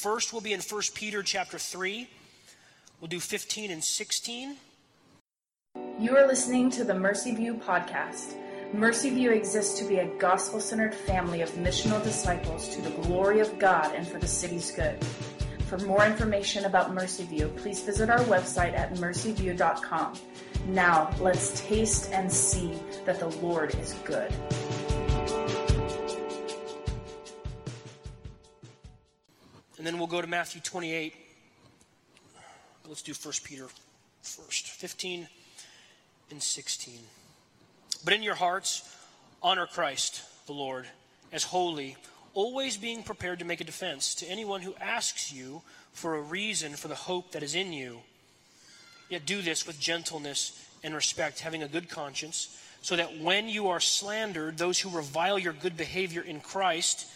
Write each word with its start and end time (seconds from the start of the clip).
First, 0.00 0.32
we'll 0.32 0.40
be 0.40 0.54
in 0.54 0.60
1 0.60 0.82
Peter 0.94 1.22
chapter 1.22 1.58
3. 1.58 2.08
We'll 3.02 3.08
do 3.08 3.20
15 3.20 3.70
and 3.70 3.84
16. 3.84 4.56
You 5.98 6.16
are 6.16 6.26
listening 6.26 6.70
to 6.70 6.84
the 6.84 6.94
Mercy 6.94 7.34
View 7.34 7.52
podcast. 7.52 8.32
Mercy 8.72 9.10
View 9.10 9.30
exists 9.30 9.78
to 9.78 9.84
be 9.84 9.96
a 9.96 10.06
gospel 10.16 10.58
centered 10.58 10.94
family 10.94 11.42
of 11.42 11.50
missional 11.50 12.02
disciples 12.02 12.70
to 12.70 12.80
the 12.80 12.88
glory 13.02 13.40
of 13.40 13.58
God 13.58 13.94
and 13.94 14.08
for 14.08 14.18
the 14.18 14.26
city's 14.26 14.70
good. 14.70 15.04
For 15.66 15.76
more 15.80 16.06
information 16.06 16.64
about 16.64 16.94
Mercy 16.94 17.24
View, 17.24 17.52
please 17.58 17.82
visit 17.82 18.08
our 18.08 18.20
website 18.20 18.72
at 18.72 18.94
mercyview.com. 18.94 20.14
Now, 20.68 21.14
let's 21.20 21.60
taste 21.60 22.10
and 22.10 22.32
see 22.32 22.72
that 23.04 23.20
the 23.20 23.28
Lord 23.42 23.74
is 23.74 23.92
good. 24.06 24.32
And 29.80 29.86
then 29.86 29.96
we'll 29.96 30.08
go 30.08 30.20
to 30.20 30.26
Matthew 30.26 30.60
28. 30.60 31.14
Let's 32.86 33.00
do 33.00 33.14
1 33.14 33.34
Peter 33.44 33.66
first 34.20 34.66
15 34.66 35.26
and 36.30 36.42
16. 36.42 36.98
But 38.04 38.12
in 38.12 38.22
your 38.22 38.34
hearts, 38.34 38.94
honor 39.42 39.66
Christ, 39.66 40.22
the 40.44 40.52
Lord, 40.52 40.84
as 41.32 41.44
holy, 41.44 41.96
always 42.34 42.76
being 42.76 43.02
prepared 43.02 43.38
to 43.38 43.46
make 43.46 43.62
a 43.62 43.64
defense 43.64 44.14
to 44.16 44.26
anyone 44.26 44.60
who 44.60 44.74
asks 44.78 45.32
you 45.32 45.62
for 45.92 46.14
a 46.14 46.20
reason 46.20 46.74
for 46.74 46.88
the 46.88 46.94
hope 46.94 47.32
that 47.32 47.42
is 47.42 47.54
in 47.54 47.72
you. 47.72 48.00
Yet 49.08 49.24
do 49.24 49.40
this 49.40 49.66
with 49.66 49.80
gentleness 49.80 50.62
and 50.84 50.94
respect, 50.94 51.40
having 51.40 51.62
a 51.62 51.68
good 51.68 51.88
conscience, 51.88 52.54
so 52.82 52.96
that 52.96 53.18
when 53.18 53.48
you 53.48 53.68
are 53.68 53.80
slandered, 53.80 54.58
those 54.58 54.78
who 54.78 54.90
revile 54.90 55.38
your 55.38 55.54
good 55.54 55.78
behavior 55.78 56.20
in 56.20 56.40
Christ 56.40 57.06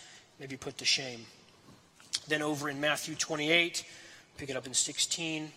may 0.41 0.47
be 0.47 0.57
put 0.57 0.79
to 0.79 0.87
shame. 0.87 1.27
Then 2.29 2.43
over 2.43 2.69
in 2.69 2.81
Matthew 2.81 3.15
28, 3.15 3.85
pick 4.39 4.51
it 4.51 4.57
up 4.57 4.67
in 4.67 4.75
16. 4.75 5.51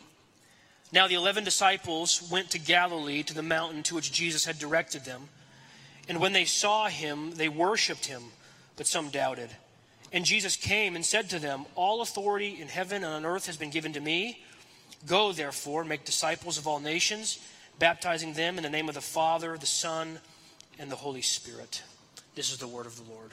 Now 0.92 1.08
the 1.08 1.16
eleven 1.16 1.44
disciples 1.44 2.28
went 2.32 2.52
to 2.52 2.59
Galilee 2.59 3.23
to 3.23 3.34
the 3.34 3.44
mountain 3.44 3.84
to 3.84 3.95
which 3.95 4.12
Jesus 4.12 4.45
had 4.45 4.59
directed 4.59 5.04
them. 5.04 5.30
And 6.08 6.22
when 6.22 6.34
they 6.34 6.45
saw 6.45 6.88
him, 6.88 7.32
they 7.32 7.50
worshipped 7.50 8.06
him, 8.06 8.23
but 8.78 8.88
some 8.88 9.09
doubted. 9.09 9.50
And 10.14 10.23
Jesus 10.23 10.56
came 10.56 10.95
and 10.95 11.06
said 11.06 11.30
to 11.32 11.40
them, 11.40 11.66
All 11.76 12.02
authority 12.02 12.62
in 12.62 12.70
heaven 12.70 13.04
and 13.04 13.14
on 13.14 13.26
earth 13.26 13.48
has 13.48 13.58
been 13.58 13.72
given 13.72 13.94
to 13.94 14.00
me. 14.00 14.42
Go, 15.06 15.34
therefore, 15.34 15.82
and 15.82 15.89
make 15.89 16.06
disciples 16.06 16.58
of 16.58 16.66
all 16.66 16.80
nations, 16.80 17.39
baptizing 17.78 18.34
them 18.34 18.58
in 18.58 18.64
the 18.64 18.70
name 18.70 18.88
of 18.88 18.95
the 18.95 19.02
Father, 19.02 19.58
the 19.58 19.66
Son, 19.66 20.20
and 20.80 20.89
the 20.89 20.95
Holy 20.95 21.22
Spirit. 21.22 21.84
This 22.36 22.52
is 22.52 22.58
the 22.58 22.67
word 22.67 22.86
of 22.86 22.95
the 22.95 23.12
Lord. 23.12 23.32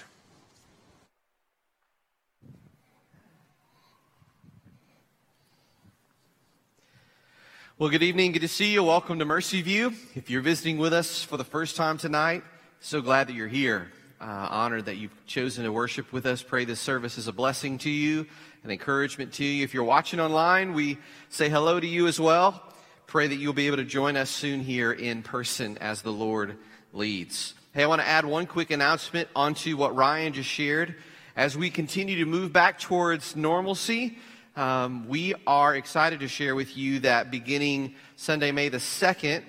Well, 7.76 7.90
good 7.90 8.04
evening. 8.04 8.30
Good 8.30 8.42
to 8.42 8.48
see 8.48 8.72
you. 8.72 8.84
Welcome 8.84 9.18
to 9.18 9.24
Mercy 9.24 9.60
View. 9.60 9.94
If 10.14 10.30
you're 10.30 10.42
visiting 10.42 10.78
with 10.78 10.92
us 10.92 11.24
for 11.24 11.36
the 11.36 11.42
first 11.42 11.74
time 11.74 11.98
tonight, 11.98 12.44
so 12.78 13.02
glad 13.02 13.26
that 13.26 13.32
you're 13.32 13.48
here. 13.48 13.90
Uh, 14.20 14.46
honored 14.48 14.84
that 14.84 14.96
you've 14.96 15.26
chosen 15.26 15.64
to 15.64 15.72
worship 15.72 16.12
with 16.12 16.24
us. 16.24 16.40
Pray 16.40 16.64
this 16.64 16.78
service 16.78 17.18
is 17.18 17.26
a 17.26 17.32
blessing 17.32 17.78
to 17.78 17.90
you, 17.90 18.28
an 18.62 18.70
encouragement 18.70 19.32
to 19.32 19.44
you. 19.44 19.64
If 19.64 19.74
you're 19.74 19.82
watching 19.82 20.20
online, 20.20 20.72
we 20.72 20.98
say 21.30 21.48
hello 21.48 21.80
to 21.80 21.86
you 21.86 22.06
as 22.06 22.20
well. 22.20 22.62
Pray 23.08 23.26
that 23.26 23.34
you'll 23.34 23.52
be 23.52 23.66
able 23.66 23.78
to 23.78 23.84
join 23.84 24.16
us 24.16 24.30
soon 24.30 24.60
here 24.60 24.92
in 24.92 25.24
person 25.24 25.76
as 25.78 26.00
the 26.00 26.12
Lord 26.12 26.56
leads. 26.92 27.54
Hey, 27.72 27.82
I 27.82 27.86
want 27.88 28.00
to 28.00 28.06
add 28.06 28.24
one 28.24 28.46
quick 28.46 28.70
announcement 28.70 29.28
onto 29.34 29.76
what 29.76 29.96
Ryan 29.96 30.32
just 30.32 30.48
shared. 30.48 30.94
As 31.34 31.58
we 31.58 31.70
continue 31.70 32.18
to 32.18 32.24
move 32.24 32.52
back 32.52 32.78
towards 32.78 33.34
normalcy, 33.34 34.16
um, 34.56 35.08
we 35.08 35.34
are 35.46 35.74
excited 35.74 36.20
to 36.20 36.28
share 36.28 36.54
with 36.54 36.76
you 36.76 37.00
that 37.00 37.30
beginning 37.30 37.94
Sunday, 38.14 38.52
May 38.52 38.68
the 38.68 38.78
2nd, 38.78 39.42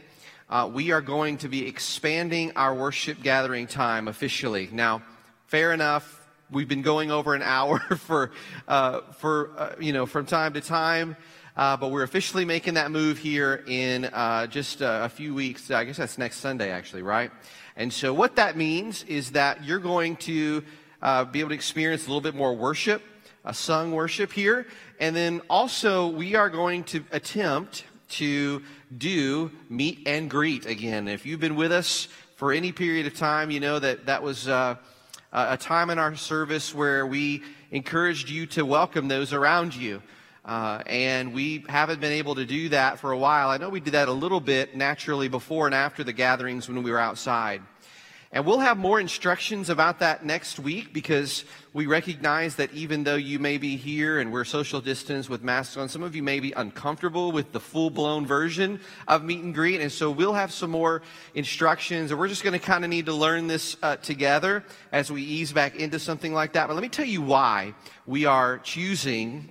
uh, 0.50 0.70
we 0.72 0.92
are 0.92 1.02
going 1.02 1.38
to 1.40 1.48
be 1.48 1.68
expanding 1.68 2.52
our 2.56 2.74
worship 2.74 3.22
gathering 3.22 3.68
time 3.68 4.08
officially. 4.08 4.68
Now, 4.72 5.04
fair 5.46 5.74
enough, 5.74 6.28
we've 6.50 6.68
been 6.68 6.82
going 6.82 7.12
over 7.12 7.36
an 7.36 7.44
hour 7.44 7.80
for, 8.00 8.32
uh, 8.68 9.02
for 9.18 9.52
uh, 9.58 9.76
you 9.80 9.94
know, 9.94 10.08
from 10.08 10.26
time 10.26 10.54
to 10.54 10.62
time. 10.62 11.16
Uh, 11.56 11.78
but 11.78 11.90
we're 11.90 12.04
officially 12.04 12.44
making 12.44 12.74
that 12.74 12.92
move 12.92 13.18
here 13.18 13.64
in 13.68 14.06
uh, 14.06 14.46
just 14.48 14.82
a 14.82 15.08
few 15.08 15.34
weeks. 15.34 15.72
I 15.72 15.86
guess 15.86 15.98
that's 15.98 16.18
next 16.18 16.38
Sunday, 16.38 16.70
actually, 16.70 17.02
right? 17.02 17.32
And 17.78 17.94
so, 17.94 18.14
what 18.14 18.36
that 18.36 18.58
means 18.58 19.04
is 19.04 19.32
that 19.32 19.64
you're 19.64 19.80
going 19.80 20.18
to 20.18 20.64
uh, 21.02 21.24
be 21.24 21.40
able 21.40 21.50
to 21.50 21.56
experience 21.56 22.06
a 22.06 22.08
little 22.08 22.20
bit 22.20 22.36
more 22.36 22.54
worship, 22.54 23.02
a 23.46 23.54
sung 23.54 23.92
worship 23.92 24.34
here. 24.34 24.66
And 25.00 25.16
then 25.16 25.42
also, 25.50 26.08
we 26.08 26.36
are 26.36 26.50
going 26.50 26.84
to 26.86 27.04
attempt 27.12 27.86
to 28.08 28.62
do 28.98 29.52
meet 29.70 30.08
and 30.08 30.30
greet 30.30 30.66
again. 30.66 31.08
If 31.08 31.26
you've 31.26 31.40
been 31.40 31.56
with 31.56 31.72
us 31.72 32.08
for 32.36 32.52
any 32.52 32.72
period 32.72 33.08
of 33.08 33.16
time, 33.16 33.52
you 33.52 33.60
know 33.60 33.80
that 33.80 34.08
that 34.08 34.24
was 34.24 34.48
uh, 34.48 34.76
a 35.32 35.58
time 35.58 35.90
in 35.90 36.00
our 36.00 36.16
service 36.16 36.74
where 36.74 37.06
we 37.06 37.44
encouraged 37.72 38.30
you 38.30 38.46
to 38.48 38.66
welcome 38.66 39.08
those 39.08 39.34
around 39.34 39.76
you. 39.76 40.02
Uh, 40.44 40.82
and 40.86 41.34
we 41.34 41.66
haven't 41.68 42.00
been 42.00 42.12
able 42.12 42.36
to 42.36 42.46
do 42.46 42.70
that 42.70 43.00
for 43.00 43.12
a 43.12 43.18
while. 43.18 43.50
I 43.50 43.58
know 43.58 43.70
we 43.70 43.80
did 43.80 43.94
that 43.94 44.08
a 44.08 44.14
little 44.14 44.40
bit 44.40 44.76
naturally 44.76 45.28
before 45.28 45.66
and 45.66 45.74
after 45.74 46.04
the 46.04 46.14
gatherings 46.14 46.68
when 46.68 46.84
we 46.84 46.92
were 46.92 47.00
outside. 47.00 47.62
And 48.36 48.46
we'll 48.46 48.60
have 48.60 48.78
more 48.78 49.00
instructions 49.00 49.70
about 49.70 50.00
that 50.00 50.26
next 50.26 50.60
week 50.60 50.92
because 50.92 51.46
we 51.72 51.86
recognize 51.86 52.58
that 52.58 52.74
even 52.74 53.06
though 53.06 53.16
you 53.16 53.40
may 53.40 53.58
be 53.58 53.78
here 53.78 54.20
and 54.20 54.30
we're 54.30 54.44
social 54.44 54.82
distance 54.82 55.30
with 55.30 55.42
masks 55.42 55.78
on, 55.78 55.88
some 55.88 56.04
of 56.04 56.18
you 56.18 56.22
may 56.22 56.42
be 56.42 56.52
uncomfortable 56.52 57.32
with 57.32 57.54
the 57.54 57.62
full 57.62 57.90
blown 57.90 58.26
version 58.26 58.82
of 59.08 59.24
meet 59.24 59.42
and 59.42 59.56
greet. 59.56 59.80
And 59.80 59.90
so 59.90 60.12
we'll 60.12 60.34
have 60.34 60.52
some 60.52 60.70
more 60.70 61.02
instructions 61.34 62.12
and 62.12 62.20
we're 62.20 62.28
just 62.28 62.44
going 62.44 62.60
to 62.60 62.60
kind 62.60 62.84
of 62.84 62.90
need 62.90 63.06
to 63.06 63.14
learn 63.14 63.48
this 63.48 63.78
uh, 63.82 63.96
together 63.96 64.66
as 64.92 65.10
we 65.10 65.22
ease 65.22 65.54
back 65.54 65.78
into 65.78 65.98
something 65.98 66.34
like 66.34 66.52
that. 66.54 66.68
But 66.68 66.74
let 66.74 66.84
me 66.84 66.90
tell 66.90 67.06
you 67.06 67.22
why 67.22 67.74
we 68.06 68.26
are 68.26 68.58
choosing 68.58 69.48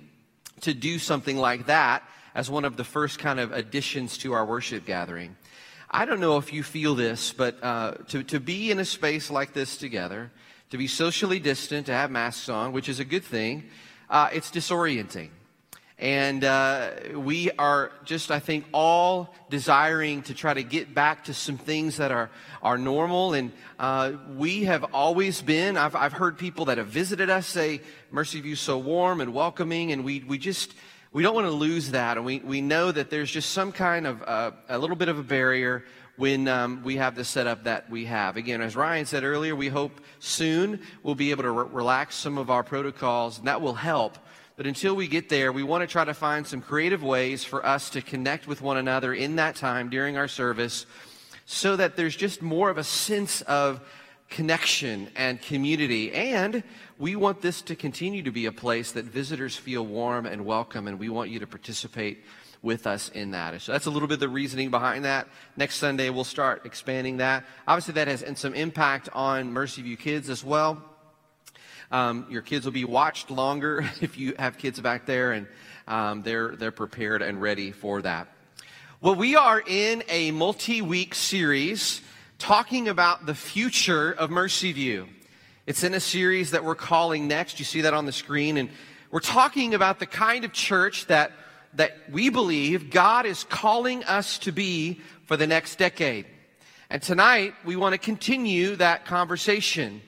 to 0.61 0.75
do 0.75 0.99
something 0.99 1.37
like 1.37 1.65
that 1.65 2.03
as 2.35 2.51
one 2.51 2.65
of 2.65 2.77
the 2.77 2.83
first 2.83 3.17
kind 3.17 3.39
of 3.39 3.51
additions 3.51 4.19
to 4.19 4.33
our 4.33 4.45
worship 4.45 4.85
gathering. 4.85 5.35
I 5.97 6.03
don't 6.03 6.19
know 6.19 6.35
if 6.35 6.51
you 6.51 6.61
feel 6.61 6.93
this, 6.93 7.31
but 7.31 7.63
uh, 7.63 7.93
to, 8.09 8.21
to 8.23 8.41
be 8.41 8.69
in 8.69 8.79
a 8.79 8.85
space 8.85 9.31
like 9.31 9.53
this 9.53 9.77
together, 9.77 10.29
to 10.71 10.77
be 10.77 10.87
socially 10.87 11.39
distant, 11.39 11.85
to 11.85 11.93
have 11.93 12.11
masks 12.11 12.49
on, 12.49 12.73
which 12.73 12.89
is 12.89 12.99
a 12.99 13.05
good 13.05 13.23
thing, 13.23 13.69
uh, 14.09 14.27
it's 14.33 14.51
disorienting. 14.51 15.29
And 15.97 16.43
uh, 16.43 16.89
we 17.13 17.49
are 17.51 17.93
just, 18.03 18.29
I 18.29 18.39
think, 18.39 18.65
all 18.73 19.33
desiring 19.49 20.23
to 20.23 20.33
try 20.33 20.53
to 20.53 20.63
get 20.63 20.93
back 20.93 21.23
to 21.25 21.33
some 21.33 21.57
things 21.57 21.95
that 21.95 22.11
are, 22.11 22.29
are 22.61 22.77
normal. 22.77 23.33
And 23.33 23.53
uh, 23.79 24.11
we 24.35 24.65
have 24.65 24.83
always 24.93 25.41
been, 25.41 25.77
I've, 25.77 25.95
I've 25.95 26.11
heard 26.11 26.37
people 26.37 26.65
that 26.65 26.77
have 26.77 26.87
visited 26.87 27.29
us 27.29 27.47
say, 27.47 27.79
Mercy 28.11 28.41
View 28.41 28.57
so 28.57 28.77
warm 28.77 29.21
and 29.21 29.33
welcoming. 29.33 29.93
And 29.93 30.03
we, 30.03 30.25
we 30.27 30.39
just, 30.39 30.73
we 31.15 31.23
don't 31.23 31.33
want 31.33 31.47
to 31.47 31.51
lose 31.51 31.91
that. 31.91 32.17
And 32.17 32.25
we, 32.25 32.39
we 32.39 32.59
know 32.59 32.91
that 32.91 33.09
there's 33.09 33.31
just 33.31 33.51
some 33.51 33.71
kind 33.71 34.05
of 34.05 34.21
uh, 34.21 34.51
a 34.67 34.77
little 34.77 34.97
bit 34.97 35.07
of 35.07 35.17
a 35.17 35.23
barrier 35.23 35.85
when 36.17 36.49
um, 36.49 36.83
we 36.83 36.97
have 36.97 37.15
the 37.15 37.23
setup 37.23 37.63
that 37.63 37.89
we 37.89 38.03
have. 38.03 38.35
Again, 38.35 38.61
as 38.61 38.75
Ryan 38.75 39.05
said 39.05 39.23
earlier, 39.23 39.55
we 39.55 39.69
hope 39.69 40.01
soon 40.19 40.81
we'll 41.03 41.15
be 41.15 41.31
able 41.31 41.43
to 41.43 41.51
re- 41.51 41.67
relax 41.71 42.15
some 42.15 42.37
of 42.37 42.49
our 42.49 42.63
protocols, 42.63 43.37
and 43.37 43.47
that 43.47 43.61
will 43.61 43.75
help. 43.75 44.17
But 44.57 44.67
until 44.67 44.93
we 44.93 45.07
get 45.07 45.29
there, 45.29 45.53
we 45.53 45.63
want 45.63 45.83
to 45.83 45.87
try 45.87 46.03
to 46.03 46.13
find 46.13 46.45
some 46.45 46.59
creative 46.59 47.01
ways 47.01 47.45
for 47.45 47.65
us 47.65 47.91
to 47.91 48.01
connect 48.01 48.45
with 48.45 48.61
one 48.61 48.75
another 48.75 49.13
in 49.13 49.37
that 49.37 49.55
time 49.55 49.89
during 49.89 50.17
our 50.17 50.27
service 50.27 50.85
so 51.45 51.77
that 51.77 51.95
there's 51.95 52.17
just 52.17 52.41
more 52.41 52.69
of 52.69 52.77
a 52.77 52.83
sense 52.83 53.41
of 53.43 53.79
connection 54.29 55.09
and 55.15 55.41
community. 55.41 56.11
And 56.11 56.63
we 56.97 57.15
want 57.15 57.41
this 57.41 57.61
to 57.63 57.75
continue 57.75 58.23
to 58.23 58.31
be 58.31 58.45
a 58.45 58.51
place 58.51 58.91
that 58.93 59.05
visitors 59.05 59.55
feel 59.55 59.85
warm 59.85 60.25
and 60.25 60.45
welcome, 60.45 60.87
and 60.87 60.99
we 60.99 61.09
want 61.09 61.29
you 61.29 61.39
to 61.39 61.47
participate 61.47 62.23
with 62.61 62.87
us 62.87 63.09
in 63.09 63.31
that. 63.31 63.61
So 63.61 63.71
that's 63.71 63.85
a 63.85 63.91
little 63.91 64.07
bit 64.07 64.15
of 64.15 64.19
the 64.21 64.29
reasoning 64.29 64.71
behind 64.71 65.05
that. 65.05 65.27
Next 65.55 65.75
Sunday, 65.75 66.09
we'll 66.09 66.23
start 66.23 66.65
expanding 66.65 67.17
that. 67.17 67.45
Obviously, 67.67 67.93
that 67.93 68.07
has 68.07 68.25
some 68.37 68.55
impact 68.55 69.07
on 69.13 69.53
Mercy 69.53 69.83
View 69.83 69.97
kids 69.97 70.29
as 70.29 70.43
well. 70.43 70.83
Um, 71.91 72.25
your 72.29 72.41
kids 72.41 72.65
will 72.65 72.71
be 72.71 72.83
watched 72.83 73.29
longer 73.29 73.87
if 74.01 74.17
you 74.17 74.33
have 74.39 74.57
kids 74.57 74.79
back 74.79 75.05
there, 75.05 75.31
and 75.33 75.47
um, 75.87 76.23
they're, 76.23 76.55
they're 76.55 76.71
prepared 76.71 77.21
and 77.21 77.41
ready 77.41 77.71
for 77.71 78.01
that. 78.01 78.27
Well, 79.01 79.15
we 79.15 79.35
are 79.35 79.61
in 79.65 80.03
a 80.09 80.31
multi 80.31 80.81
week 80.81 81.13
series 81.13 82.01
talking 82.37 82.87
about 82.87 83.25
the 83.25 83.35
future 83.35 84.11
of 84.11 84.29
Mercy 84.29 84.71
View. 84.71 85.07
It's 85.65 85.83
in 85.83 85.93
a 85.93 85.99
series 85.99 86.51
that 86.51 86.63
we're 86.63 86.75
calling 86.75 87.27
Next. 87.27 87.59
You 87.59 87.65
see 87.65 87.81
that 87.81 87.93
on 87.93 88.05
the 88.05 88.11
screen. 88.11 88.57
And 88.57 88.69
we're 89.09 89.19
talking 89.19 89.73
about 89.73 89.99
the 89.99 90.05
kind 90.05 90.43
of 90.45 90.51
church 90.51 91.07
that, 91.07 91.31
that 91.75 91.97
we 92.11 92.29
believe 92.29 92.89
God 92.89 93.25
is 93.25 93.43
calling 93.45 94.03
us 94.03 94.37
to 94.39 94.51
be 94.51 95.01
for 95.25 95.37
the 95.37 95.47
next 95.47 95.77
decade. 95.77 96.25
And 96.89 97.01
tonight, 97.01 97.53
we 97.63 97.75
want 97.75 97.93
to 97.93 97.97
continue 97.97 98.75
that 98.75 99.05
conversation 99.05 100.01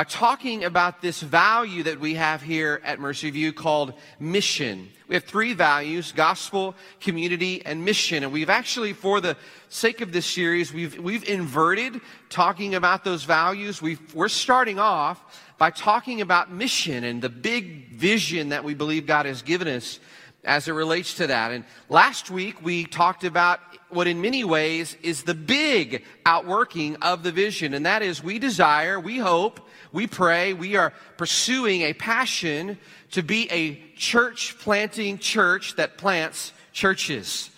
by 0.00 0.04
talking 0.04 0.64
about 0.64 1.02
this 1.02 1.20
value 1.20 1.82
that 1.82 2.00
we 2.00 2.14
have 2.14 2.40
here 2.40 2.80
at 2.84 2.98
Mercy 2.98 3.28
View 3.28 3.52
called 3.52 3.92
mission. 4.18 4.88
We 5.08 5.14
have 5.14 5.24
three 5.24 5.52
values 5.52 6.10
gospel, 6.12 6.74
community, 7.02 7.62
and 7.66 7.84
mission. 7.84 8.24
And 8.24 8.32
we've 8.32 8.48
actually, 8.48 8.94
for 8.94 9.20
the 9.20 9.36
sake 9.68 10.00
of 10.00 10.10
this 10.10 10.24
series, 10.24 10.72
we've, 10.72 10.98
we've 10.98 11.28
inverted 11.28 12.00
talking 12.30 12.74
about 12.74 13.04
those 13.04 13.24
values. 13.24 13.82
we 13.82 13.98
we're 14.14 14.28
starting 14.28 14.78
off 14.78 15.38
by 15.58 15.68
talking 15.68 16.22
about 16.22 16.50
mission 16.50 17.04
and 17.04 17.20
the 17.20 17.28
big 17.28 17.90
vision 17.90 18.48
that 18.48 18.64
we 18.64 18.72
believe 18.72 19.06
God 19.06 19.26
has 19.26 19.42
given 19.42 19.68
us 19.68 20.00
as 20.44 20.66
it 20.66 20.72
relates 20.72 21.12
to 21.16 21.26
that. 21.26 21.52
And 21.52 21.62
last 21.90 22.30
week 22.30 22.64
we 22.64 22.86
talked 22.86 23.24
about 23.24 23.60
what 23.90 24.06
in 24.06 24.22
many 24.22 24.44
ways 24.44 24.96
is 25.02 25.24
the 25.24 25.34
big 25.34 26.06
outworking 26.24 26.96
of 27.02 27.22
the 27.22 27.32
vision. 27.32 27.74
And 27.74 27.84
that 27.84 28.00
is 28.00 28.24
we 28.24 28.38
desire, 28.38 28.98
we 28.98 29.18
hope, 29.18 29.60
we 29.92 30.06
pray, 30.06 30.52
we 30.52 30.76
are 30.76 30.92
pursuing 31.16 31.82
a 31.82 31.92
passion 31.92 32.78
to 33.12 33.22
be 33.22 33.50
a 33.50 33.74
church 33.96 34.56
planting 34.58 35.18
church 35.18 35.76
that 35.76 35.98
plants 35.98 36.52
churches. 36.72 37.50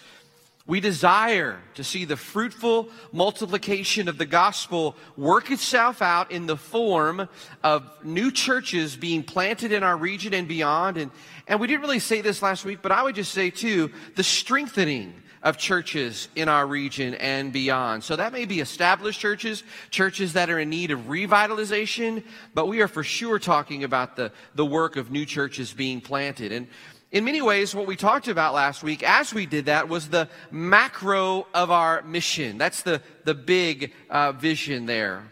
We 0.65 0.81
desire 0.81 1.59
to 1.75 1.83
see 1.83 2.05
the 2.05 2.17
fruitful 2.17 2.89
multiplication 3.13 4.09
of 4.09 4.17
the 4.17 4.27
gospel 4.27 4.97
work 5.17 5.51
itself 5.51 6.01
out 6.01 6.31
in 6.31 6.47
the 6.47 6.57
form 6.57 7.29
of 7.65 7.83
new 8.05 8.31
churches 8.31 8.97
being 8.97 9.25
planted 9.25 9.73
in 9.73 9.83
our 9.83 9.97
region 9.97 10.33
and 10.33 10.47
beyond. 10.47 10.99
And, 10.99 11.11
and 11.49 11.61
we 11.61 11.67
didn't 11.67 11.83
really 11.83 11.99
say 11.99 12.21
this 12.21 12.43
last 12.43 12.65
week, 12.65 12.79
but 12.81 12.93
I 12.93 13.03
would 13.03 13.17
just 13.17 13.33
say 13.33 13.51
too, 13.51 13.91
the 14.15 14.23
strengthening 14.23 15.13
of 15.43 15.57
churches 15.57 16.29
in 16.37 16.49
our 16.49 16.67
region 16.67 17.15
and 17.15 17.53
beyond. 17.53 18.05
So 18.05 18.17
that 18.17 18.33
may 18.33 18.45
be 18.45 18.61
established 18.61 19.21
churches, 19.21 19.65
churches 19.91 20.35
that 20.35 20.51
are 20.51 20.59
in 20.59 20.71
need 20.71 20.91
of 20.91 21.01
revitalization, 21.01 22.23
but 22.55 22.69
we 22.69 22.81
are 22.81 22.89
for 22.89 23.03
sure 23.03 23.39
talking 23.39 23.85
about 23.85 24.17
the, 24.17 24.31
the 24.55 24.67
work 24.67 24.97
of 24.97 25.11
new 25.11 25.27
churches 25.27 25.73
being 25.73 26.01
planted. 26.01 26.53
And 26.53 26.69
in 27.11 27.25
many 27.25 27.43
ways, 27.43 27.75
what 27.75 27.87
we 27.87 27.97
talked 27.97 28.29
about 28.29 28.55
last 28.55 28.83
week 28.83 29.03
as 29.03 29.35
we 29.35 29.47
did 29.47 29.67
that 29.67 29.89
was 29.89 30.09
the 30.09 30.29
macro 30.51 31.47
of 31.53 31.71
our 31.71 32.03
mission. 32.03 32.57
That's 32.57 32.83
the, 32.83 33.03
the 33.25 33.35
big 33.35 33.93
uh, 34.09 34.33
vision 34.33 34.87
there. 34.87 35.25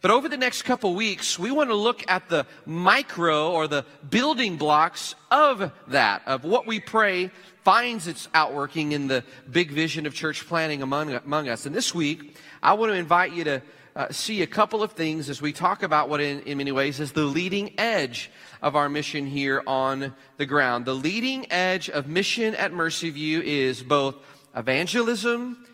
But 0.00 0.10
over 0.10 0.28
the 0.28 0.36
next 0.36 0.62
couple 0.62 0.94
weeks, 0.94 1.38
we 1.38 1.50
want 1.50 1.70
to 1.70 1.74
look 1.74 2.04
at 2.08 2.28
the 2.28 2.46
micro 2.66 3.50
or 3.50 3.66
the 3.66 3.84
building 4.08 4.56
blocks 4.56 5.14
of 5.30 5.72
that, 5.88 6.22
of 6.26 6.44
what 6.44 6.66
we 6.66 6.78
pray 6.78 7.30
finds 7.64 8.06
its 8.06 8.28
outworking 8.34 8.92
in 8.92 9.08
the 9.08 9.24
big 9.50 9.70
vision 9.70 10.06
of 10.06 10.14
church 10.14 10.46
planting 10.46 10.82
among, 10.82 11.12
among 11.12 11.48
us. 11.48 11.66
And 11.66 11.74
this 11.74 11.94
week, 11.94 12.36
I 12.62 12.74
want 12.74 12.92
to 12.92 12.96
invite 12.96 13.32
you 13.32 13.44
to 13.44 13.62
uh, 13.96 14.06
see 14.10 14.42
a 14.42 14.46
couple 14.46 14.82
of 14.82 14.92
things 14.92 15.28
as 15.28 15.42
we 15.42 15.52
talk 15.52 15.82
about 15.82 16.08
what, 16.08 16.20
in, 16.20 16.40
in 16.42 16.58
many 16.58 16.70
ways, 16.70 17.00
is 17.00 17.12
the 17.12 17.24
leading 17.24 17.78
edge 17.78 18.30
of 18.62 18.76
our 18.76 18.88
mission 18.88 19.26
here 19.26 19.62
on 19.66 20.14
the 20.36 20.46
ground. 20.46 20.84
The 20.84 20.94
leading 20.94 21.50
edge 21.50 21.90
of 21.90 22.06
mission 22.06 22.54
at 22.54 22.72
Mercy 22.72 23.10
View 23.10 23.40
is 23.40 23.82
both 23.82 24.16
evangelism 24.54 25.66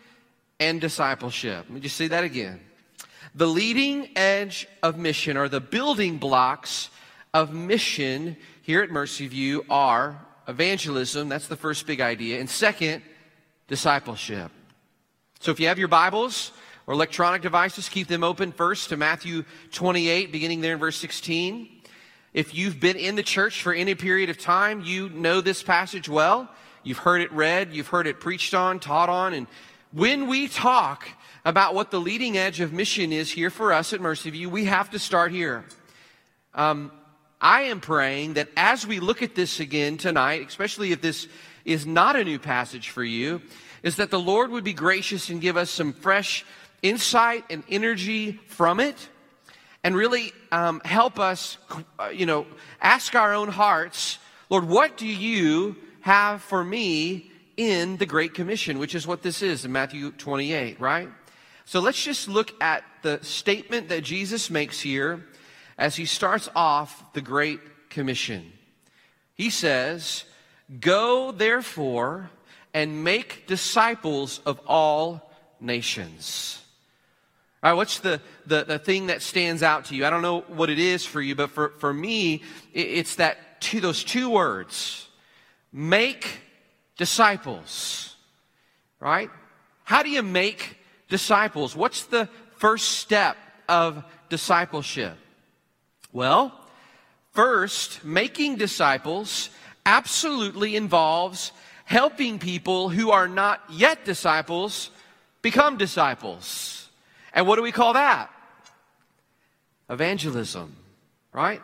and 0.59 0.81
discipleship. 0.81 1.65
Let 1.67 1.69
me 1.69 1.79
just 1.81 1.97
say 1.97 2.07
that 2.07 2.23
again. 2.23 2.59
The 3.37 3.47
leading 3.47 4.17
edge 4.17 4.65
of 4.81 4.97
mission, 4.97 5.35
or 5.35 5.49
the 5.49 5.59
building 5.59 6.17
blocks 6.19 6.89
of 7.33 7.53
mission 7.53 8.37
here 8.61 8.81
at 8.81 8.89
Mercy 8.89 9.27
View, 9.27 9.65
are 9.69 10.25
evangelism. 10.47 11.27
That's 11.27 11.49
the 11.49 11.57
first 11.57 11.85
big 11.85 11.99
idea. 11.99 12.39
And 12.39 12.49
second, 12.49 13.03
discipleship. 13.67 14.51
So 15.41 15.51
if 15.51 15.59
you 15.59 15.67
have 15.67 15.77
your 15.77 15.89
Bibles 15.89 16.53
or 16.87 16.93
electronic 16.93 17.41
devices, 17.41 17.89
keep 17.89 18.07
them 18.07 18.23
open 18.23 18.53
first 18.53 18.87
to 18.89 18.97
Matthew 18.97 19.43
28, 19.73 20.31
beginning 20.31 20.61
there 20.61 20.73
in 20.73 20.79
verse 20.79 20.95
16. 20.95 21.67
If 22.33 22.55
you've 22.55 22.79
been 22.79 22.95
in 22.95 23.15
the 23.15 23.23
church 23.23 23.61
for 23.61 23.73
any 23.73 23.95
period 23.95 24.29
of 24.29 24.37
time, 24.37 24.81
you 24.81 25.09
know 25.09 25.41
this 25.41 25.61
passage 25.61 26.07
well. 26.07 26.49
You've 26.83 26.99
heard 26.99 27.19
it 27.19 27.33
read, 27.33 27.73
you've 27.73 27.87
heard 27.87 28.07
it 28.07 28.21
preached 28.21 28.53
on, 28.53 28.79
taught 28.79 29.09
on, 29.09 29.33
and 29.33 29.47
when 29.91 30.27
we 30.27 30.47
talk 30.47 31.07
about 31.45 31.75
what 31.75 31.91
the 31.91 32.01
leading 32.01 32.37
edge 32.37 32.59
of 32.59 32.73
mission 32.73 33.13
is 33.13 33.31
here 33.31 33.51
for 33.51 33.71
us 33.71 33.93
at 33.93 34.01
Mercy 34.01 34.31
View, 34.31 34.49
we 34.49 34.65
have 34.65 34.89
to 34.89 34.99
start 34.99 35.31
here. 35.31 35.63
Um, 36.55 36.91
I 37.39 37.63
am 37.63 37.79
praying 37.79 38.33
that 38.33 38.49
as 38.57 38.87
we 38.87 38.99
look 38.99 39.21
at 39.21 39.35
this 39.35 39.59
again 39.59 39.97
tonight, 39.97 40.47
especially 40.47 40.91
if 40.91 41.01
this 41.01 41.27
is 41.63 41.85
not 41.85 42.15
a 42.15 42.23
new 42.23 42.39
passage 42.39 42.89
for 42.89 43.03
you, 43.03 43.41
is 43.83 43.97
that 43.97 44.09
the 44.09 44.19
Lord 44.19 44.49
would 44.49 44.63
be 44.63 44.73
gracious 44.73 45.29
and 45.29 45.39
give 45.39 45.55
us 45.55 45.69
some 45.69 45.93
fresh 45.93 46.43
insight 46.81 47.45
and 47.51 47.63
energy 47.69 48.39
from 48.47 48.79
it 48.79 49.09
and 49.83 49.95
really 49.95 50.33
um, 50.51 50.81
help 50.83 51.19
us, 51.19 51.59
uh, 51.99 52.07
you 52.07 52.25
know, 52.25 52.47
ask 52.81 53.13
our 53.13 53.35
own 53.35 53.49
hearts, 53.49 54.17
Lord, 54.49 54.67
what 54.67 54.97
do 54.97 55.05
you 55.05 55.75
have 56.01 56.41
for 56.41 56.63
me 56.63 57.31
in 57.55 57.97
the 57.97 58.07
Great 58.07 58.33
Commission, 58.33 58.79
which 58.79 58.95
is 58.95 59.05
what 59.05 59.21
this 59.21 59.43
is 59.43 59.63
in 59.63 59.71
Matthew 59.71 60.11
28, 60.11 60.79
right? 60.79 61.09
So 61.65 61.79
let's 61.79 62.01
just 62.01 62.27
look 62.27 62.53
at 62.61 62.83
the 63.01 63.19
statement 63.23 63.89
that 63.89 64.03
Jesus 64.03 64.49
makes 64.51 64.79
here 64.79 65.25
as 65.77 65.95
he 65.95 66.05
starts 66.05 66.47
off 66.55 67.13
the 67.13 67.21
Great 67.21 67.59
Commission. 67.89 68.53
He 69.33 69.49
says, 69.49 70.23
Go 70.79 71.31
therefore 71.31 72.29
and 72.73 73.03
make 73.03 73.47
disciples 73.47 74.39
of 74.45 74.59
all 74.67 75.31
nations. 75.59 76.61
All 77.63 77.71
right, 77.71 77.77
what's 77.77 77.99
the, 77.99 78.21
the, 78.45 78.63
the, 78.63 78.79
thing 78.79 79.07
that 79.07 79.23
stands 79.23 79.63
out 79.63 79.85
to 79.85 79.95
you? 79.95 80.05
I 80.05 80.11
don't 80.11 80.21
know 80.21 80.41
what 80.41 80.69
it 80.69 80.77
is 80.77 81.03
for 81.03 81.19
you, 81.19 81.33
but 81.33 81.49
for, 81.49 81.69
for 81.79 81.91
me, 81.91 82.43
it's 82.73 83.15
that 83.15 83.59
two, 83.59 83.81
those 83.81 84.03
two 84.03 84.29
words 84.29 85.07
make 85.73 86.41
disciples. 86.95 88.15
Right? 88.99 89.31
How 89.83 90.03
do 90.03 90.09
you 90.09 90.21
make 90.21 90.77
disciples? 91.09 91.75
What's 91.75 92.05
the 92.05 92.29
first 92.57 92.99
step 92.99 93.37
of 93.67 94.03
discipleship? 94.29 95.17
Well, 96.11 96.53
first, 97.33 98.03
making 98.03 98.55
disciples 98.55 99.49
absolutely 99.85 100.75
involves 100.75 101.51
helping 101.83 102.39
people 102.39 102.89
who 102.89 103.11
are 103.11 103.27
not 103.27 103.61
yet 103.69 104.05
disciples 104.05 104.89
become 105.41 105.77
disciples. 105.77 106.89
And 107.33 107.45
what 107.45 107.57
do 107.57 107.61
we 107.61 107.71
call 107.71 107.93
that? 107.93 108.31
Evangelism, 109.89 110.75
right? 111.31 111.61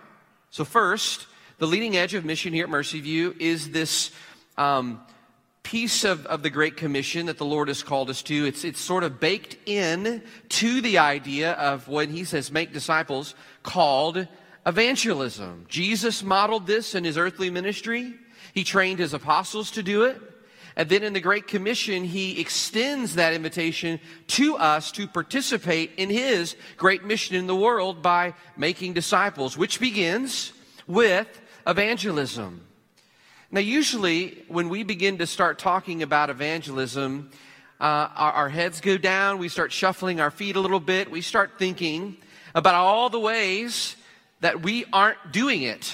So, 0.51 0.63
first, 0.63 1.25
the 1.57 1.65
leading 1.65 1.95
edge 1.95 2.13
of 2.13 2.25
mission 2.25 2.53
here 2.53 2.65
at 2.65 2.69
Mercy 2.69 2.99
View 2.99 3.35
is 3.39 3.71
this 3.71 4.11
um, 4.57 5.01
piece 5.71 6.03
of, 6.03 6.25
of 6.25 6.43
the 6.43 6.49
Great 6.49 6.75
Commission 6.75 7.27
that 7.27 7.37
the 7.37 7.45
Lord 7.45 7.69
has 7.69 7.81
called 7.81 8.09
us 8.09 8.21
to. 8.23 8.45
It's, 8.45 8.65
it's 8.65 8.81
sort 8.81 9.05
of 9.05 9.21
baked 9.21 9.55
in 9.65 10.21
to 10.49 10.81
the 10.81 10.97
idea 10.97 11.53
of 11.53 11.87
when 11.87 12.09
he 12.09 12.25
says 12.25 12.51
make 12.51 12.73
disciples 12.73 13.35
called 13.63 14.27
evangelism. 14.65 15.65
Jesus 15.69 16.23
modeled 16.23 16.67
this 16.67 16.93
in 16.93 17.05
his 17.05 17.17
earthly 17.17 17.49
ministry. 17.49 18.15
He 18.53 18.65
trained 18.65 18.99
his 18.99 19.13
apostles 19.13 19.71
to 19.71 19.81
do 19.81 20.03
it. 20.03 20.21
And 20.75 20.89
then 20.89 21.03
in 21.03 21.13
the 21.13 21.21
Great 21.21 21.47
Commission, 21.47 22.03
he 22.03 22.41
extends 22.41 23.15
that 23.15 23.33
invitation 23.33 24.01
to 24.27 24.57
us 24.57 24.91
to 24.91 25.07
participate 25.07 25.91
in 25.95 26.09
his 26.09 26.57
great 26.75 27.05
mission 27.05 27.37
in 27.37 27.47
the 27.47 27.55
world 27.55 28.01
by 28.01 28.33
making 28.57 28.91
disciples, 28.91 29.57
which 29.57 29.79
begins 29.79 30.51
with 30.85 31.29
evangelism. 31.65 32.67
Now, 33.53 33.59
usually, 33.59 34.45
when 34.47 34.69
we 34.69 34.83
begin 34.83 35.17
to 35.17 35.27
start 35.27 35.59
talking 35.59 36.03
about 36.03 36.29
evangelism, 36.29 37.31
uh, 37.81 37.83
our, 37.83 38.31
our 38.31 38.49
heads 38.49 38.79
go 38.79 38.97
down, 38.97 39.39
we 39.39 39.49
start 39.49 39.73
shuffling 39.73 40.21
our 40.21 40.31
feet 40.31 40.55
a 40.55 40.61
little 40.61 40.79
bit, 40.79 41.11
we 41.11 41.19
start 41.19 41.59
thinking 41.59 42.15
about 42.55 42.75
all 42.75 43.09
the 43.09 43.19
ways 43.19 43.97
that 44.39 44.61
we 44.61 44.85
aren't 44.93 45.33
doing 45.33 45.63
it. 45.63 45.93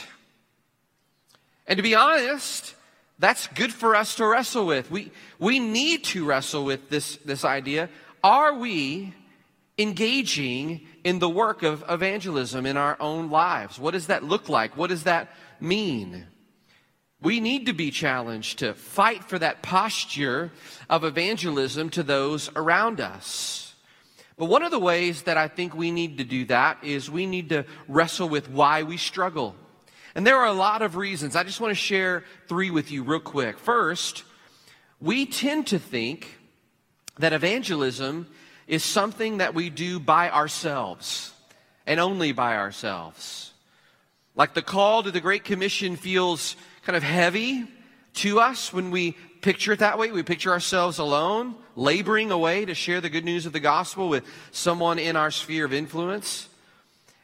And 1.66 1.78
to 1.78 1.84
be 1.84 1.96
honest, 1.96 2.76
that's 3.18 3.48
good 3.48 3.74
for 3.74 3.96
us 3.96 4.14
to 4.16 4.28
wrestle 4.28 4.68
with. 4.68 4.92
We, 4.92 5.12
we 5.40 5.58
need 5.58 6.04
to 6.06 6.26
wrestle 6.26 6.64
with 6.64 6.92
this, 6.92 7.16
this 7.26 7.44
idea. 7.44 7.90
Are 8.24 8.54
we 8.54 9.16
engaging 9.80 10.86
in 11.04 11.18
the 11.18 11.30
work 11.30 11.64
of 11.64 11.84
evangelism 11.90 12.68
in 12.68 12.78
our 12.78 12.98
own 13.00 13.32
lives? 13.32 13.80
What 13.80 13.92
does 13.92 14.08
that 14.08 14.24
look 14.24 14.48
like? 14.48 14.78
What 14.78 14.92
does 14.92 15.06
that 15.06 15.34
mean? 15.60 16.28
We 17.22 17.40
need 17.40 17.66
to 17.66 17.74
be 17.74 17.90
challenged 17.90 18.60
to 18.60 18.74
fight 18.74 19.24
for 19.24 19.40
that 19.40 19.64
posture 19.64 20.52
of 20.90 21.04
evangelism 21.04 21.90
to 21.92 22.04
those 22.04 22.50
around 22.56 23.02
us. 23.02 23.74
But 24.38 24.46
one 24.46 24.62
of 24.62 24.70
the 24.70 24.80
ways 24.80 25.24
that 25.24 25.36
I 25.36 25.48
think 25.48 25.74
we 25.74 25.90
need 25.90 26.20
to 26.20 26.24
do 26.24 26.46
that 26.46 26.84
is 26.84 27.10
we 27.10 27.26
need 27.26 27.50
to 27.50 27.66
wrestle 27.88 28.30
with 28.30 28.50
why 28.50 28.84
we 28.84 28.98
struggle. 28.98 29.56
And 30.14 30.28
there 30.28 30.38
are 30.38 30.46
a 30.46 30.54
lot 30.54 30.84
of 30.84 30.96
reasons. 30.96 31.36
I 31.36 31.44
just 31.44 31.60
want 31.60 31.72
to 31.72 31.76
share 31.76 32.24
three 32.48 32.70
with 32.70 32.92
you 32.92 33.04
real 33.04 33.20
quick. 33.20 33.58
First, 33.58 34.24
we 35.02 35.26
tend 35.26 35.68
to 35.68 35.80
think 35.80 36.38
that 37.18 37.34
evangelism 37.34 38.28
is 38.68 38.84
something 38.84 39.38
that 39.38 39.56
we 39.56 39.70
do 39.70 40.00
by 40.00 40.30
ourselves. 40.30 41.34
and 41.88 42.02
only 42.02 42.34
by 42.34 42.58
ourselves. 42.58 43.54
Like 44.36 44.54
the 44.54 44.62
call 44.62 45.04
to 45.04 45.10
the 45.10 45.22
Great 45.22 45.46
Commission 45.46 45.96
feels 45.96 46.58
kind 46.88 46.96
of 46.96 47.04
heavy 47.04 47.66
to 48.14 48.40
us 48.40 48.72
when 48.72 48.92
we 48.92 49.12
picture 49.42 49.74
it 49.74 49.80
that 49.80 50.00
way. 50.00 50.10
We 50.10 50.24
picture 50.24 50.52
ourselves 50.52 51.00
alone, 51.00 51.56
laboring 51.76 52.32
away 52.32 52.64
to 52.64 52.74
share 52.74 53.02
the 53.02 53.10
good 53.10 53.26
news 53.26 53.46
of 53.46 53.52
the 53.52 53.60
gospel 53.60 54.08
with 54.08 54.24
someone 54.54 54.98
in 54.98 55.18
our 55.18 55.30
sphere 55.30 55.66
of 55.66 55.74
influence. 55.74 56.48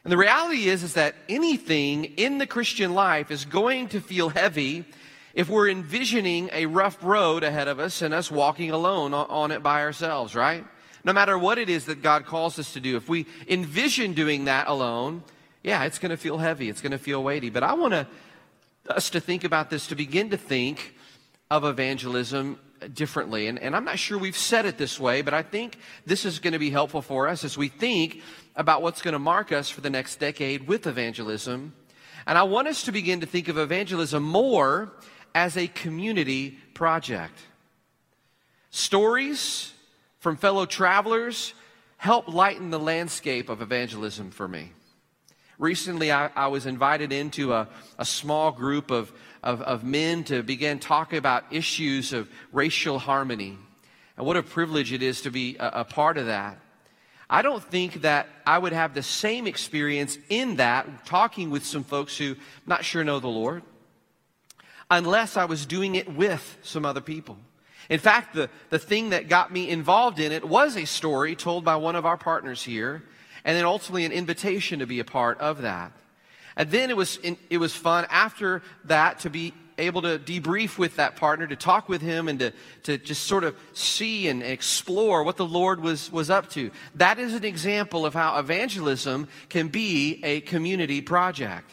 And 0.04 0.12
the 0.12 0.18
reality 0.18 0.68
is, 0.68 0.82
is 0.82 0.92
that 0.94 1.14
anything 1.30 2.04
in 2.04 2.36
the 2.36 2.46
Christian 2.46 2.92
life 2.92 3.30
is 3.30 3.46
going 3.46 3.88
to 3.88 4.02
feel 4.02 4.28
heavy 4.28 4.84
if 5.32 5.48
we're 5.48 5.70
envisioning 5.70 6.50
a 6.52 6.66
rough 6.66 7.02
road 7.02 7.42
ahead 7.42 7.66
of 7.66 7.80
us 7.80 8.02
and 8.02 8.12
us 8.12 8.30
walking 8.30 8.70
alone 8.70 9.14
on 9.14 9.50
it 9.50 9.62
by 9.62 9.80
ourselves, 9.80 10.34
right? 10.34 10.62
No 11.04 11.14
matter 11.14 11.38
what 11.38 11.56
it 11.56 11.70
is 11.70 11.86
that 11.86 12.02
God 12.02 12.26
calls 12.26 12.58
us 12.58 12.74
to 12.74 12.80
do, 12.80 12.98
if 12.98 13.08
we 13.08 13.24
envision 13.48 14.12
doing 14.12 14.44
that 14.44 14.68
alone, 14.68 15.22
yeah, 15.62 15.84
it's 15.84 15.98
going 15.98 16.10
to 16.10 16.18
feel 16.18 16.36
heavy. 16.36 16.68
It's 16.68 16.82
going 16.82 16.92
to 16.92 16.98
feel 16.98 17.24
weighty. 17.24 17.48
But 17.48 17.62
I 17.62 17.72
want 17.72 17.94
to, 17.94 18.06
us 18.88 19.10
to 19.10 19.20
think 19.20 19.44
about 19.44 19.70
this, 19.70 19.86
to 19.88 19.94
begin 19.94 20.30
to 20.30 20.36
think 20.36 20.94
of 21.50 21.64
evangelism 21.64 22.58
differently. 22.92 23.46
And, 23.46 23.58
and 23.58 23.74
I'm 23.74 23.84
not 23.84 23.98
sure 23.98 24.18
we've 24.18 24.36
said 24.36 24.66
it 24.66 24.78
this 24.78 25.00
way, 25.00 25.22
but 25.22 25.32
I 25.34 25.42
think 25.42 25.78
this 26.04 26.24
is 26.24 26.38
going 26.38 26.52
to 26.52 26.58
be 26.58 26.70
helpful 26.70 27.02
for 27.02 27.28
us 27.28 27.44
as 27.44 27.56
we 27.56 27.68
think 27.68 28.20
about 28.56 28.82
what's 28.82 29.02
going 29.02 29.12
to 29.12 29.18
mark 29.18 29.52
us 29.52 29.70
for 29.70 29.80
the 29.80 29.90
next 29.90 30.16
decade 30.16 30.66
with 30.68 30.86
evangelism. 30.86 31.72
And 32.26 32.38
I 32.38 32.42
want 32.42 32.68
us 32.68 32.84
to 32.84 32.92
begin 32.92 33.20
to 33.20 33.26
think 33.26 33.48
of 33.48 33.58
evangelism 33.58 34.22
more 34.22 34.92
as 35.34 35.56
a 35.56 35.66
community 35.66 36.58
project. 36.74 37.38
Stories 38.70 39.72
from 40.20 40.36
fellow 40.36 40.66
travelers 40.66 41.54
help 41.96 42.28
lighten 42.28 42.70
the 42.70 42.78
landscape 42.78 43.48
of 43.48 43.62
evangelism 43.62 44.30
for 44.30 44.48
me. 44.48 44.72
Recently, 45.58 46.10
I, 46.10 46.30
I 46.34 46.48
was 46.48 46.66
invited 46.66 47.12
into 47.12 47.52
a, 47.52 47.68
a 47.98 48.04
small 48.04 48.50
group 48.50 48.90
of, 48.90 49.12
of, 49.42 49.62
of 49.62 49.84
men 49.84 50.24
to 50.24 50.42
begin 50.42 50.78
talking 50.78 51.18
about 51.18 51.44
issues 51.52 52.12
of 52.12 52.28
racial 52.52 52.98
harmony. 52.98 53.56
And 54.16 54.26
what 54.26 54.36
a 54.36 54.42
privilege 54.42 54.92
it 54.92 55.02
is 55.02 55.22
to 55.22 55.30
be 55.30 55.56
a, 55.58 55.80
a 55.80 55.84
part 55.84 56.18
of 56.18 56.26
that. 56.26 56.58
I 57.30 57.42
don't 57.42 57.62
think 57.62 58.02
that 58.02 58.28
I 58.46 58.58
would 58.58 58.72
have 58.72 58.94
the 58.94 59.02
same 59.02 59.46
experience 59.46 60.18
in 60.28 60.56
that, 60.56 61.06
talking 61.06 61.50
with 61.50 61.64
some 61.64 61.84
folks 61.84 62.18
who 62.18 62.36
not 62.66 62.84
sure 62.84 63.04
know 63.04 63.20
the 63.20 63.28
Lord 63.28 63.62
unless 64.90 65.36
I 65.36 65.46
was 65.46 65.66
doing 65.66 65.94
it 65.94 66.14
with 66.14 66.58
some 66.62 66.84
other 66.84 67.00
people. 67.00 67.38
In 67.88 67.98
fact, 67.98 68.34
the, 68.34 68.48
the 68.70 68.78
thing 68.78 69.10
that 69.10 69.28
got 69.28 69.52
me 69.52 69.68
involved 69.68 70.18
in 70.18 70.32
it 70.32 70.46
was 70.46 70.76
a 70.76 70.84
story 70.84 71.36
told 71.36 71.64
by 71.64 71.76
one 71.76 71.96
of 71.96 72.06
our 72.06 72.16
partners 72.16 72.62
here, 72.62 73.02
and 73.44 73.56
then 73.56 73.64
ultimately 73.64 74.04
an 74.04 74.12
invitation 74.12 74.78
to 74.78 74.86
be 74.86 75.00
a 75.00 75.04
part 75.04 75.38
of 75.40 75.62
that. 75.62 75.92
And 76.56 76.70
then 76.70 76.90
it 76.90 76.96
was, 76.96 77.18
it 77.50 77.58
was 77.58 77.74
fun 77.74 78.06
after 78.10 78.62
that 78.84 79.20
to 79.20 79.30
be 79.30 79.52
able 79.76 80.02
to 80.02 80.18
debrief 80.18 80.78
with 80.78 80.96
that 80.96 81.16
partner, 81.16 81.46
to 81.46 81.56
talk 81.56 81.88
with 81.88 82.00
him, 82.00 82.28
and 82.28 82.38
to, 82.38 82.52
to 82.84 82.96
just 82.96 83.24
sort 83.24 83.42
of 83.42 83.56
see 83.72 84.28
and 84.28 84.42
explore 84.42 85.24
what 85.24 85.36
the 85.36 85.44
Lord 85.44 85.80
was, 85.80 86.12
was 86.12 86.30
up 86.30 86.50
to. 86.50 86.70
That 86.94 87.18
is 87.18 87.34
an 87.34 87.44
example 87.44 88.06
of 88.06 88.14
how 88.14 88.38
evangelism 88.38 89.28
can 89.48 89.68
be 89.68 90.20
a 90.22 90.42
community 90.42 91.00
project 91.00 91.70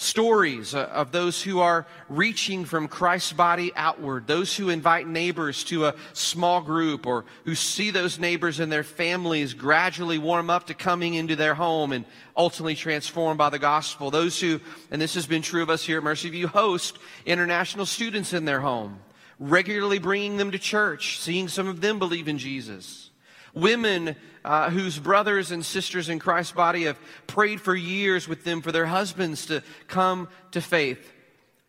stories 0.00 0.76
of 0.76 1.10
those 1.10 1.42
who 1.42 1.58
are 1.58 1.84
reaching 2.08 2.64
from 2.64 2.86
Christ's 2.86 3.32
body 3.32 3.72
outward, 3.74 4.28
those 4.28 4.56
who 4.56 4.68
invite 4.68 5.08
neighbors 5.08 5.64
to 5.64 5.86
a 5.86 5.94
small 6.12 6.60
group 6.60 7.04
or 7.04 7.24
who 7.44 7.56
see 7.56 7.90
those 7.90 8.16
neighbors 8.16 8.60
and 8.60 8.70
their 8.70 8.84
families 8.84 9.54
gradually 9.54 10.16
warm 10.16 10.50
up 10.50 10.68
to 10.68 10.74
coming 10.74 11.14
into 11.14 11.34
their 11.34 11.54
home 11.54 11.90
and 11.90 12.04
ultimately 12.36 12.76
transformed 12.76 13.38
by 13.38 13.50
the 13.50 13.58
gospel. 13.58 14.12
Those 14.12 14.40
who, 14.40 14.60
and 14.92 15.02
this 15.02 15.14
has 15.14 15.26
been 15.26 15.42
true 15.42 15.62
of 15.62 15.70
us 15.70 15.84
here 15.84 15.98
at 15.98 16.04
Mercy 16.04 16.30
View, 16.30 16.46
host 16.46 16.96
international 17.26 17.84
students 17.84 18.32
in 18.32 18.44
their 18.44 18.60
home, 18.60 19.00
regularly 19.40 19.98
bringing 19.98 20.36
them 20.36 20.52
to 20.52 20.60
church, 20.60 21.18
seeing 21.18 21.48
some 21.48 21.66
of 21.66 21.80
them 21.80 21.98
believe 21.98 22.28
in 22.28 22.38
Jesus 22.38 23.07
women 23.54 24.16
uh, 24.44 24.70
whose 24.70 24.98
brothers 24.98 25.50
and 25.50 25.64
sisters 25.64 26.08
in 26.08 26.18
Christ's 26.18 26.52
body 26.52 26.84
have 26.84 26.98
prayed 27.26 27.60
for 27.60 27.74
years 27.74 28.26
with 28.26 28.44
them 28.44 28.62
for 28.62 28.72
their 28.72 28.86
husbands 28.86 29.46
to 29.46 29.62
come 29.88 30.28
to 30.52 30.60
faith. 30.60 31.12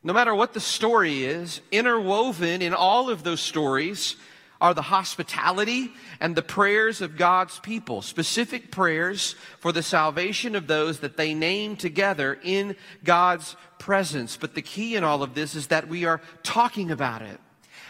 No 0.04 0.14
matter 0.14 0.34
what 0.34 0.54
the 0.54 0.60
story 0.60 1.26
is, 1.26 1.62
interwoven 1.72 2.62
in 2.62 2.74
all 2.74 3.10
of 3.10 3.24
those 3.24 3.42
stories 3.42 4.16
are 4.62 4.74
the 4.74 4.82
hospitality 4.82 5.92
and 6.20 6.36
the 6.36 6.42
prayers 6.42 7.02
of 7.02 7.18
God's 7.18 7.60
people, 7.60 8.02
specific 8.02 8.72
prayers 8.72 9.36
for 9.60 9.72
the 9.72 9.84
salvation 9.84 10.56
of 10.56 10.68
those 10.68 11.00
that 11.00 11.18
they 11.18 11.34
name 11.34 11.76
together 11.76 12.38
in 12.44 12.76
God's 13.04 13.56
presence. 13.78 14.38
But 14.38 14.56
the 14.56 14.62
key 14.62 14.96
in 14.96 15.04
all 15.04 15.24
of 15.24 15.34
this 15.34 15.56
is 15.56 15.68
that 15.68 15.88
we 15.88 16.06
are 16.06 16.22
talking 16.44 16.92
about 16.92 17.22
it. 17.22 17.40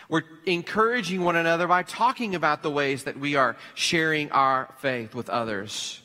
We're 0.10 0.24
encouraging 0.48 1.24
one 1.24 1.36
another 1.36 1.68
by 1.68 1.84
talking 1.84 2.34
about 2.34 2.64
the 2.64 2.72
ways 2.72 3.04
that 3.04 3.20
we 3.20 3.36
are 3.36 3.56
sharing 3.76 4.32
our 4.32 4.74
faith 4.80 5.14
with 5.14 5.30
others. 5.30 6.02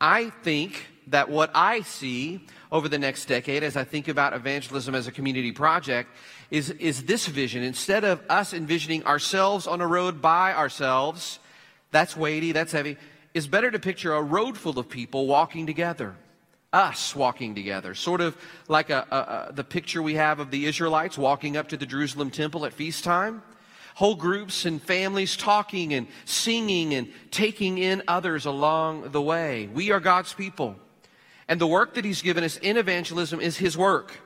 I 0.00 0.30
think 0.30 0.88
that 1.06 1.30
what 1.30 1.52
I 1.54 1.82
see 1.82 2.44
over 2.72 2.88
the 2.88 2.98
next 2.98 3.26
decade 3.26 3.62
as 3.62 3.76
I 3.76 3.84
think 3.84 4.08
about 4.08 4.32
evangelism 4.32 4.96
as 4.96 5.06
a 5.06 5.12
community 5.12 5.52
project 5.52 6.10
is, 6.50 6.70
is 6.70 7.04
this 7.04 7.26
vision. 7.28 7.62
Instead 7.62 8.02
of 8.02 8.20
us 8.28 8.52
envisioning 8.52 9.04
ourselves 9.04 9.68
on 9.68 9.80
a 9.80 9.86
road 9.86 10.20
by 10.20 10.54
ourselves, 10.54 11.38
that's 11.92 12.16
weighty, 12.16 12.50
that's 12.50 12.72
heavy, 12.72 12.96
is 13.32 13.46
better 13.46 13.70
to 13.70 13.78
picture 13.78 14.12
a 14.12 14.22
road 14.22 14.58
full 14.58 14.76
of 14.76 14.88
people 14.88 15.28
walking 15.28 15.66
together 15.66 16.16
us 16.72 17.14
walking 17.14 17.54
together, 17.54 17.94
sort 17.94 18.20
of 18.20 18.36
like 18.68 18.90
a, 18.90 19.06
a, 19.10 19.16
a, 19.16 19.52
the 19.52 19.64
picture 19.64 20.02
we 20.02 20.14
have 20.14 20.40
of 20.40 20.50
the 20.50 20.66
Israelites 20.66 21.18
walking 21.18 21.56
up 21.56 21.68
to 21.68 21.76
the 21.76 21.86
Jerusalem 21.86 22.30
temple 22.30 22.64
at 22.64 22.72
feast 22.72 23.04
time. 23.04 23.42
Whole 23.94 24.14
groups 24.14 24.64
and 24.64 24.80
families 24.80 25.36
talking 25.36 25.92
and 25.92 26.06
singing 26.24 26.94
and 26.94 27.12
taking 27.30 27.76
in 27.76 28.02
others 28.08 28.46
along 28.46 29.10
the 29.10 29.20
way. 29.20 29.68
We 29.72 29.90
are 29.90 30.00
God's 30.00 30.32
people. 30.32 30.76
And 31.46 31.60
the 31.60 31.66
work 31.66 31.94
that 31.94 32.04
He's 32.04 32.22
given 32.22 32.42
us 32.42 32.56
in 32.56 32.78
evangelism 32.78 33.40
is 33.40 33.58
His 33.58 33.76
work. 33.76 34.16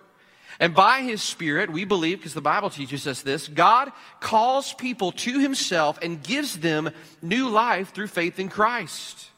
And 0.61 0.73
by 0.73 1.03
His 1.03 1.21
Spirit, 1.21 1.71
we 1.73 1.85
believe, 1.85 2.19
because 2.19 2.35
the 2.35 2.41
Bible 2.41 2.71
teaches 2.71 3.09
us 3.09 3.23
this, 3.23 3.49
God 3.49 3.91
calls 4.21 4.73
people 4.73 5.11
to 5.13 5.41
Himself 5.41 5.99
and 6.01 6.23
gives 6.23 6.59
them 6.59 6.91
new 7.21 7.49
life 7.49 7.93
through 7.93 8.07
faith 8.07 8.39
in 8.39 8.49
Christ. 8.49 9.31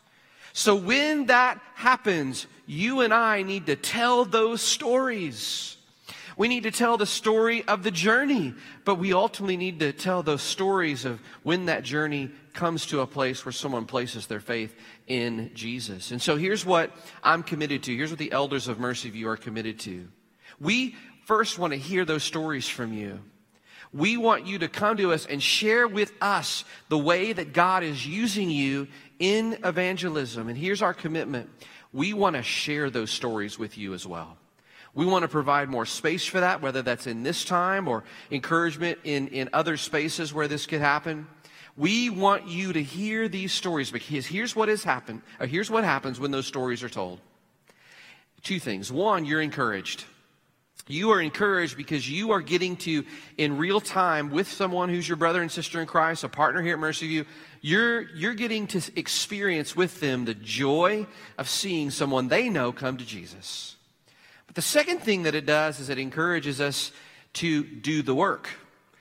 So 0.52 0.76
when 0.76 1.26
that 1.26 1.60
happens, 1.74 2.46
you 2.68 3.00
and 3.00 3.14
I 3.14 3.42
need 3.42 3.66
to 3.66 3.76
tell 3.76 4.26
those 4.26 4.60
stories. 4.60 5.76
We 6.36 6.46
need 6.46 6.64
to 6.64 6.70
tell 6.70 6.98
the 6.98 7.06
story 7.06 7.66
of 7.66 7.82
the 7.82 7.90
journey, 7.90 8.54
but 8.84 8.96
we 8.96 9.12
ultimately 9.12 9.56
need 9.56 9.80
to 9.80 9.92
tell 9.92 10.22
those 10.22 10.42
stories 10.42 11.04
of 11.04 11.20
when 11.42 11.66
that 11.66 11.82
journey 11.82 12.30
comes 12.52 12.86
to 12.86 13.00
a 13.00 13.06
place 13.06 13.44
where 13.44 13.52
someone 13.52 13.86
places 13.86 14.26
their 14.26 14.38
faith 14.38 14.74
in 15.06 15.50
Jesus. 15.54 16.10
And 16.10 16.20
so 16.20 16.36
here's 16.36 16.64
what 16.64 16.92
I'm 17.24 17.42
committed 17.42 17.82
to. 17.84 17.96
Here's 17.96 18.10
what 18.10 18.18
the 18.18 18.32
elders 18.32 18.68
of 18.68 18.78
Mercy 18.78 19.10
View 19.10 19.28
are 19.28 19.36
committed 19.36 19.80
to. 19.80 20.06
We 20.60 20.94
first 21.24 21.58
want 21.58 21.72
to 21.72 21.78
hear 21.78 22.04
those 22.04 22.22
stories 22.22 22.68
from 22.68 22.92
you. 22.92 23.18
We 23.92 24.18
want 24.18 24.46
you 24.46 24.58
to 24.58 24.68
come 24.68 24.98
to 24.98 25.12
us 25.12 25.24
and 25.24 25.42
share 25.42 25.88
with 25.88 26.12
us 26.20 26.64
the 26.90 26.98
way 26.98 27.32
that 27.32 27.54
God 27.54 27.82
is 27.82 28.06
using 28.06 28.50
you 28.50 28.88
in 29.18 29.58
evangelism. 29.64 30.48
And 30.48 30.58
here's 30.58 30.82
our 30.82 30.94
commitment 30.94 31.48
we 31.92 32.12
want 32.12 32.36
to 32.36 32.42
share 32.42 32.90
those 32.90 33.10
stories 33.10 33.58
with 33.58 33.78
you 33.78 33.94
as 33.94 34.06
well. 34.06 34.36
We 34.94 35.06
want 35.06 35.22
to 35.22 35.28
provide 35.28 35.68
more 35.68 35.86
space 35.86 36.24
for 36.26 36.40
that, 36.40 36.60
whether 36.60 36.82
that's 36.82 37.06
in 37.06 37.22
this 37.22 37.44
time 37.44 37.88
or 37.88 38.04
encouragement 38.30 38.98
in, 39.04 39.28
in 39.28 39.48
other 39.52 39.76
spaces 39.76 40.34
where 40.34 40.48
this 40.48 40.66
could 40.66 40.80
happen. 40.80 41.26
We 41.76 42.10
want 42.10 42.48
you 42.48 42.72
to 42.72 42.82
hear 42.82 43.28
these 43.28 43.52
stories 43.52 43.90
because 43.90 44.26
here's 44.26 44.56
what 44.56 44.68
has 44.68 44.82
happened, 44.82 45.22
or 45.38 45.46
here's 45.46 45.70
what 45.70 45.84
happens 45.84 46.18
when 46.18 46.32
those 46.32 46.46
stories 46.46 46.82
are 46.82 46.88
told. 46.88 47.20
Two 48.42 48.58
things. 48.58 48.90
One, 48.90 49.24
you're 49.24 49.40
encouraged. 49.40 50.04
You 50.88 51.10
are 51.10 51.20
encouraged 51.20 51.76
because 51.76 52.10
you 52.10 52.32
are 52.32 52.40
getting 52.40 52.76
to, 52.78 53.04
in 53.36 53.58
real 53.58 53.80
time, 53.80 54.30
with 54.30 54.50
someone 54.50 54.88
who's 54.88 55.06
your 55.06 55.16
brother 55.16 55.42
and 55.42 55.52
sister 55.52 55.80
in 55.80 55.86
Christ, 55.86 56.24
a 56.24 56.28
partner 56.28 56.62
here 56.62 56.72
at 56.72 56.78
Mercy 56.78 57.06
View, 57.06 57.26
you're, 57.60 58.08
you're 58.14 58.34
getting 58.34 58.66
to 58.68 58.80
experience 58.96 59.76
with 59.76 60.00
them 60.00 60.24
the 60.24 60.34
joy 60.34 61.06
of 61.36 61.48
seeing 61.48 61.90
someone 61.90 62.28
they 62.28 62.48
know 62.48 62.72
come 62.72 62.96
to 62.96 63.04
Jesus. 63.04 63.76
But 64.46 64.56
the 64.56 64.62
second 64.62 65.00
thing 65.00 65.24
that 65.24 65.34
it 65.34 65.44
does 65.44 65.78
is 65.78 65.90
it 65.90 65.98
encourages 65.98 66.60
us 66.60 66.90
to 67.34 67.62
do 67.62 68.00
the 68.02 68.14
work. 68.14 68.48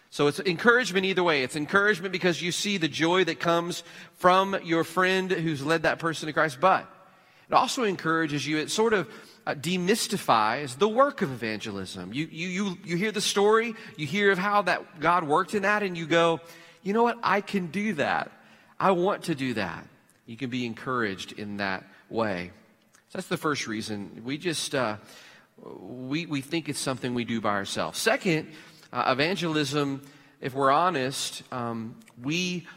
So 0.10 0.28
it's 0.28 0.40
encouragement 0.40 1.06
either 1.06 1.24
way. 1.24 1.44
It's 1.44 1.56
encouragement 1.56 2.12
because 2.12 2.42
you 2.42 2.52
see 2.52 2.78
the 2.78 2.88
joy 2.88 3.24
that 3.26 3.40
comes 3.40 3.84
from 4.16 4.58
your 4.64 4.84
friend 4.84 5.32
who's 5.32 5.66
led 5.66 5.84
that 5.84 6.00
person 6.00 6.28
to 6.28 6.34
Christ, 6.34 6.60
but 6.60 6.92
it 7.50 7.54
also 7.54 7.84
encourages 7.84 8.46
you. 8.46 8.58
It 8.58 8.72
sort 8.72 8.94
of 8.94 9.10
uh, 9.48 9.56
demystifies 9.56 10.78
the 10.78 10.90
work 10.90 11.22
of 11.22 11.32
evangelism. 11.32 12.12
You, 12.12 12.28
you, 12.30 12.48
you, 12.50 12.78
you 12.84 12.98
hear 12.98 13.14
the 13.14 13.22
story, 13.22 13.76
you 13.96 14.06
hear 14.06 14.30
of 14.32 14.38
how 14.38 14.64
that 14.64 15.00
God 15.00 15.24
worked 15.24 15.54
in 15.54 15.62
that, 15.62 15.84
and 15.84 15.98
you 15.98 16.06
go, 16.06 16.42
you 16.84 16.92
know 16.92 17.04
what? 17.04 17.18
I 17.24 17.40
can 17.40 17.68
do 17.68 17.94
that. 17.94 18.30
I 18.78 18.92
want 18.92 19.24
to 19.24 19.36
do 19.36 19.54
that. 19.54 19.88
You 20.26 20.36
can 20.36 20.50
be 20.50 20.66
encouraged 20.66 21.32
in 21.32 21.58
that 21.58 21.86
way. 22.10 22.52
So 23.08 23.20
that's 23.20 23.28
the 23.28 23.38
first 23.38 23.68
reason. 23.68 24.22
We 24.26 24.38
just, 24.38 24.76
uh, 24.76 24.98
we, 25.80 26.26
we 26.26 26.42
think 26.42 26.68
it's 26.68 26.78
something 26.80 27.14
we 27.14 27.24
do 27.24 27.40
by 27.40 27.52
ourselves. 27.52 28.00
Second, 28.00 28.52
uh, 28.92 29.06
evangelism, 29.08 30.02
if 30.42 30.54
we're 30.54 30.72
honest, 30.72 31.42
um, 31.54 31.96
we, 32.22 32.68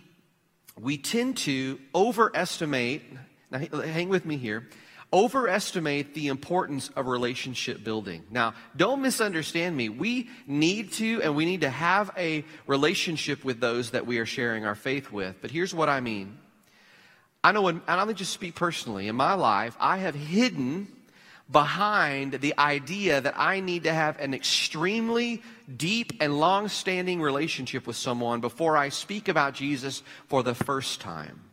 we 0.80 0.98
tend 0.98 1.36
to 1.38 1.80
overestimate, 1.96 3.02
now 3.50 3.58
hang 3.58 4.08
with 4.08 4.24
me 4.24 4.36
here, 4.36 4.68
overestimate 5.12 6.14
the 6.14 6.28
importance 6.28 6.88
of 6.90 7.06
relationship 7.06 7.82
building. 7.82 8.24
Now, 8.30 8.54
don't 8.76 9.02
misunderstand 9.02 9.76
me. 9.76 9.88
We 9.88 10.28
need 10.46 10.92
to 10.94 11.22
and 11.22 11.34
we 11.34 11.44
need 11.44 11.62
to 11.62 11.70
have 11.70 12.10
a 12.16 12.44
relationship 12.66 13.44
with 13.44 13.60
those 13.60 13.90
that 13.90 14.06
we 14.06 14.18
are 14.18 14.26
sharing 14.26 14.64
our 14.64 14.74
faith 14.74 15.10
with. 15.10 15.36
But 15.40 15.50
here's 15.50 15.74
what 15.74 15.88
I 15.88 16.00
mean. 16.00 16.38
I 17.42 17.52
know, 17.52 17.68
and 17.68 17.80
I'm 17.88 18.14
just 18.14 18.32
speak 18.32 18.54
personally. 18.54 19.08
In 19.08 19.16
my 19.16 19.34
life, 19.34 19.76
I 19.80 19.98
have 19.98 20.14
hidden 20.14 20.88
behind 21.50 22.34
the 22.34 22.56
idea 22.58 23.20
that 23.20 23.34
I 23.36 23.60
need 23.60 23.84
to 23.84 23.92
have 23.92 24.20
an 24.20 24.34
extremely 24.34 25.42
deep 25.74 26.12
and 26.20 26.38
long 26.38 26.68
standing 26.68 27.20
relationship 27.20 27.86
with 27.86 27.96
someone 27.96 28.40
before 28.40 28.76
I 28.76 28.90
speak 28.90 29.28
about 29.28 29.54
Jesus 29.54 30.02
for 30.28 30.42
the 30.42 30.54
first 30.54 31.00
time. 31.00 31.49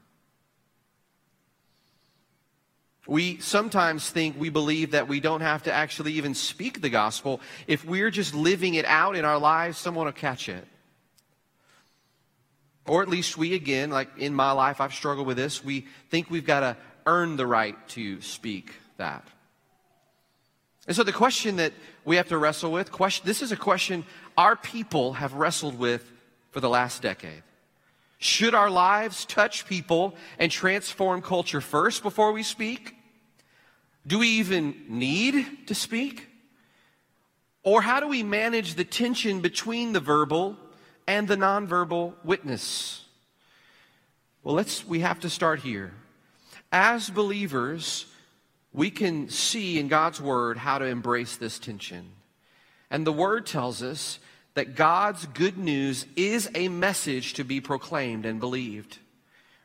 We 3.08 3.40
sometimes 3.40 4.10
think 4.10 4.38
we 4.38 4.50
believe 4.50 4.92
that 4.92 5.08
we 5.08 5.20
don't 5.20 5.42
have 5.42 5.64
to 5.64 5.74
actually 5.74 6.14
even 6.14 6.34
speak 6.34 6.82
the 6.82 6.90
gospel. 6.90 7.40
If 7.66 7.86
we're 7.86 8.12
just 8.12 8.36
living 8.36 8.76
it 8.76 8.86
out 8.86 9.16
in 9.16 9.24
our 9.24 9.40
lives, 9.40 9.78
someone 9.78 10.06
will 10.06 10.12
catch 10.12 10.50
it. 10.50 10.68
Or 12.86 13.02
at 13.02 13.10
least 13.10 13.38
we, 13.38 13.54
again, 13.54 13.90
like 13.90 14.10
in 14.18 14.34
my 14.34 14.52
life, 14.52 14.82
I've 14.82 14.94
struggled 14.94 15.28
with 15.28 15.38
this. 15.38 15.64
We 15.64 15.88
think 16.10 16.30
we've 16.30 16.46
got 16.46 16.62
to 16.62 16.78
earn 17.06 17.38
the 17.38 17.48
right 17.48 17.76
to 17.90 18.22
speak 18.22 18.74
that. 18.98 19.26
And 20.86 20.96
so 20.96 21.04
the 21.04 21.14
question 21.14 21.58
that 21.58 21.74
we 22.06 22.16
have 22.16 22.30
to 22.30 22.38
wrestle 22.38 22.72
with, 22.72 22.92
question, 22.92 23.26
this 23.26 23.42
is 23.42 23.52
a 23.52 23.58
question 23.58 24.06
our 24.38 24.56
people 24.56 25.14
have 25.14 25.34
wrestled 25.34 25.78
with 25.78 26.12
for 26.52 26.60
the 26.60 26.70
last 26.70 27.02
decade. 27.02 27.44
Should 28.20 28.56
our 28.56 28.70
lives 28.70 29.26
touch 29.26 29.68
people 29.68 30.16
and 30.40 30.52
transform 30.52 31.22
culture 31.22 31.62
first 31.62 32.04
before 32.04 32.32
we 32.32 32.42
speak? 32.42 32.97
Do 34.08 34.20
we 34.20 34.30
even 34.30 34.74
need 34.88 35.68
to 35.68 35.76
speak? 35.76 36.28
Or 37.64 37.82
how 37.82 38.00
do 38.00 38.08
we 38.08 38.24
manage 38.24 38.76
the 38.76 38.86
tension 38.86 39.42
between 39.42 39.92
the 39.92 40.00
verbal 40.00 40.56
and 41.06 41.28
the 41.28 41.36
nonverbal 41.36 42.14
witness? 42.24 43.04
Well, 44.44 44.56
let's 44.56 44.88
we 44.88 45.02
have 45.02 45.20
to 45.20 45.30
start 45.30 45.60
here. 45.60 45.94
As 46.72 47.10
believers, 47.10 48.06
we 48.72 48.90
can 48.90 49.30
see 49.30 49.80
in 49.80 49.90
God's 49.90 50.22
word 50.22 50.58
how 50.58 50.78
to 50.78 50.86
embrace 50.86 51.36
this 51.36 51.60
tension. 51.60 52.12
And 52.90 53.06
the 53.06 53.12
word 53.12 53.46
tells 53.46 53.84
us 53.84 54.20
that 54.54 54.76
God's 54.76 55.26
good 55.26 55.58
news 55.58 56.06
is 56.16 56.50
a 56.56 56.70
message 56.70 57.34
to 57.34 57.44
be 57.44 57.60
proclaimed 57.60 58.26
and 58.26 58.40
believed. 58.40 59.00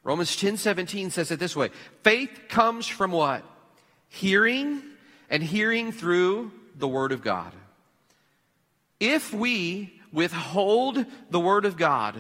Romans 0.03 0.35
10 0.35 0.57
17 0.57 1.11
says 1.11 1.31
it 1.31 1.39
this 1.39 1.55
way 1.55 1.71
faith 2.03 2.49
comes 2.49 2.89
from 2.89 3.13
what? 3.13 3.45
Hearing, 4.13 4.83
and 5.31 5.43
hearing 5.43 5.91
through 5.91 6.53
the 6.77 6.87
Word 6.87 7.13
of 7.13 7.23
God. 7.23 7.53
If 9.01 9.33
we 9.33 10.01
withhold 10.13 11.05
the 11.31 11.41
Word 11.41 11.65
of 11.65 11.79
God 11.79 12.17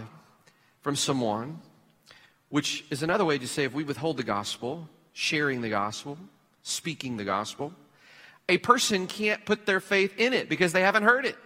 from 0.80 0.96
someone, 0.96 1.60
which 2.48 2.84
is 2.90 3.02
another 3.02 3.26
way 3.26 3.36
to 3.38 3.46
say 3.46 3.64
if 3.64 3.74
we 3.74 3.84
withhold 3.84 4.16
the 4.16 4.22
gospel, 4.22 4.88
sharing 5.12 5.60
the 5.60 5.68
gospel, 5.68 6.16
speaking 6.62 7.18
the 7.18 7.24
gospel, 7.24 7.74
a 8.48 8.56
person 8.56 9.06
can't 9.06 9.44
put 9.44 9.66
their 9.66 9.80
faith 9.80 10.14
in 10.18 10.32
it 10.32 10.48
because 10.48 10.72
they 10.72 10.80
haven't 10.80 11.02
heard 11.02 11.26
it. 11.26 11.36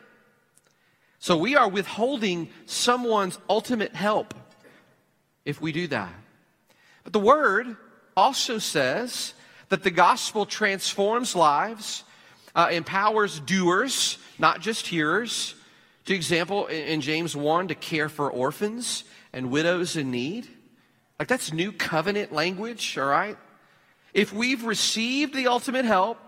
So 1.19 1.37
we 1.37 1.57
are 1.57 1.69
withholding 1.69 2.51
someone's 2.67 3.39
ultimate 3.51 3.97
help 3.97 4.33
if 5.45 5.61
we 5.61 5.73
do 5.73 5.89
that. 5.89 6.15
But 7.03 7.13
the 7.13 7.19
word 7.19 7.77
also 8.17 8.59
says 8.59 9.35
that 9.69 9.83
the 9.83 9.91
gospel 9.91 10.47
transforms 10.47 11.35
lives, 11.35 12.05
uh, 12.55 12.69
empowers 12.71 13.41
doers, 13.41 14.19
not 14.39 14.61
just 14.61 14.87
hearers. 14.87 15.55
To 16.07 16.15
example, 16.15 16.67
in 16.67 17.01
James 17.01 17.35
1, 17.35 17.69
to 17.69 17.75
care 17.75 18.09
for 18.09 18.31
orphans 18.31 19.05
and 19.33 19.51
widows 19.51 19.97
in 19.97 20.11
need. 20.11 20.49
Like 21.19 21.29
that's 21.29 21.53
new 21.53 21.73
covenant 21.73 22.33
language, 22.33 22.97
all 22.99 23.07
right? 23.07 23.37
If 24.15 24.33
we've 24.33 24.65
received 24.65 25.35
the 25.35 25.49
ultimate 25.49 25.85
help, 25.85 26.19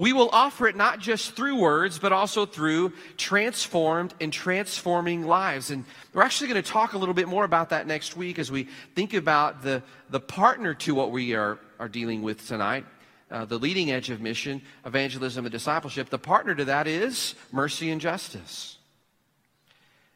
we 0.00 0.14
will 0.14 0.30
offer 0.32 0.66
it 0.66 0.76
not 0.76 0.98
just 0.98 1.36
through 1.36 1.56
words, 1.56 1.98
but 1.98 2.10
also 2.10 2.46
through 2.46 2.94
transformed 3.18 4.14
and 4.18 4.32
transforming 4.32 5.26
lives. 5.26 5.70
And 5.70 5.84
we're 6.14 6.22
actually 6.22 6.48
going 6.48 6.62
to 6.62 6.70
talk 6.70 6.94
a 6.94 6.98
little 6.98 7.12
bit 7.12 7.28
more 7.28 7.44
about 7.44 7.68
that 7.68 7.86
next 7.86 8.16
week 8.16 8.38
as 8.38 8.50
we 8.50 8.66
think 8.94 9.12
about 9.12 9.60
the, 9.62 9.82
the 10.08 10.18
partner 10.18 10.72
to 10.72 10.94
what 10.94 11.10
we 11.10 11.34
are, 11.34 11.58
are 11.78 11.86
dealing 11.86 12.22
with 12.22 12.48
tonight. 12.48 12.86
Uh, 13.30 13.44
the 13.44 13.58
leading 13.58 13.90
edge 13.90 14.08
of 14.08 14.22
mission, 14.22 14.62
evangelism, 14.86 15.44
and 15.44 15.52
discipleship. 15.52 16.08
The 16.08 16.18
partner 16.18 16.54
to 16.54 16.64
that 16.64 16.86
is 16.86 17.34
mercy 17.52 17.90
and 17.90 18.00
justice. 18.00 18.78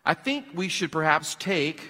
I 0.03 0.15
think 0.15 0.47
we 0.55 0.69
should 0.69 0.93
perhaps 0.93 1.35
take 1.35 1.83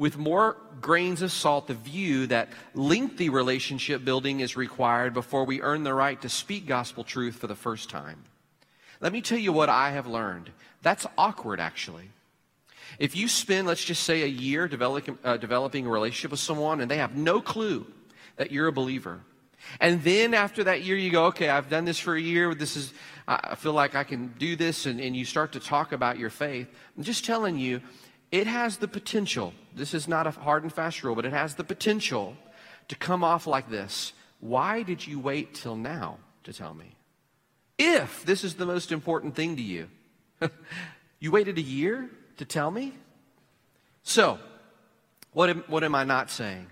with 0.00 0.16
more 0.16 0.56
grains 0.80 1.20
of 1.20 1.30
salt 1.30 1.66
the 1.66 1.74
view 1.74 2.26
that 2.26 2.48
lengthy 2.74 3.28
relationship 3.28 4.02
building 4.02 4.40
is 4.40 4.56
required 4.56 5.12
before 5.12 5.44
we 5.44 5.60
earn 5.60 5.84
the 5.84 5.92
right 5.92 6.22
to 6.22 6.28
speak 6.30 6.66
gospel 6.66 7.04
truth 7.04 7.36
for 7.36 7.46
the 7.46 7.54
first 7.54 7.90
time. 7.90 8.24
Let 9.02 9.12
me 9.12 9.20
tell 9.20 9.36
you 9.36 9.52
what 9.52 9.68
I 9.68 9.90
have 9.90 10.06
learned. 10.06 10.52
That's 10.80 11.06
awkward, 11.18 11.60
actually. 11.60 12.08
If 12.98 13.14
you 13.14 13.28
spend, 13.28 13.66
let's 13.66 13.84
just 13.84 14.04
say, 14.04 14.22
a 14.22 14.26
year 14.26 14.68
developing, 14.68 15.18
uh, 15.22 15.36
developing 15.36 15.84
a 15.84 15.90
relationship 15.90 16.30
with 16.30 16.40
someone 16.40 16.80
and 16.80 16.90
they 16.90 16.96
have 16.96 17.14
no 17.14 17.42
clue 17.42 17.86
that 18.36 18.50
you're 18.50 18.68
a 18.68 18.72
believer, 18.72 19.20
and 19.80 20.02
then 20.02 20.32
after 20.32 20.64
that 20.64 20.82
year, 20.82 20.96
you 20.96 21.10
go, 21.10 21.26
okay, 21.26 21.50
I've 21.50 21.68
done 21.68 21.84
this 21.84 21.98
for 21.98 22.14
a 22.14 22.20
year. 22.20 22.54
This 22.54 22.74
is, 22.74 22.94
I 23.28 23.54
feel 23.54 23.74
like 23.74 23.94
I 23.94 24.04
can 24.04 24.32
do 24.38 24.56
this. 24.56 24.86
And, 24.86 24.98
and 24.98 25.14
you 25.14 25.26
start 25.26 25.52
to 25.52 25.60
talk 25.60 25.92
about 25.92 26.18
your 26.18 26.30
faith. 26.30 26.68
I'm 26.96 27.02
just 27.02 27.26
telling 27.26 27.58
you, 27.58 27.82
it 28.32 28.46
has 28.46 28.76
the 28.76 28.88
potential, 28.88 29.52
this 29.74 29.94
is 29.94 30.06
not 30.06 30.26
a 30.26 30.30
hard 30.30 30.62
and 30.62 30.72
fast 30.72 31.02
rule, 31.02 31.14
but 31.14 31.24
it 31.24 31.32
has 31.32 31.54
the 31.54 31.64
potential 31.64 32.36
to 32.88 32.96
come 32.96 33.24
off 33.24 33.46
like 33.46 33.70
this. 33.70 34.12
Why 34.40 34.82
did 34.82 35.06
you 35.06 35.18
wait 35.18 35.54
till 35.54 35.76
now 35.76 36.18
to 36.44 36.52
tell 36.52 36.74
me? 36.74 36.94
If 37.78 38.24
this 38.24 38.44
is 38.44 38.54
the 38.54 38.66
most 38.66 38.92
important 38.92 39.34
thing 39.34 39.56
to 39.56 39.62
you, 39.62 39.88
you 41.18 41.30
waited 41.30 41.58
a 41.58 41.62
year 41.62 42.08
to 42.36 42.44
tell 42.44 42.70
me? 42.70 42.94
So, 44.02 44.38
what 45.32 45.50
am, 45.50 45.64
what 45.66 45.84
am 45.84 45.94
I 45.94 46.04
not 46.04 46.30
saying? 46.30 46.66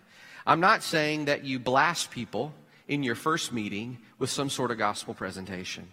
I'm 0.46 0.60
not 0.60 0.82
saying 0.82 1.26
that 1.26 1.44
you 1.44 1.58
blast 1.58 2.10
people 2.10 2.54
in 2.86 3.02
your 3.02 3.14
first 3.14 3.52
meeting 3.52 3.98
with 4.18 4.30
some 4.30 4.48
sort 4.48 4.70
of 4.70 4.78
gospel 4.78 5.12
presentation. 5.12 5.88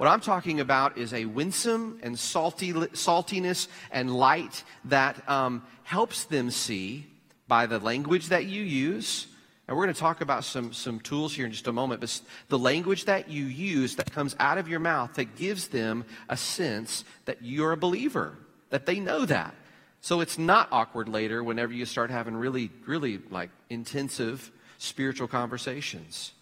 What 0.00 0.08
I'm 0.08 0.22
talking 0.22 0.60
about 0.60 0.96
is 0.96 1.12
a 1.12 1.26
winsome 1.26 1.98
and 2.02 2.18
salty, 2.18 2.72
saltiness 2.72 3.68
and 3.90 4.10
light 4.10 4.64
that 4.86 5.28
um, 5.28 5.62
helps 5.82 6.24
them 6.24 6.50
see 6.50 7.06
by 7.46 7.66
the 7.66 7.78
language 7.78 8.28
that 8.28 8.46
you 8.46 8.62
use. 8.62 9.26
And 9.68 9.76
we're 9.76 9.84
going 9.84 9.94
to 9.94 10.00
talk 10.00 10.22
about 10.22 10.44
some, 10.44 10.72
some 10.72 11.00
tools 11.00 11.34
here 11.34 11.44
in 11.44 11.52
just 11.52 11.66
a 11.66 11.72
moment, 11.74 12.00
but 12.00 12.18
the 12.48 12.58
language 12.58 13.04
that 13.04 13.28
you 13.28 13.44
use 13.44 13.96
that 13.96 14.10
comes 14.10 14.34
out 14.40 14.56
of 14.56 14.68
your 14.68 14.80
mouth 14.80 15.12
that 15.16 15.36
gives 15.36 15.68
them 15.68 16.06
a 16.30 16.36
sense 16.38 17.04
that 17.26 17.42
you're 17.42 17.72
a 17.72 17.76
believer, 17.76 18.38
that 18.70 18.86
they 18.86 19.00
know 19.00 19.26
that. 19.26 19.54
So 20.00 20.22
it's 20.22 20.38
not 20.38 20.68
awkward 20.72 21.10
later 21.10 21.44
whenever 21.44 21.74
you 21.74 21.84
start 21.84 22.10
having 22.10 22.34
really, 22.34 22.70
really 22.86 23.20
like 23.28 23.50
intensive 23.68 24.50
spiritual 24.78 25.28
conversations. 25.28 26.32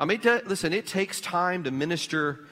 I 0.00 0.06
mean, 0.06 0.20
listen, 0.24 0.72
it 0.72 0.88
takes 0.88 1.20
time 1.20 1.62
to 1.64 1.70
minister 1.70 2.46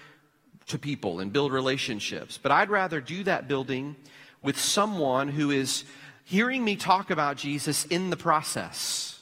to 0.69 0.79
people 0.79 1.21
and 1.21 1.33
build 1.33 1.53
relationships. 1.53 2.39
But 2.43 2.53
I'd 2.53 2.71
rather 2.71 3.01
do 3.01 3.25
that 3.25 3.49
building 3.49 3.97
with 4.43 4.59
someone 4.59 5.29
who 5.29 5.51
is 5.51 5.85
hearing 6.25 6.65
me 6.65 6.77
talk 6.77 7.11
about 7.11 7.37
Jesus 7.37 7.85
in 7.87 8.11
the 8.11 8.17
process. 8.17 9.21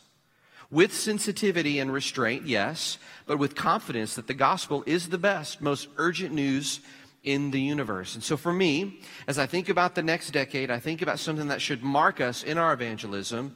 With 0.71 0.93
sensitivity 0.93 1.79
and 1.79 1.93
restraint, 1.93 2.47
yes, 2.47 2.99
but 3.27 3.39
with 3.39 3.55
confidence 3.55 4.15
that 4.17 4.27
the 4.27 4.35
gospel 4.35 4.83
is 4.87 5.09
the 5.09 5.19
best, 5.19 5.61
most 5.61 5.89
urgent 5.97 6.35
news 6.35 6.81
in 7.23 7.51
the 7.51 7.61
universe. 7.61 8.15
And 8.15 8.25
so 8.25 8.37
for 8.37 8.53
me, 8.53 9.01
as 9.27 9.39
I 9.39 9.47
think 9.47 9.69
about 9.69 9.95
the 9.95 10.03
next 10.03 10.31
decade, 10.31 10.71
I 10.71 10.81
think 10.81 11.03
about 11.03 11.19
something 11.19 11.49
that 11.49 11.61
should 11.61 11.83
mark 11.83 12.21
us 12.21 12.43
in 12.43 12.59
our 12.59 12.73
evangelism. 12.73 13.55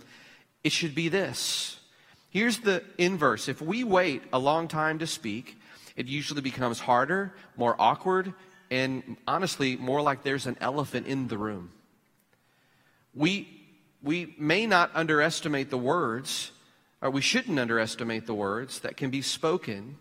It 0.63 0.73
should 0.73 0.95
be 0.95 1.09
this. 1.09 1.79
Here's 2.31 2.59
the 2.59 2.85
inverse. 2.99 3.49
If 3.49 3.61
we 3.61 3.83
wait 3.83 4.23
a 4.33 4.39
long 4.39 4.69
time 4.69 5.01
to 5.01 5.07
speak, 5.07 5.60
it 6.01 6.07
usually 6.07 6.41
becomes 6.41 6.81
harder, 6.81 7.35
more 7.59 7.77
awkward, 7.79 8.33
and 8.71 9.19
honestly, 9.29 9.77
more 9.77 10.01
like 10.01 10.23
there's 10.23 10.47
an 10.47 10.57
elephant 10.59 11.07
in 11.07 11.29
the 11.29 11.37
room. 11.37 11.73
We, 13.15 13.47
we 14.03 14.35
may 14.39 14.67
not 14.67 14.93
underestimate 14.95 15.69
the 15.69 15.77
words 15.77 16.53
or 17.03 17.11
we 17.11 17.21
shouldn't 17.21 17.59
underestimate 17.59 18.25
the 18.25 18.33
words 18.33 18.81
that 18.81 18.97
can 18.97 19.11
be 19.11 19.21
spoken 19.21 19.99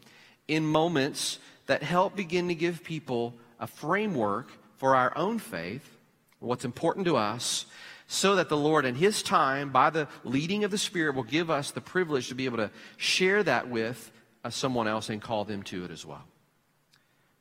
in 0.47 0.65
moments 0.65 1.37
that 1.65 1.83
help 1.83 2.15
begin 2.15 2.47
to 2.47 2.55
give 2.55 2.81
people 2.81 3.33
a 3.59 3.67
framework 3.67 4.53
for 4.77 4.95
our 4.95 5.11
own 5.17 5.37
faith, 5.37 5.97
what's 6.39 6.63
important 6.63 7.07
to 7.07 7.17
us, 7.17 7.65
so 8.07 8.37
that 8.37 8.47
the 8.47 8.55
Lord, 8.55 8.85
in 8.85 8.95
His 8.95 9.21
time, 9.21 9.69
by 9.69 9.89
the 9.89 10.07
leading 10.23 10.63
of 10.63 10.71
the 10.71 10.77
Spirit, 10.77 11.13
will 11.15 11.23
give 11.23 11.49
us 11.49 11.71
the 11.71 11.81
privilege 11.81 12.29
to 12.29 12.35
be 12.35 12.45
able 12.45 12.57
to 12.57 12.71
share 12.95 13.43
that 13.43 13.67
with 13.67 14.13
someone 14.49 14.87
else 14.87 15.09
and 15.09 15.21
call 15.21 15.45
them 15.45 15.63
to 15.63 15.85
it 15.85 15.91
as 15.91 16.05
well. 16.05 16.23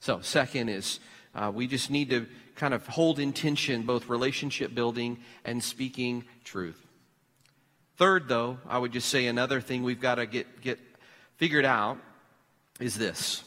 So, 0.00 0.20
second 0.20 0.68
is 0.68 1.00
uh, 1.34 1.50
we 1.54 1.66
just 1.66 1.90
need 1.90 2.10
to 2.10 2.26
kind 2.56 2.74
of 2.74 2.86
hold 2.86 3.18
in 3.18 3.32
tension 3.32 3.82
both 3.82 4.08
relationship 4.08 4.74
building 4.74 5.18
and 5.44 5.62
speaking 5.62 6.24
truth. 6.44 6.84
Third, 7.96 8.28
though, 8.28 8.58
I 8.68 8.78
would 8.78 8.92
just 8.92 9.08
say 9.08 9.26
another 9.26 9.60
thing 9.60 9.82
we've 9.82 10.00
got 10.00 10.16
to 10.16 10.26
get, 10.26 10.60
get 10.60 10.78
figured 11.36 11.64
out 11.64 11.98
is 12.80 12.96
this. 12.96 13.42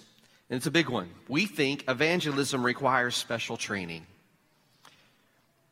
And 0.50 0.58
it's 0.58 0.66
a 0.66 0.72
big 0.72 0.90
one. 0.90 1.10
We 1.30 1.46
think 1.46 1.86
evangelism 1.88 2.66
requires 2.66 3.16
special 3.16 3.56
training. 3.56 4.06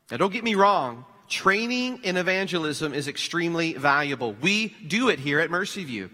Now, 0.09 0.17
don't 0.17 0.31
get 0.31 0.43
me 0.43 0.55
wrong, 0.55 1.05
training 1.27 1.99
in 2.03 2.17
evangelism 2.17 2.93
is 2.93 3.07
extremely 3.07 3.73
valuable. 3.73 4.33
We 4.41 4.69
do 4.87 5.09
it 5.09 5.19
here 5.19 5.39
at 5.39 5.51
Mercy 5.51 5.83
View. 5.83 6.09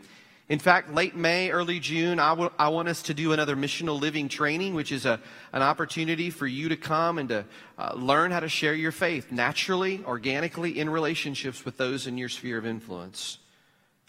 In 0.47 0.59
fact, 0.59 0.93
late 0.93 1.15
May, 1.15 1.49
early 1.49 1.79
June, 1.79 2.19
I, 2.19 2.29
w- 2.29 2.51
I 2.59 2.69
want 2.69 2.87
us 2.87 3.01
to 3.03 3.15
do 3.15 3.33
another 3.33 3.55
missional 3.55 3.99
living 3.99 4.29
training, 4.29 4.75
which 4.75 4.91
is 4.91 5.07
a, 5.07 5.19
an 5.53 5.63
opportunity 5.63 6.29
for 6.29 6.45
you 6.45 6.69
to 6.69 6.77
come 6.77 7.17
and 7.17 7.29
to 7.29 7.45
uh, 7.79 7.93
learn 7.95 8.29
how 8.29 8.41
to 8.41 8.49
share 8.49 8.75
your 8.75 8.91
faith 8.91 9.31
naturally, 9.31 10.03
organically, 10.05 10.77
in 10.77 10.87
relationships 10.87 11.65
with 11.65 11.77
those 11.77 12.05
in 12.05 12.19
your 12.19 12.29
sphere 12.29 12.59
of 12.59 12.65
influence. 12.65 13.39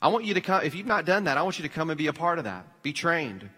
I 0.03 0.09
want 0.09 0.27
you 0.27 0.35
to 0.35 0.43
come, 0.43 0.63
if 0.63 0.75
you've 0.75 0.87
not 0.87 1.07
done 1.07 1.25
that, 1.25 1.39
I 1.39 1.43
want 1.43 1.59
you 1.59 1.63
to 1.63 1.71
come 1.71 1.89
and 1.89 1.97
be 1.97 2.09
a 2.09 2.13
part 2.13 2.37
of 2.37 2.45
that. 2.45 2.83
Be 2.83 2.93
trained. 2.93 3.49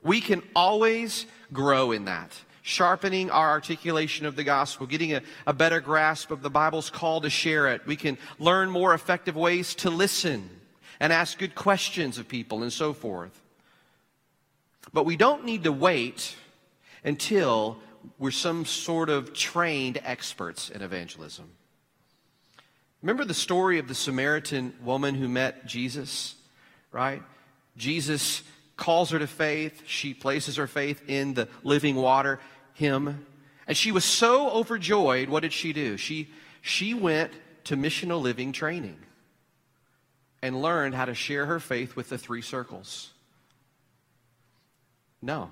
We 0.00 0.20
can 0.20 0.40
always 0.54 1.26
grow 1.52 1.90
in 1.90 2.04
that. 2.04 2.30
Sharpening 2.62 3.28
our 3.30 3.50
articulation 3.50 4.24
of 4.24 4.36
the 4.36 4.44
gospel, 4.44 4.86
getting 4.86 5.14
a, 5.14 5.22
a 5.48 5.52
better 5.52 5.80
grasp 5.80 6.30
of 6.30 6.42
the 6.42 6.48
Bible's 6.48 6.90
call 6.90 7.22
to 7.22 7.28
share 7.28 7.66
it. 7.66 7.84
We 7.86 7.96
can 7.96 8.18
learn 8.38 8.70
more 8.70 8.94
effective 8.94 9.34
ways 9.34 9.74
to 9.76 9.90
listen 9.90 10.48
and 11.00 11.12
ask 11.12 11.38
good 11.38 11.54
questions 11.54 12.18
of 12.18 12.28
people 12.28 12.62
and 12.62 12.72
so 12.72 12.92
forth. 12.92 13.40
But 14.92 15.06
we 15.06 15.16
don't 15.16 15.44
need 15.44 15.64
to 15.64 15.72
wait 15.72 16.34
until 17.02 17.78
we're 18.18 18.30
some 18.30 18.64
sort 18.64 19.08
of 19.08 19.32
trained 19.32 19.98
experts 20.04 20.70
in 20.70 20.82
evangelism. 20.82 21.50
Remember 23.02 23.24
the 23.24 23.34
story 23.34 23.78
of 23.78 23.88
the 23.88 23.94
Samaritan 23.94 24.74
woman 24.82 25.14
who 25.14 25.28
met 25.28 25.66
Jesus, 25.66 26.34
right? 26.90 27.22
Jesus 27.76 28.42
calls 28.76 29.10
her 29.10 29.18
to 29.18 29.26
faith. 29.26 29.82
She 29.86 30.14
places 30.14 30.56
her 30.56 30.66
faith 30.66 31.02
in 31.06 31.34
the 31.34 31.48
living 31.62 31.96
water, 31.96 32.40
Him. 32.72 33.26
And 33.66 33.76
she 33.76 33.92
was 33.92 34.04
so 34.04 34.50
overjoyed. 34.50 35.28
What 35.28 35.42
did 35.42 35.52
she 35.52 35.72
do? 35.72 35.96
She, 35.96 36.30
she 36.62 36.94
went 36.94 37.32
to 37.64 37.76
missional 37.76 38.20
living 38.20 38.52
training 38.52 38.98
and 40.44 40.60
learned 40.60 40.94
how 40.94 41.06
to 41.06 41.14
share 41.14 41.46
her 41.46 41.58
faith 41.58 41.96
with 41.96 42.10
the 42.10 42.18
three 42.18 42.42
circles. 42.42 43.10
No, 45.22 45.50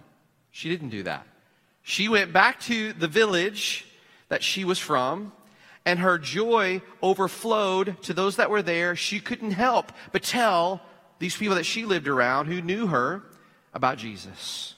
she 0.50 0.68
didn't 0.68 0.90
do 0.90 1.04
that. 1.04 1.26
She 1.82 2.10
went 2.10 2.34
back 2.34 2.60
to 2.60 2.92
the 2.92 3.08
village 3.08 3.86
that 4.28 4.42
she 4.42 4.66
was 4.66 4.78
from, 4.78 5.32
and 5.86 5.98
her 5.98 6.18
joy 6.18 6.82
overflowed 7.02 8.02
to 8.02 8.12
those 8.12 8.36
that 8.36 8.50
were 8.50 8.60
there. 8.60 8.94
She 8.94 9.18
couldn't 9.18 9.52
help 9.52 9.92
but 10.12 10.22
tell 10.22 10.82
these 11.20 11.34
people 11.34 11.54
that 11.54 11.64
she 11.64 11.86
lived 11.86 12.06
around 12.06 12.44
who 12.44 12.60
knew 12.60 12.88
her 12.88 13.22
about 13.72 13.96
Jesus. 13.96 14.74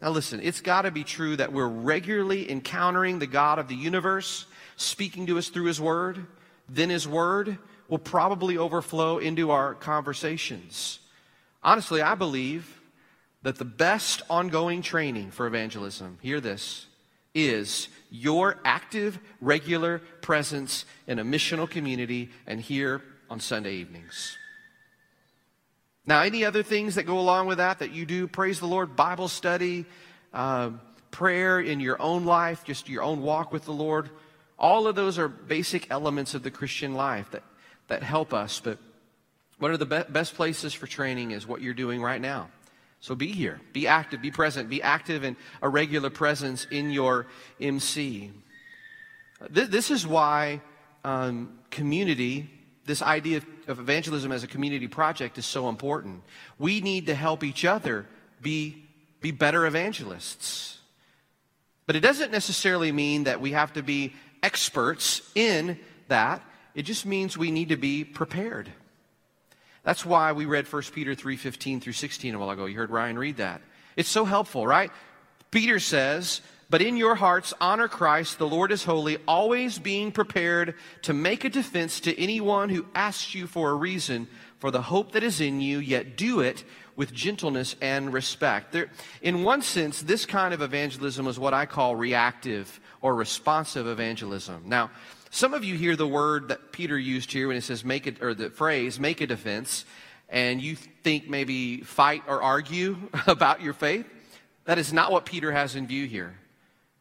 Now, 0.00 0.12
listen, 0.12 0.40
it's 0.42 0.62
got 0.62 0.82
to 0.82 0.90
be 0.90 1.04
true 1.04 1.36
that 1.36 1.52
we're 1.52 1.68
regularly 1.68 2.50
encountering 2.50 3.18
the 3.18 3.26
God 3.26 3.58
of 3.58 3.68
the 3.68 3.76
universe, 3.76 4.46
speaking 4.76 5.26
to 5.26 5.36
us 5.36 5.50
through 5.50 5.66
His 5.66 5.80
Word. 5.80 6.24
Then 6.70 6.88
His 6.88 7.06
Word 7.06 7.58
will 7.88 7.98
probably 7.98 8.58
overflow 8.58 9.18
into 9.18 9.50
our 9.50 9.74
conversations. 9.74 10.98
Honestly, 11.62 12.02
I 12.02 12.14
believe 12.14 12.80
that 13.42 13.56
the 13.56 13.64
best 13.64 14.22
ongoing 14.28 14.82
training 14.82 15.30
for 15.30 15.46
evangelism, 15.46 16.18
hear 16.20 16.40
this, 16.40 16.86
is 17.34 17.88
your 18.10 18.58
active, 18.64 19.18
regular 19.40 19.98
presence 20.20 20.84
in 21.06 21.18
a 21.18 21.24
missional 21.24 21.68
community 21.68 22.30
and 22.46 22.60
here 22.60 23.02
on 23.28 23.38
Sunday 23.40 23.74
evenings. 23.74 24.38
Now, 26.06 26.22
any 26.22 26.44
other 26.44 26.62
things 26.62 26.94
that 26.94 27.02
go 27.02 27.18
along 27.18 27.46
with 27.48 27.58
that 27.58 27.80
that 27.80 27.92
you 27.92 28.06
do, 28.06 28.26
praise 28.26 28.60
the 28.60 28.66
Lord, 28.66 28.96
Bible 28.96 29.28
study, 29.28 29.84
uh, 30.32 30.70
prayer 31.10 31.60
in 31.60 31.80
your 31.80 32.00
own 32.00 32.24
life, 32.24 32.64
just 32.64 32.88
your 32.88 33.02
own 33.02 33.22
walk 33.22 33.52
with 33.52 33.64
the 33.64 33.72
Lord, 33.72 34.08
all 34.58 34.86
of 34.86 34.94
those 34.94 35.18
are 35.18 35.28
basic 35.28 35.90
elements 35.90 36.34
of 36.34 36.42
the 36.42 36.50
Christian 36.50 36.94
life 36.94 37.30
that 37.32 37.42
that 37.88 38.02
help 38.02 38.32
us. 38.32 38.60
But 38.60 38.78
one 39.58 39.72
of 39.72 39.78
the 39.78 39.86
be- 39.86 40.12
best 40.12 40.34
places 40.34 40.74
for 40.74 40.86
training 40.86 41.30
is 41.30 41.46
what 41.46 41.62
you're 41.62 41.74
doing 41.74 42.02
right 42.02 42.20
now. 42.20 42.48
So 43.00 43.14
be 43.14 43.28
here, 43.28 43.60
be 43.72 43.86
active, 43.86 44.22
be 44.22 44.30
present, 44.30 44.68
be 44.68 44.82
active 44.82 45.22
in 45.22 45.36
a 45.62 45.68
regular 45.68 46.10
presence 46.10 46.66
in 46.70 46.90
your 46.90 47.26
MC. 47.60 48.32
This, 49.50 49.68
this 49.68 49.90
is 49.90 50.06
why 50.06 50.60
um, 51.04 51.58
community, 51.70 52.50
this 52.84 53.02
idea 53.02 53.38
of, 53.38 53.46
of 53.68 53.78
evangelism 53.78 54.32
as 54.32 54.42
a 54.42 54.46
community 54.46 54.88
project 54.88 55.38
is 55.38 55.46
so 55.46 55.68
important. 55.68 56.22
We 56.58 56.80
need 56.80 57.06
to 57.06 57.14
help 57.14 57.44
each 57.44 57.64
other 57.64 58.06
be, 58.40 58.84
be 59.20 59.30
better 59.30 59.66
evangelists. 59.66 60.78
But 61.86 61.96
it 61.96 62.00
doesn't 62.00 62.32
necessarily 62.32 62.90
mean 62.92 63.24
that 63.24 63.40
we 63.40 63.52
have 63.52 63.72
to 63.74 63.82
be 63.82 64.14
experts 64.42 65.22
in 65.34 65.78
that. 66.08 66.42
It 66.76 66.82
just 66.82 67.06
means 67.06 67.36
we 67.36 67.50
need 67.50 67.70
to 67.70 67.76
be 67.76 68.04
prepared. 68.04 68.70
That's 69.82 70.04
why 70.04 70.32
we 70.32 70.44
read 70.44 70.66
1 70.68 70.92
Peter 70.92 71.14
3:15 71.14 71.80
through 71.80 71.94
16 71.94 72.34
a 72.34 72.38
while 72.38 72.50
ago. 72.50 72.66
You 72.66 72.76
heard 72.76 72.90
Ryan 72.90 73.18
read 73.18 73.38
that. 73.38 73.62
It's 73.96 74.10
so 74.10 74.26
helpful, 74.26 74.66
right? 74.66 74.92
Peter 75.50 75.80
says, 75.80 76.42
"But 76.68 76.82
in 76.82 76.98
your 76.98 77.14
hearts 77.14 77.54
honor 77.62 77.88
Christ, 77.88 78.38
the 78.38 78.46
Lord 78.46 78.72
is 78.72 78.84
holy, 78.84 79.16
always 79.26 79.78
being 79.78 80.12
prepared 80.12 80.74
to 81.02 81.14
make 81.14 81.44
a 81.44 81.48
defense 81.48 81.98
to 82.00 82.20
anyone 82.20 82.68
who 82.68 82.84
asks 82.94 83.34
you 83.34 83.46
for 83.46 83.70
a 83.70 83.74
reason 83.74 84.28
for 84.58 84.70
the 84.70 84.82
hope 84.82 85.12
that 85.12 85.22
is 85.22 85.40
in 85.40 85.62
you, 85.62 85.78
yet 85.78 86.16
do 86.16 86.40
it 86.40 86.64
with 86.94 87.14
gentleness 87.14 87.74
and 87.80 88.12
respect." 88.12 88.72
There, 88.72 88.90
in 89.22 89.44
one 89.44 89.62
sense, 89.62 90.02
this 90.02 90.26
kind 90.26 90.52
of 90.52 90.60
evangelism 90.60 91.26
is 91.26 91.38
what 91.38 91.54
I 91.54 91.64
call 91.64 91.96
reactive 91.96 92.80
or 93.00 93.14
responsive 93.14 93.86
evangelism. 93.86 94.64
Now, 94.66 94.90
some 95.30 95.54
of 95.54 95.64
you 95.64 95.76
hear 95.76 95.96
the 95.96 96.06
word 96.06 96.48
that 96.48 96.72
Peter 96.72 96.98
used 96.98 97.32
here 97.32 97.48
when 97.48 97.56
it 97.56 97.64
says 97.64 97.84
make 97.84 98.06
it, 98.06 98.22
or 98.22 98.34
the 98.34 98.50
phrase 98.50 99.00
make 99.00 99.20
a 99.20 99.26
defense, 99.26 99.84
and 100.28 100.60
you 100.60 100.76
think 100.76 101.28
maybe 101.28 101.80
fight 101.80 102.22
or 102.26 102.42
argue 102.42 102.96
about 103.26 103.60
your 103.60 103.72
faith. 103.72 104.06
That 104.64 104.78
is 104.78 104.92
not 104.92 105.12
what 105.12 105.24
Peter 105.24 105.52
has 105.52 105.76
in 105.76 105.86
view 105.86 106.06
here. 106.06 106.36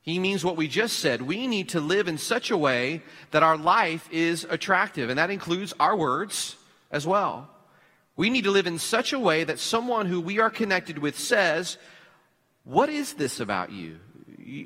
He 0.01 0.19
means 0.19 0.45
what 0.45 0.55
we 0.55 0.67
just 0.67 0.99
said. 0.99 1.23
We 1.23 1.47
need 1.47 1.69
to 1.69 1.79
live 1.79 2.07
in 2.07 2.19
such 2.19 2.51
a 2.51 2.57
way 2.57 3.01
that 3.31 3.41
our 3.41 3.57
life 3.57 4.07
is 4.11 4.45
attractive, 4.47 5.09
and 5.09 5.17
that 5.17 5.31
includes 5.31 5.73
our 5.79 5.95
words 5.95 6.55
as 6.91 7.07
well. 7.07 7.49
We 8.15 8.29
need 8.29 8.43
to 8.43 8.51
live 8.51 8.67
in 8.67 8.77
such 8.77 9.13
a 9.13 9.19
way 9.19 9.43
that 9.43 9.59
someone 9.59 10.05
who 10.05 10.21
we 10.21 10.39
are 10.39 10.51
connected 10.51 10.99
with 10.99 11.17
says, 11.17 11.77
What 12.63 12.89
is 12.89 13.13
this 13.13 13.39
about 13.39 13.71
you? 13.71 13.99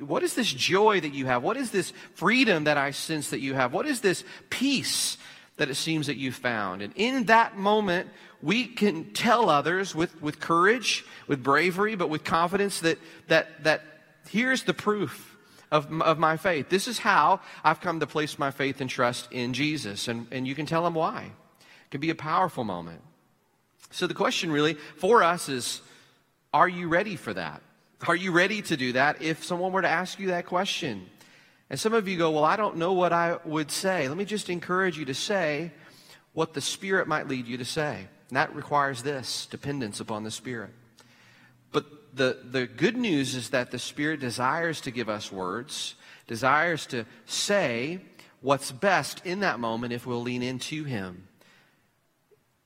What 0.02 0.24
is 0.24 0.34
this 0.34 0.52
joy 0.52 1.00
that 1.00 1.14
you 1.14 1.26
have? 1.26 1.42
What 1.44 1.58
is 1.58 1.72
this 1.72 1.94
freedom 2.14 2.66
that 2.66 2.78
I 2.78 2.92
sense 2.92 3.30
that 3.30 3.40
you 3.40 3.54
have? 3.54 3.74
What 3.74 3.86
is 3.86 4.02
this 4.02 4.24
peace 4.50 5.18
that 5.58 5.70
it 5.70 5.76
seems 5.76 6.08
that 6.08 6.18
you 6.18 6.32
found? 6.32 6.82
And 6.82 6.94
in 6.96 7.26
that 7.26 7.58
moment, 7.58 8.10
we 8.42 8.66
can 8.66 9.14
tell 9.14 9.50
others 9.50 9.96
with, 9.96 10.22
with 10.22 10.40
courage, 10.40 11.06
with 11.28 11.44
bravery, 11.44 11.96
but 11.96 12.10
with 12.10 12.24
confidence 12.24 12.82
that, 12.82 12.98
that, 13.28 13.64
that 13.64 13.82
here's 14.30 14.64
the 14.64 14.74
proof 14.74 15.38
of, 15.72 15.90
of 16.02 16.20
my 16.20 16.38
faith. 16.38 16.70
This 16.70 16.88
is 16.88 17.00
how 17.00 17.40
I've 17.64 17.82
come 17.82 18.00
to 18.00 18.08
place 18.08 18.40
my 18.40 18.52
faith 18.52 18.82
and 18.82 18.90
trust 18.90 19.32
in 19.32 19.54
Jesus. 19.54 20.08
And, 20.08 20.28
and 20.32 20.48
you 20.48 20.56
can 20.56 20.66
tell 20.66 20.84
them 20.84 20.94
why. 20.94 21.32
It 21.60 21.92
can 21.92 22.02
be 22.02 22.10
a 22.10 22.16
powerful 22.16 22.64
moment. 22.64 23.02
So 23.92 24.08
the 24.08 24.14
question 24.14 24.52
really 24.52 24.74
for 24.74 25.24
us 25.24 25.50
is, 25.50 25.82
are 26.54 26.68
you 26.68 26.88
ready 26.88 27.16
for 27.16 27.34
that? 27.34 27.62
Are 28.08 28.16
you 28.16 28.32
ready 28.32 28.62
to 28.64 28.78
do 28.78 28.94
that 28.94 29.22
if 29.22 29.44
someone 29.44 29.72
were 29.72 29.82
to 29.82 29.90
ask 29.90 30.20
you 30.20 30.28
that 30.28 30.46
question? 30.46 31.10
And 31.70 31.80
some 31.80 31.94
of 31.94 32.08
you 32.08 32.18
go, 32.18 32.32
Well, 32.32 32.46
I 32.46 32.56
don't 32.56 32.78
know 32.78 32.94
what 32.94 33.14
I 33.14 33.38
would 33.44 33.72
say. 33.72 34.08
Let 34.08 34.18
me 34.18 34.26
just 34.26 34.50
encourage 34.50 34.98
you 34.98 35.06
to 35.06 35.14
say 35.14 35.72
what 36.34 36.54
the 36.54 36.62
Spirit 36.62 37.08
might 37.08 37.28
lead 37.28 37.48
you 37.48 37.58
to 37.58 37.66
say. 37.66 38.08
And 38.30 38.38
that 38.38 38.56
requires 38.56 39.04
this 39.04 39.46
dependence 39.48 40.00
upon 40.00 40.24
the 40.24 40.32
Spirit. 40.32 40.72
But 41.72 42.16
the, 42.16 42.40
the 42.44 42.68
good 42.68 42.96
news 42.96 43.36
is 43.36 43.50
that 43.50 43.72
the 43.72 43.80
Spirit 43.80 44.20
desires 44.20 44.82
to 44.82 44.92
give 44.92 45.10
us 45.10 45.32
words, 45.32 45.96
desires 46.28 46.86
to 46.88 47.06
say 47.26 48.00
what's 48.42 48.72
best 48.72 49.26
in 49.26 49.42
that 49.42 49.60
moment 49.60 49.94
if 49.94 50.06
we'll 50.06 50.22
lean 50.22 50.42
into 50.42 50.86
Him. 50.86 51.28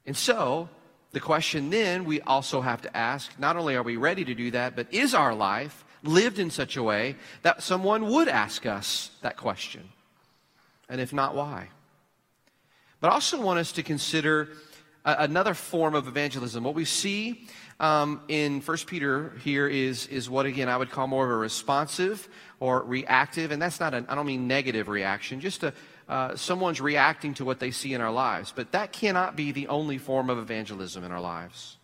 And 0.05 0.15
so, 0.15 0.69
the 1.13 1.19
question 1.19 1.69
then 1.69 2.05
we 2.05 2.19
also 2.21 2.59
have 2.59 2.81
to 2.81 2.97
ask 2.97 3.31
not 3.39 3.55
only 3.55 3.75
are 3.75 3.83
we 3.83 3.97
ready 3.97 4.25
to 4.25 4.33
do 4.33 4.51
that, 4.51 4.75
but 4.75 4.91
is 4.91 5.13
our 5.13 5.33
life 5.33 5.85
lived 6.01 6.39
in 6.39 6.49
such 6.49 6.75
a 6.75 6.83
way 6.83 7.15
that 7.43 7.63
someone 7.63 8.07
would 8.09 8.27
ask 8.27 8.65
us 8.65 9.11
that 9.21 9.37
question? 9.37 9.89
And 10.89 10.99
if 10.99 11.13
not, 11.13 11.35
why? 11.35 11.69
But 12.99 13.11
I 13.11 13.13
also 13.13 13.41
want 13.41 13.59
us 13.59 13.71
to 13.73 13.83
consider 13.83 14.49
a- 15.05 15.17
another 15.19 15.53
form 15.53 15.93
of 15.93 16.07
evangelism. 16.07 16.63
What 16.63 16.75
we 16.75 16.85
see 16.85 17.47
um, 17.79 18.21
in 18.27 18.61
1 18.61 18.77
Peter 18.87 19.33
here 19.43 19.67
is, 19.67 20.07
is 20.07 20.29
what, 20.29 20.45
again, 20.47 20.67
I 20.67 20.77
would 20.77 20.89
call 20.89 21.07
more 21.07 21.25
of 21.25 21.31
a 21.31 21.35
responsive 21.35 22.27
or 22.59 22.81
reactive. 22.81 23.51
And 23.51 23.61
that's 23.61 23.79
not, 23.79 23.93
an, 23.93 24.07
I 24.09 24.15
don't 24.15 24.25
mean 24.25 24.47
negative 24.47 24.87
reaction, 24.87 25.39
just 25.39 25.63
a, 25.63 25.73
uh, 26.07 26.35
someone's 26.35 26.81
reacting 26.81 27.33
to 27.35 27.45
what 27.45 27.59
they 27.59 27.71
see 27.71 27.93
in 27.93 28.01
our 28.01 28.11
lives. 28.11 28.53
But 28.55 28.71
that 28.71 28.91
cannot 28.91 29.35
be 29.35 29.51
the 29.51 29.67
only 29.67 29.97
form 29.97 30.29
of 30.29 30.37
evangelism 30.37 31.03
in 31.03 31.11
our 31.11 31.21
lives. 31.21 31.77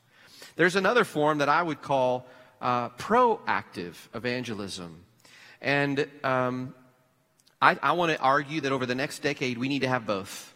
There's 0.55 0.75
another 0.75 1.03
form 1.03 1.37
that 1.37 1.49
I 1.49 1.63
would 1.63 1.81
call 1.81 2.25
uh, 2.61 2.89
proactive 2.89 3.95
evangelism. 4.13 5.03
And 5.61 6.07
um, 6.23 6.73
I, 7.61 7.77
I 7.81 7.91
want 7.93 8.11
to 8.11 8.19
argue 8.19 8.61
that 8.61 8.71
over 8.71 8.85
the 8.85 8.95
next 8.95 9.19
decade, 9.19 9.57
we 9.57 9.67
need 9.67 9.81
to 9.81 9.89
have 9.89 10.05
both 10.05 10.53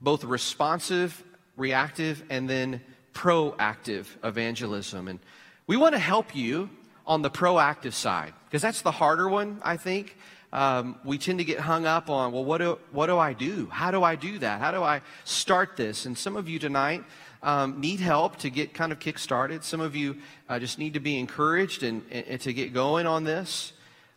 both 0.00 0.24
responsive, 0.24 1.24
reactive, 1.56 2.22
and 2.28 2.48
then 2.48 2.80
proactive 3.14 4.06
evangelism. 4.22 5.08
And 5.08 5.18
we 5.66 5.76
want 5.76 5.94
to 5.94 5.98
help 5.98 6.34
you 6.36 6.68
on 7.06 7.22
the 7.22 7.30
proactive 7.30 7.92
side 7.92 8.34
because 8.44 8.62
that's 8.62 8.82
the 8.82 8.90
harder 8.90 9.28
one, 9.28 9.60
I 9.62 9.76
think. 9.76 10.16
Um, 10.54 11.00
we 11.02 11.18
tend 11.18 11.40
to 11.40 11.44
get 11.44 11.58
hung 11.58 11.84
up 11.84 12.08
on, 12.08 12.30
well, 12.30 12.44
what 12.44 12.58
do, 12.58 12.78
what 12.92 13.06
do 13.06 13.18
I 13.18 13.32
do? 13.32 13.68
How 13.72 13.90
do 13.90 14.04
I 14.04 14.14
do 14.14 14.38
that? 14.38 14.60
How 14.60 14.70
do 14.70 14.84
I 14.84 15.02
start 15.24 15.76
this? 15.76 16.06
And 16.06 16.16
some 16.16 16.36
of 16.36 16.48
you 16.48 16.60
tonight 16.60 17.02
um, 17.42 17.80
need 17.80 17.98
help 17.98 18.36
to 18.36 18.50
get 18.50 18.72
kind 18.72 18.92
of 18.92 19.00
kick 19.00 19.18
started. 19.18 19.64
Some 19.64 19.80
of 19.80 19.96
you 19.96 20.18
uh, 20.48 20.60
just 20.60 20.78
need 20.78 20.94
to 20.94 21.00
be 21.00 21.18
encouraged 21.18 21.82
and, 21.82 22.02
and, 22.08 22.40
to 22.42 22.52
get 22.52 22.72
going 22.72 23.04
on 23.04 23.24
this. 23.24 23.72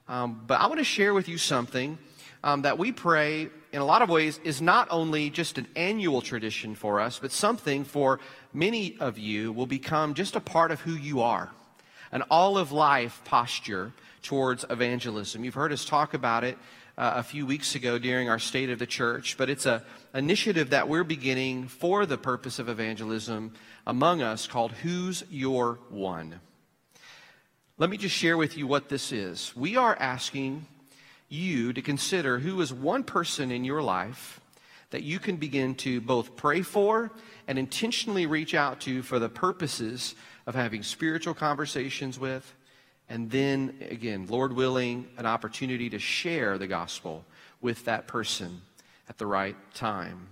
Um, 0.08 0.43
but 0.45 0.62
I 0.62 0.67
want 0.67 0.78
to 0.78 0.84
share 0.84 1.15
with 1.15 1.28
you 1.28 1.39
something 1.39 1.97
um, 2.43 2.62
that 2.62 2.78
we 2.78 2.91
pray 2.91 3.50
in 3.73 3.82
a 3.82 3.86
lot 3.86 4.04
of 4.04 4.10
ways 4.10 4.39
is 4.43 4.62
not 4.62 4.88
only 4.91 5.32
just 5.32 5.58
an 5.58 5.65
annual 5.76 6.21
tradition 6.21 6.76
for 6.76 7.02
us, 7.02 7.17
but 7.17 7.32
something 7.32 7.84
for 7.84 8.19
many 8.54 8.95
of 9.00 9.17
you 9.17 9.52
will 9.52 9.65
become 9.65 10.13
just 10.13 10.36
a 10.36 10.39
part 10.39 10.69
of 10.69 10.82
who 10.82 10.93
you 10.93 11.19
are, 11.21 11.50
an 12.12 12.21
all 12.30 12.60
of 12.60 12.71
life 12.71 13.21
posture 13.26 13.91
towards 14.27 14.65
evangelism. 14.69 15.45
You've 15.45 15.53
heard 15.53 15.71
us 15.71 15.85
talk 15.85 16.13
about 16.13 16.43
it 16.43 16.57
uh, 16.97 17.13
a 17.15 17.23
few 17.23 17.45
weeks 17.45 17.75
ago 17.75 17.97
during 17.97 18.29
our 18.29 18.39
State 18.39 18.69
of 18.69 18.77
the 18.77 18.85
Church, 18.85 19.37
but 19.37 19.49
it's 19.49 19.65
an 19.65 19.81
initiative 20.13 20.71
that 20.71 20.89
we're 20.89 21.05
beginning 21.05 21.69
for 21.69 22.05
the 22.05 22.17
purpose 22.17 22.59
of 22.59 22.67
evangelism 22.67 23.53
among 23.85 24.21
us 24.21 24.45
called 24.45 24.73
Who's 24.73 25.23
Your 25.29 25.79
One? 25.89 26.41
Let 27.77 27.89
me 27.89 27.95
just 27.95 28.15
share 28.15 28.35
with 28.35 28.57
you 28.57 28.67
what 28.67 28.89
this 28.89 29.13
is. 29.13 29.55
We 29.55 29.77
are 29.77 29.95
asking 29.97 30.65
you 31.29 31.71
to 31.71 31.81
consider 31.81 32.39
who 32.39 32.59
is 32.59 32.73
one 32.73 33.05
person 33.05 33.49
in 33.49 33.63
your 33.63 33.81
life 33.81 34.41
that 34.89 35.03
you 35.03 35.19
can 35.19 35.37
begin 35.37 35.73
to 35.75 36.01
both 36.01 36.35
pray 36.35 36.63
for 36.63 37.11
and 37.47 37.57
intentionally 37.57 38.25
reach 38.25 38.53
out 38.53 38.81
to 38.81 39.03
for 39.03 39.19
the 39.19 39.29
purposes 39.29 40.15
of 40.45 40.53
having 40.53 40.83
spiritual 40.83 41.33
conversations 41.33 42.19
with, 42.19 42.53
and 43.10 43.30
then 43.32 43.76
again, 43.89 44.28
Lord 44.28 44.54
willing, 44.54 45.08
an 45.17 45.26
opportunity 45.26 45.89
to 45.89 46.00
share 46.00 46.58
the 46.58 46.67
gospel 46.67 47.26
with 47.62 47.86
that 47.86 48.08
person 48.08 48.62
at 49.10 49.17
the 49.17 49.26
right 49.26 49.56
time. 49.74 50.28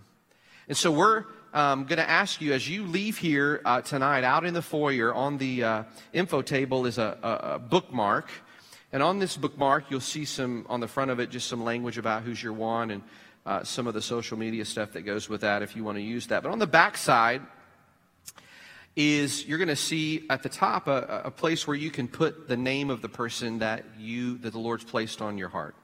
And 0.67 0.77
so 0.77 0.91
we're 0.91 1.25
um, 1.53 1.85
going 1.85 1.97
to 1.97 2.09
ask 2.09 2.41
you 2.41 2.53
as 2.53 2.67
you 2.67 2.85
leave 2.85 3.17
here 3.17 3.61
uh, 3.63 3.81
tonight 3.81 4.23
out 4.23 4.45
in 4.45 4.53
the 4.53 4.61
foyer 4.61 5.13
on 5.13 5.37
the 5.37 5.63
uh, 5.63 5.83
info 6.11 6.41
table 6.41 6.85
is 6.85 6.97
a, 6.97 7.17
a, 7.23 7.53
a 7.55 7.59
bookmark 7.59 8.29
and 8.95 9.03
on 9.03 9.19
this 9.19 9.35
bookmark, 9.35 9.85
you'll 9.89 9.99
see 9.99 10.23
some, 10.23 10.65
on 10.69 10.79
the 10.79 10.87
front 10.87 11.11
of 11.11 11.19
it, 11.19 11.29
just 11.29 11.49
some 11.49 11.65
language 11.65 11.97
about 11.97 12.23
who's 12.23 12.41
your 12.41 12.53
one 12.53 12.91
and 12.91 13.03
uh, 13.45 13.61
some 13.61 13.87
of 13.87 13.93
the 13.93 14.01
social 14.01 14.37
media 14.37 14.63
stuff 14.63 14.93
that 14.93 15.01
goes 15.01 15.27
with 15.27 15.41
that 15.41 15.61
if 15.61 15.75
you 15.75 15.83
want 15.83 15.97
to 15.97 16.01
use 16.01 16.27
that. 16.27 16.43
But 16.43 16.53
on 16.53 16.59
the 16.59 16.65
back 16.65 16.95
side 16.95 17.41
is 18.95 19.45
you're 19.45 19.57
going 19.57 19.67
to 19.67 19.75
see 19.75 20.25
at 20.29 20.41
the 20.43 20.49
top 20.49 20.87
a, 20.87 21.21
a 21.25 21.31
place 21.31 21.67
where 21.67 21.75
you 21.75 21.91
can 21.91 22.07
put 22.07 22.47
the 22.47 22.55
name 22.55 22.89
of 22.89 23.01
the 23.01 23.09
person 23.09 23.59
that 23.59 23.83
you, 23.97 24.37
that 24.39 24.51
the 24.51 24.59
Lord's 24.59 24.83
placed 24.83 25.21
on 25.21 25.37
your 25.37 25.49
heart. 25.49 25.75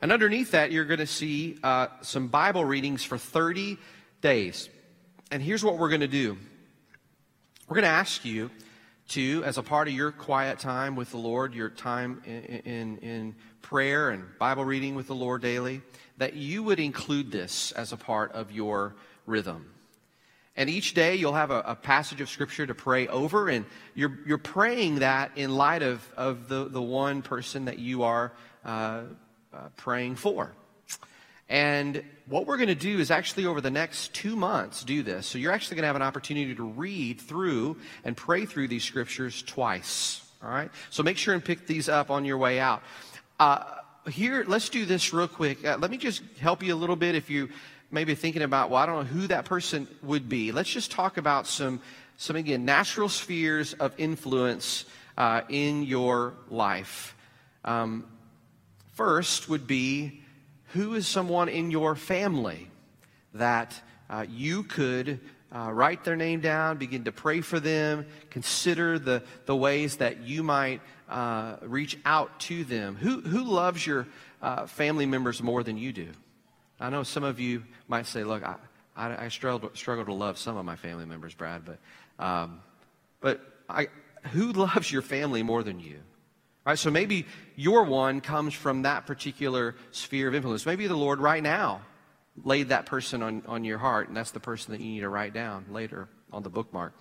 And 0.00 0.10
underneath 0.10 0.50
that, 0.50 0.72
you're 0.72 0.84
going 0.84 0.98
to 0.98 1.06
see 1.06 1.58
uh, 1.62 1.86
some 2.00 2.26
Bible 2.26 2.64
readings 2.64 3.04
for 3.04 3.16
30 3.16 3.78
days. 4.20 4.68
And 5.30 5.40
here's 5.40 5.62
what 5.62 5.78
we're 5.78 5.88
going 5.88 6.00
to 6.00 6.08
do. 6.08 6.36
We're 7.68 7.76
going 7.76 7.84
to 7.84 7.90
ask 7.90 8.24
you 8.24 8.50
to, 9.10 9.44
as 9.44 9.58
a 9.58 9.62
part 9.62 9.86
of 9.86 9.94
your 9.94 10.10
quiet 10.10 10.58
time 10.58 10.96
with 10.96 11.10
the 11.10 11.18
Lord, 11.18 11.54
your 11.54 11.70
time 11.70 12.20
in, 12.26 12.42
in, 12.42 12.98
in, 12.98 13.34
prayer 13.62 14.10
and 14.10 14.24
Bible 14.40 14.64
reading 14.64 14.96
with 14.96 15.06
the 15.06 15.14
Lord 15.14 15.40
daily, 15.40 15.80
that 16.18 16.34
you 16.34 16.64
would 16.64 16.80
include 16.80 17.30
this 17.30 17.70
as 17.72 17.92
a 17.92 17.96
part 17.96 18.32
of 18.32 18.50
your 18.50 18.96
rhythm. 19.24 19.72
And 20.56 20.68
each 20.68 20.92
day 20.94 21.14
you'll 21.14 21.32
have 21.32 21.50
a, 21.50 21.60
a, 21.60 21.74
passage 21.74 22.20
of 22.20 22.28
Scripture 22.28 22.66
to 22.66 22.74
pray 22.74 23.08
over, 23.08 23.48
and 23.48 23.64
you're, 23.94 24.18
you're 24.26 24.36
praying 24.36 24.96
that 24.96 25.32
in 25.36 25.56
light 25.56 25.82
of, 25.82 26.06
of 26.14 26.48
the, 26.48 26.66
the 26.68 26.82
one 26.82 27.22
person 27.22 27.64
that 27.64 27.78
you 27.78 28.02
are 28.02 28.32
uh, 28.64 29.02
uh, 29.54 29.68
praying 29.76 30.16
for. 30.16 30.52
And 31.48 32.02
what 32.26 32.46
we're 32.46 32.56
going 32.56 32.68
to 32.68 32.74
do 32.74 32.98
is 32.98 33.10
actually 33.10 33.46
over 33.46 33.60
the 33.60 33.70
next 33.70 34.14
two 34.14 34.36
months 34.36 34.84
do 34.84 35.02
this. 35.02 35.26
So 35.26 35.38
you're 35.38 35.52
actually 35.52 35.76
going 35.76 35.82
to 35.82 35.88
have 35.88 35.96
an 35.96 36.02
opportunity 36.02 36.54
to 36.54 36.62
read 36.62 37.20
through 37.20 37.76
and 38.04 38.16
pray 38.16 38.46
through 38.46 38.68
these 38.68 38.84
scriptures 38.84 39.42
twice. 39.42 40.22
All 40.42 40.50
right? 40.50 40.70
So 40.90 41.02
make 41.02 41.18
sure 41.18 41.34
and 41.34 41.44
pick 41.44 41.66
these 41.66 41.88
up 41.88 42.10
on 42.10 42.24
your 42.24 42.38
way 42.38 42.58
out. 42.58 42.82
Uh, 43.38 43.64
here, 44.10 44.44
let's 44.46 44.68
do 44.68 44.84
this 44.84 45.12
real 45.12 45.28
quick. 45.28 45.64
Uh, 45.64 45.76
let 45.78 45.90
me 45.90 45.96
just 45.96 46.22
help 46.40 46.62
you 46.62 46.74
a 46.74 46.76
little 46.76 46.96
bit 46.96 47.14
if 47.14 47.30
you 47.30 47.50
maybe 47.92 48.14
thinking 48.14 48.42
about, 48.42 48.70
well, 48.70 48.82
I 48.82 48.86
don't 48.86 48.96
know 48.96 49.20
who 49.20 49.26
that 49.28 49.44
person 49.44 49.86
would 50.02 50.28
be. 50.28 50.50
Let's 50.50 50.70
just 50.70 50.90
talk 50.90 51.18
about 51.18 51.46
some, 51.46 51.80
some 52.16 52.34
again, 52.34 52.64
natural 52.64 53.08
spheres 53.08 53.74
of 53.74 53.94
influence 53.98 54.86
uh, 55.16 55.42
in 55.48 55.84
your 55.84 56.32
life. 56.48 57.14
Um, 57.64 58.06
first 58.94 59.48
would 59.48 59.66
be 59.66 60.22
who 60.72 60.94
is 60.94 61.06
someone 61.06 61.48
in 61.48 61.70
your 61.70 61.94
family 61.94 62.68
that 63.34 63.80
uh, 64.08 64.24
you 64.28 64.62
could 64.62 65.20
uh, 65.54 65.70
write 65.70 66.02
their 66.02 66.16
name 66.16 66.40
down, 66.40 66.78
begin 66.78 67.04
to 67.04 67.12
pray 67.12 67.42
for 67.42 67.60
them, 67.60 68.06
consider 68.30 68.98
the, 68.98 69.22
the 69.44 69.54
ways 69.54 69.96
that 69.96 70.22
you 70.22 70.42
might 70.42 70.80
uh, 71.10 71.56
reach 71.62 71.98
out 72.06 72.40
to 72.40 72.64
them. 72.64 72.96
Who, 72.96 73.20
who 73.20 73.44
loves 73.44 73.86
your 73.86 74.06
uh, 74.40 74.66
family 74.66 75.04
members 75.04 75.42
more 75.42 75.62
than 75.62 75.76
you 75.76 75.92
do? 75.92 76.08
I 76.82 76.90
know 76.90 77.04
some 77.04 77.22
of 77.22 77.38
you 77.38 77.62
might 77.86 78.06
say, 78.06 78.24
look, 78.24 78.42
I, 78.42 78.56
I, 78.96 79.26
I 79.26 79.28
struggle, 79.28 79.70
struggle 79.74 80.04
to 80.06 80.12
love 80.12 80.36
some 80.36 80.56
of 80.56 80.64
my 80.64 80.74
family 80.74 81.06
members, 81.06 81.32
Brad, 81.32 81.62
but, 81.64 81.78
um, 82.24 82.60
but 83.20 83.40
I, 83.68 83.86
who 84.32 84.52
loves 84.52 84.90
your 84.90 85.02
family 85.02 85.44
more 85.44 85.62
than 85.62 85.78
you? 85.78 86.00
Right? 86.66 86.78
So 86.78 86.90
maybe 86.90 87.26
your 87.54 87.84
one 87.84 88.20
comes 88.20 88.52
from 88.52 88.82
that 88.82 89.06
particular 89.06 89.76
sphere 89.92 90.26
of 90.28 90.34
influence. 90.34 90.66
Maybe 90.66 90.88
the 90.88 90.96
Lord 90.96 91.20
right 91.20 91.42
now 91.42 91.82
laid 92.44 92.70
that 92.70 92.86
person 92.86 93.22
on, 93.22 93.42
on 93.46 93.64
your 93.64 93.78
heart, 93.78 94.08
and 94.08 94.16
that's 94.16 94.32
the 94.32 94.40
person 94.40 94.72
that 94.72 94.80
you 94.80 94.92
need 94.92 95.00
to 95.00 95.08
write 95.08 95.34
down 95.34 95.66
later 95.70 96.08
on 96.32 96.42
the 96.42 96.50
bookmark. 96.50 96.94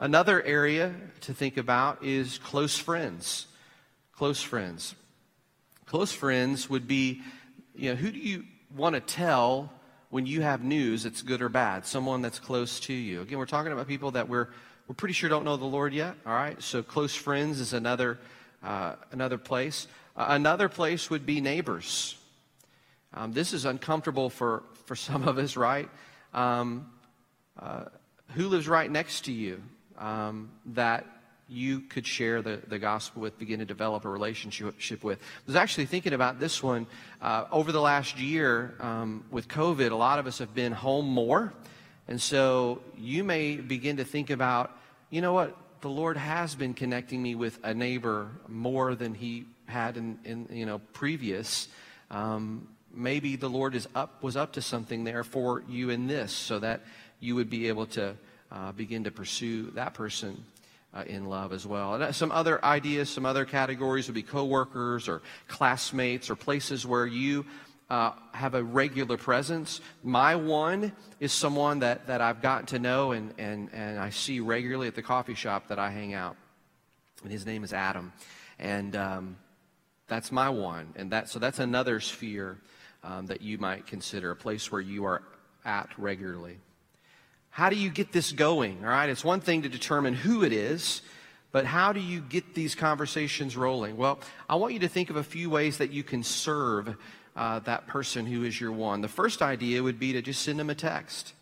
Another 0.00 0.42
area 0.42 0.92
to 1.22 1.34
think 1.34 1.56
about 1.56 2.02
is 2.04 2.38
close 2.38 2.76
friends. 2.76 3.46
Close 4.12 4.42
friends. 4.42 4.94
Close 5.86 6.12
friends 6.12 6.68
would 6.68 6.88
be, 6.88 7.20
you 7.76 7.90
know, 7.90 7.96
who 7.96 8.10
do 8.10 8.18
you 8.18 8.44
want 8.76 8.94
to 8.94 9.00
tell 9.00 9.72
when 10.10 10.26
you 10.26 10.42
have 10.42 10.62
news 10.62 11.02
that's 11.04 11.22
good 11.22 11.42
or 11.42 11.48
bad? 11.48 11.86
Someone 11.86 12.22
that's 12.22 12.38
close 12.38 12.80
to 12.80 12.92
you. 12.92 13.22
Again, 13.22 13.38
we're 13.38 13.46
talking 13.46 13.72
about 13.72 13.88
people 13.88 14.12
that 14.12 14.28
we're, 14.28 14.48
we're 14.88 14.94
pretty 14.94 15.14
sure 15.14 15.28
don't 15.28 15.44
know 15.44 15.56
the 15.56 15.64
Lord 15.64 15.92
yet, 15.92 16.14
all 16.26 16.32
right? 16.32 16.60
So 16.62 16.82
close 16.82 17.14
friends 17.14 17.60
is 17.60 17.72
another 17.72 18.18
uh, 18.62 18.96
another 19.12 19.38
place. 19.38 19.86
Uh, 20.16 20.26
another 20.28 20.68
place 20.68 21.08
would 21.10 21.24
be 21.24 21.40
neighbors. 21.40 22.16
Um, 23.14 23.32
this 23.32 23.52
is 23.52 23.64
uncomfortable 23.64 24.30
for, 24.30 24.62
for 24.84 24.94
some 24.96 25.26
of 25.26 25.38
us, 25.38 25.56
right? 25.56 25.88
Um, 26.34 26.90
uh, 27.58 27.84
who 28.34 28.48
lives 28.48 28.68
right 28.68 28.90
next 28.90 29.24
to 29.24 29.32
you 29.32 29.62
um, 29.98 30.50
that 30.66 31.06
you 31.50 31.80
could 31.80 32.06
share 32.06 32.42
the, 32.42 32.60
the 32.68 32.78
gospel 32.78 33.22
with, 33.22 33.38
begin 33.38 33.58
to 33.58 33.64
develop 33.64 34.04
a 34.04 34.08
relationship 34.08 35.02
with. 35.02 35.18
I 35.18 35.42
was 35.46 35.56
actually 35.56 35.86
thinking 35.86 36.12
about 36.12 36.38
this 36.38 36.62
one. 36.62 36.86
Uh, 37.20 37.46
over 37.50 37.72
the 37.72 37.80
last 37.80 38.18
year 38.18 38.74
um, 38.78 39.24
with 39.30 39.48
COVID, 39.48 39.90
a 39.90 39.96
lot 39.96 40.18
of 40.18 40.26
us 40.26 40.38
have 40.38 40.54
been 40.54 40.72
home 40.72 41.06
more. 41.06 41.52
And 42.06 42.20
so 42.20 42.82
you 42.96 43.24
may 43.24 43.56
begin 43.56 43.96
to 43.96 44.04
think 44.04 44.30
about, 44.30 44.76
you 45.10 45.20
know 45.20 45.32
what, 45.32 45.56
the 45.80 45.88
Lord 45.88 46.16
has 46.16 46.54
been 46.54 46.74
connecting 46.74 47.22
me 47.22 47.34
with 47.34 47.58
a 47.64 47.74
neighbor 47.74 48.30
more 48.48 48.94
than 48.94 49.14
he 49.14 49.46
had 49.66 49.96
in, 49.96 50.18
in 50.24 50.48
you 50.50 50.66
know 50.66 50.78
previous. 50.92 51.68
Um, 52.10 52.68
maybe 52.92 53.36
the 53.36 53.48
Lord 53.48 53.74
is 53.74 53.88
up 53.94 54.22
was 54.22 54.36
up 54.36 54.52
to 54.54 54.62
something 54.62 55.04
there 55.04 55.24
for 55.24 55.62
you 55.68 55.90
in 55.90 56.06
this, 56.06 56.32
so 56.32 56.58
that 56.58 56.82
you 57.18 57.34
would 57.34 57.48
be 57.48 57.68
able 57.68 57.86
to 57.86 58.14
uh, 58.52 58.72
begin 58.72 59.04
to 59.04 59.10
pursue 59.10 59.70
that 59.70 59.94
person 59.94 60.44
uh, 60.92 61.04
in 61.06 61.26
love 61.26 61.52
as 61.52 61.66
well. 61.66 61.94
And 61.94 62.02
uh, 62.02 62.12
some 62.12 62.32
other 62.32 62.64
ideas, 62.64 63.08
some 63.10 63.26
other 63.26 63.44
categories 63.44 64.08
would 64.08 64.14
be 64.14 64.22
coworkers 64.22 65.08
or 65.08 65.22
classmates 65.48 66.30
or 66.30 66.36
places 66.36 66.86
where 66.86 67.06
you 67.06 67.46
uh, 67.88 68.12
have 68.32 68.54
a 68.54 68.62
regular 68.62 69.16
presence. 69.16 69.80
My 70.02 70.36
one 70.36 70.92
is 71.18 71.32
someone 71.32 71.80
that, 71.80 72.06
that 72.06 72.20
I've 72.20 72.40
gotten 72.40 72.66
to 72.66 72.78
know 72.78 73.12
and, 73.12 73.34
and, 73.38 73.68
and 73.72 73.98
I 73.98 74.10
see 74.10 74.40
regularly 74.40 74.86
at 74.86 74.94
the 74.94 75.02
coffee 75.02 75.34
shop 75.34 75.68
that 75.68 75.78
I 75.78 75.90
hang 75.90 76.14
out. 76.14 76.36
And 77.22 77.32
his 77.32 77.44
name 77.44 77.64
is 77.64 77.72
Adam. 77.72 78.12
And 78.58 78.94
um, 78.96 79.36
that's 80.06 80.30
my 80.30 80.48
one. 80.48 80.92
And 80.96 81.10
that, 81.12 81.28
so 81.28 81.38
that's 81.38 81.58
another 81.58 82.00
sphere 82.00 82.58
um, 83.02 83.26
that 83.26 83.42
you 83.42 83.58
might 83.58 83.86
consider, 83.86 84.30
a 84.30 84.36
place 84.36 84.70
where 84.70 84.80
you 84.80 85.04
are 85.04 85.22
at 85.64 85.88
regularly. 85.98 86.58
How 87.50 87.68
do 87.68 87.76
you 87.76 87.90
get 87.90 88.12
this 88.12 88.32
going? 88.32 88.78
All 88.84 88.90
right, 88.90 89.08
it's 89.08 89.24
one 89.24 89.40
thing 89.40 89.62
to 89.62 89.68
determine 89.68 90.14
who 90.14 90.44
it 90.44 90.52
is, 90.52 91.02
but 91.52 91.66
how 91.66 91.92
do 91.92 92.00
you 92.00 92.20
get 92.20 92.54
these 92.54 92.74
conversations 92.76 93.56
rolling? 93.56 93.96
Well, 93.96 94.20
I 94.48 94.54
want 94.54 94.72
you 94.72 94.80
to 94.80 94.88
think 94.88 95.10
of 95.10 95.16
a 95.16 95.24
few 95.24 95.50
ways 95.50 95.78
that 95.78 95.90
you 95.90 96.04
can 96.04 96.22
serve 96.22 96.96
uh, 97.34 97.58
that 97.60 97.88
person 97.88 98.24
who 98.24 98.44
is 98.44 98.60
your 98.60 98.70
one. 98.70 99.00
The 99.00 99.08
first 99.08 99.42
idea 99.42 99.82
would 99.82 99.98
be 99.98 100.12
to 100.12 100.22
just 100.22 100.42
send 100.42 100.58
them 100.58 100.70
a 100.70 100.74
text. 100.74 101.34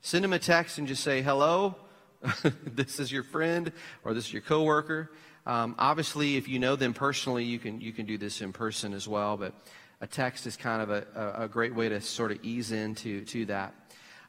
Send 0.00 0.24
them 0.24 0.32
a 0.32 0.38
text 0.38 0.78
and 0.78 0.88
just 0.88 1.02
say, 1.02 1.20
hello, 1.20 1.76
this 2.64 2.98
is 2.98 3.12
your 3.12 3.22
friend 3.22 3.70
or 4.02 4.14
this 4.14 4.26
is 4.26 4.32
your 4.32 4.42
coworker. 4.42 5.10
Um, 5.46 5.74
obviously, 5.78 6.36
if 6.36 6.48
you 6.48 6.58
know 6.58 6.74
them 6.74 6.94
personally, 6.94 7.44
you 7.44 7.58
can, 7.58 7.82
you 7.82 7.92
can 7.92 8.06
do 8.06 8.16
this 8.16 8.40
in 8.40 8.52
person 8.52 8.94
as 8.94 9.06
well, 9.06 9.36
but 9.36 9.52
a 10.00 10.06
text 10.06 10.46
is 10.46 10.56
kind 10.56 10.80
of 10.82 10.90
a, 10.90 11.06
a, 11.14 11.44
a 11.44 11.48
great 11.48 11.74
way 11.74 11.90
to 11.90 12.00
sort 12.00 12.32
of 12.32 12.42
ease 12.42 12.72
into 12.72 13.24
to 13.26 13.44
that. 13.46 13.74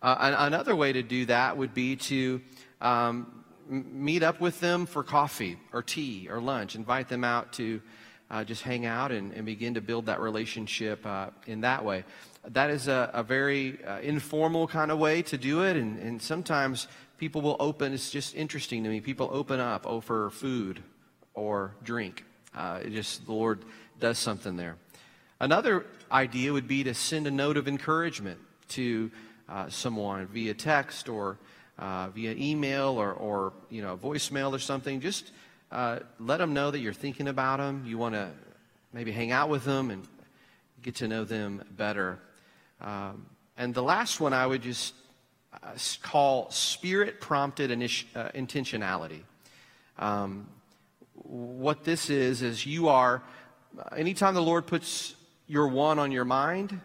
Uh, 0.05 0.35
another 0.37 0.75
way 0.75 0.93
to 0.93 1.01
do 1.01 1.25
that 1.25 1.57
would 1.57 1.73
be 1.73 1.95
to 1.95 2.39
um, 2.79 3.43
meet 3.67 4.21
up 4.21 4.39
with 4.39 4.59
them 4.59 4.85
for 4.85 5.01
coffee 5.01 5.57
or 5.73 5.81
tea 5.81 6.27
or 6.29 6.39
lunch, 6.39 6.75
invite 6.75 7.09
them 7.09 7.23
out 7.23 7.51
to 7.51 7.81
uh, 8.29 8.43
just 8.43 8.61
hang 8.61 8.85
out 8.85 9.11
and, 9.11 9.33
and, 9.33 9.47
begin 9.47 9.73
to 9.73 9.81
build 9.81 10.05
that 10.05 10.19
relationship 10.19 11.03
uh, 11.07 11.31
in 11.47 11.61
that 11.61 11.83
way. 11.83 12.03
That 12.49 12.69
is 12.69 12.87
a, 12.87 13.09
a 13.15 13.23
very 13.23 13.83
uh, 13.83 13.97
informal 14.01 14.67
kind 14.67 14.91
of 14.91 14.99
way 14.99 15.23
to 15.23 15.39
do 15.39 15.63
it, 15.63 15.75
and, 15.75 15.97
and, 15.97 16.21
sometimes 16.21 16.87
people 17.17 17.41
will 17.41 17.57
open. 17.59 17.91
It's 17.91 18.11
just 18.11 18.35
interesting 18.35 18.83
to 18.83 18.89
me. 18.91 19.01
People 19.01 19.31
open 19.33 19.59
up 19.59 19.87
over 19.87 20.29
food 20.29 20.83
or 21.33 21.73
drink. 21.83 22.23
Uh, 22.55 22.81
it 22.83 22.91
just 22.91 23.25
the 23.25 23.33
Lord 23.33 23.65
does 23.99 24.19
something 24.19 24.55
there. 24.55 24.75
Another 25.39 25.87
idea 26.11 26.53
would 26.53 26.67
be 26.67 26.83
to 26.83 26.93
send 26.93 27.25
a 27.25 27.31
note 27.31 27.57
of 27.57 27.67
encouragement 27.67 28.37
to 28.67 29.09
uh, 29.47 29.69
someone 29.69 30.25
via 30.27 30.53
text 30.53 31.09
or 31.09 31.37
uh, 31.77 32.09
via 32.09 32.33
email 32.37 32.99
or, 32.99 33.13
or 33.13 33.53
you 33.69 33.81
know 33.81 33.97
voicemail 33.97 34.53
or 34.53 34.59
something. 34.59 34.99
Just 34.99 35.31
uh, 35.71 35.99
let 36.19 36.37
them 36.37 36.53
know 36.53 36.71
that 36.71 36.79
you're 36.79 36.93
thinking 36.93 37.27
about 37.27 37.57
them. 37.57 37.83
You 37.85 37.97
want 37.97 38.15
to 38.15 38.31
maybe 38.93 39.11
hang 39.11 39.31
out 39.31 39.49
with 39.49 39.65
them 39.65 39.91
and 39.91 40.07
get 40.81 40.95
to 40.95 41.07
know 41.07 41.23
them 41.23 41.63
better. 41.71 42.19
Um, 42.81 43.25
and 43.57 43.73
the 43.73 43.83
last 43.83 44.19
one 44.19 44.33
I 44.33 44.45
would 44.45 44.61
just 44.61 44.93
uh, 45.53 45.71
call 46.01 46.49
spirit 46.51 47.19
prompted 47.21 47.71
initi- 47.71 48.05
uh, 48.15 48.29
intentionality. 48.29 49.21
Um, 49.97 50.47
what 51.13 51.83
this 51.83 52.09
is, 52.09 52.41
is 52.41 52.65
you 52.65 52.89
are, 52.89 53.23
anytime 53.95 54.33
the 54.33 54.41
Lord 54.41 54.67
puts 54.67 55.15
your 55.47 55.67
one 55.67 55.97
on 55.97 56.11
your 56.11 56.25
mind, 56.25 56.79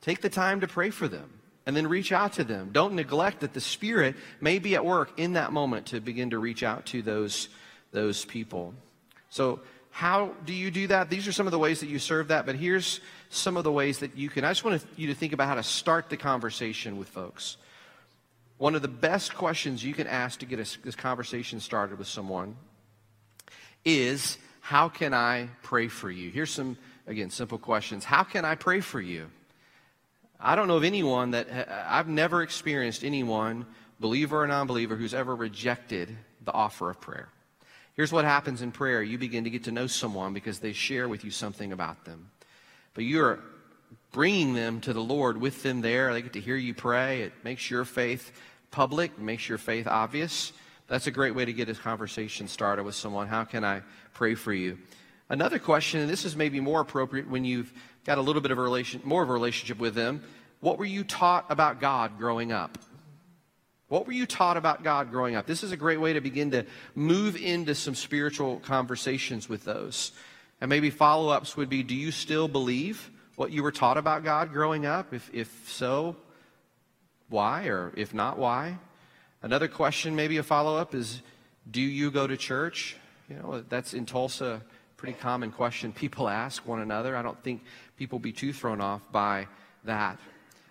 take 0.00 0.20
the 0.20 0.30
time 0.30 0.60
to 0.60 0.68
pray 0.68 0.90
for 0.90 1.08
them 1.08 1.33
and 1.66 1.74
then 1.76 1.86
reach 1.86 2.12
out 2.12 2.34
to 2.34 2.44
them. 2.44 2.70
Don't 2.72 2.94
neglect 2.94 3.40
that 3.40 3.54
the 3.54 3.60
Spirit 3.60 4.16
may 4.40 4.58
be 4.58 4.74
at 4.74 4.84
work 4.84 5.18
in 5.18 5.34
that 5.34 5.52
moment 5.52 5.86
to 5.86 6.00
begin 6.00 6.30
to 6.30 6.38
reach 6.38 6.62
out 6.62 6.86
to 6.86 7.02
those, 7.02 7.48
those 7.92 8.24
people. 8.24 8.74
So, 9.30 9.60
how 9.90 10.32
do 10.44 10.52
you 10.52 10.72
do 10.72 10.88
that? 10.88 11.08
These 11.08 11.28
are 11.28 11.32
some 11.32 11.46
of 11.46 11.52
the 11.52 11.58
ways 11.58 11.78
that 11.78 11.86
you 11.86 12.00
serve 12.00 12.28
that, 12.28 12.46
but 12.46 12.56
here's 12.56 13.00
some 13.30 13.56
of 13.56 13.62
the 13.62 13.70
ways 13.70 14.00
that 14.00 14.16
you 14.16 14.28
can. 14.28 14.44
I 14.44 14.50
just 14.50 14.64
want 14.64 14.84
you 14.96 15.06
to 15.06 15.14
think 15.14 15.32
about 15.32 15.46
how 15.46 15.54
to 15.54 15.62
start 15.62 16.10
the 16.10 16.16
conversation 16.16 16.96
with 16.96 17.08
folks. 17.08 17.56
One 18.58 18.74
of 18.74 18.82
the 18.82 18.88
best 18.88 19.36
questions 19.36 19.84
you 19.84 19.94
can 19.94 20.08
ask 20.08 20.40
to 20.40 20.46
get 20.46 20.58
a, 20.58 20.82
this 20.82 20.96
conversation 20.96 21.60
started 21.60 21.96
with 21.96 22.08
someone 22.08 22.56
is, 23.84 24.36
How 24.60 24.88
can 24.88 25.14
I 25.14 25.48
pray 25.62 25.86
for 25.86 26.10
you? 26.10 26.28
Here's 26.30 26.50
some, 26.50 26.76
again, 27.06 27.30
simple 27.30 27.58
questions. 27.58 28.04
How 28.04 28.24
can 28.24 28.44
I 28.44 28.56
pray 28.56 28.80
for 28.80 29.00
you? 29.00 29.28
I 30.40 30.56
don't 30.56 30.68
know 30.68 30.76
of 30.76 30.84
anyone 30.84 31.32
that 31.32 31.48
I've 31.88 32.08
never 32.08 32.42
experienced 32.42 33.04
anyone, 33.04 33.66
believer 34.00 34.42
or 34.42 34.46
non 34.46 34.66
believer, 34.66 34.96
who's 34.96 35.14
ever 35.14 35.34
rejected 35.34 36.16
the 36.44 36.52
offer 36.52 36.90
of 36.90 37.00
prayer. 37.00 37.28
Here's 37.94 38.12
what 38.12 38.24
happens 38.24 38.60
in 38.60 38.72
prayer 38.72 39.02
you 39.02 39.18
begin 39.18 39.44
to 39.44 39.50
get 39.50 39.64
to 39.64 39.72
know 39.72 39.86
someone 39.86 40.34
because 40.34 40.58
they 40.58 40.72
share 40.72 41.08
with 41.08 41.24
you 41.24 41.30
something 41.30 41.72
about 41.72 42.04
them. 42.04 42.30
But 42.94 43.04
you're 43.04 43.40
bringing 44.12 44.54
them 44.54 44.80
to 44.82 44.92
the 44.92 45.02
Lord 45.02 45.40
with 45.40 45.62
them 45.62 45.80
there. 45.80 46.12
They 46.12 46.22
get 46.22 46.32
to 46.34 46.40
hear 46.40 46.56
you 46.56 46.74
pray. 46.74 47.22
It 47.22 47.32
makes 47.42 47.70
your 47.70 47.84
faith 47.84 48.32
public, 48.70 49.18
makes 49.18 49.48
your 49.48 49.58
faith 49.58 49.86
obvious. 49.86 50.52
That's 50.88 51.06
a 51.06 51.10
great 51.10 51.34
way 51.34 51.44
to 51.44 51.52
get 51.52 51.68
a 51.68 51.74
conversation 51.74 52.48
started 52.48 52.84
with 52.84 52.94
someone. 52.94 53.28
How 53.28 53.44
can 53.44 53.64
I 53.64 53.82
pray 54.12 54.34
for 54.34 54.52
you? 54.52 54.78
Another 55.28 55.58
question, 55.58 56.00
and 56.00 56.10
this 56.10 56.24
is 56.24 56.36
maybe 56.36 56.60
more 56.60 56.80
appropriate 56.80 57.28
when 57.28 57.44
you've 57.44 57.72
got 58.04 58.18
a 58.18 58.20
little 58.20 58.42
bit 58.42 58.50
of 58.50 58.58
a 58.58 58.62
relation, 58.62 59.00
more 59.04 59.22
of 59.22 59.30
a 59.30 59.32
relationship 59.32 59.78
with 59.78 59.94
them. 59.94 60.22
What 60.60 60.78
were 60.78 60.84
you 60.84 61.04
taught 61.04 61.46
about 61.48 61.80
God 61.80 62.18
growing 62.18 62.52
up? 62.52 62.78
What 63.88 64.06
were 64.06 64.12
you 64.12 64.26
taught 64.26 64.56
about 64.56 64.82
God 64.82 65.10
growing 65.10 65.36
up? 65.36 65.46
This 65.46 65.62
is 65.62 65.72
a 65.72 65.76
great 65.76 66.00
way 66.00 66.14
to 66.14 66.20
begin 66.20 66.50
to 66.52 66.64
move 66.94 67.36
into 67.36 67.74
some 67.74 67.94
spiritual 67.94 68.58
conversations 68.60 69.48
with 69.48 69.64
those. 69.64 70.12
And 70.60 70.68
maybe 70.68 70.90
follow 70.90 71.28
ups 71.28 71.56
would 71.56 71.68
be 71.68 71.82
Do 71.82 71.94
you 71.94 72.10
still 72.10 72.48
believe 72.48 73.10
what 73.36 73.50
you 73.50 73.62
were 73.62 73.72
taught 73.72 73.98
about 73.98 74.24
God 74.24 74.52
growing 74.52 74.86
up? 74.86 75.12
If, 75.12 75.30
if 75.32 75.68
so, 75.68 76.16
why? 77.28 77.66
Or 77.66 77.92
if 77.96 78.14
not, 78.14 78.38
why? 78.38 78.78
Another 79.42 79.68
question, 79.68 80.16
maybe 80.16 80.38
a 80.38 80.42
follow 80.42 80.76
up, 80.76 80.94
is 80.94 81.20
Do 81.70 81.82
you 81.82 82.10
go 82.10 82.26
to 82.26 82.36
church? 82.36 82.96
You 83.28 83.36
know, 83.36 83.64
that's 83.68 83.92
in 83.92 84.06
Tulsa 84.06 84.62
pretty 85.04 85.20
common 85.20 85.50
question 85.50 85.92
people 85.92 86.28
ask 86.30 86.66
one 86.66 86.80
another. 86.80 87.14
I 87.14 87.20
don't 87.20 87.42
think 87.42 87.62
people 87.96 88.18
be 88.18 88.32
too 88.32 88.52
thrown 88.52 88.80
off 88.80 89.02
by 89.12 89.46
that. 89.84 90.18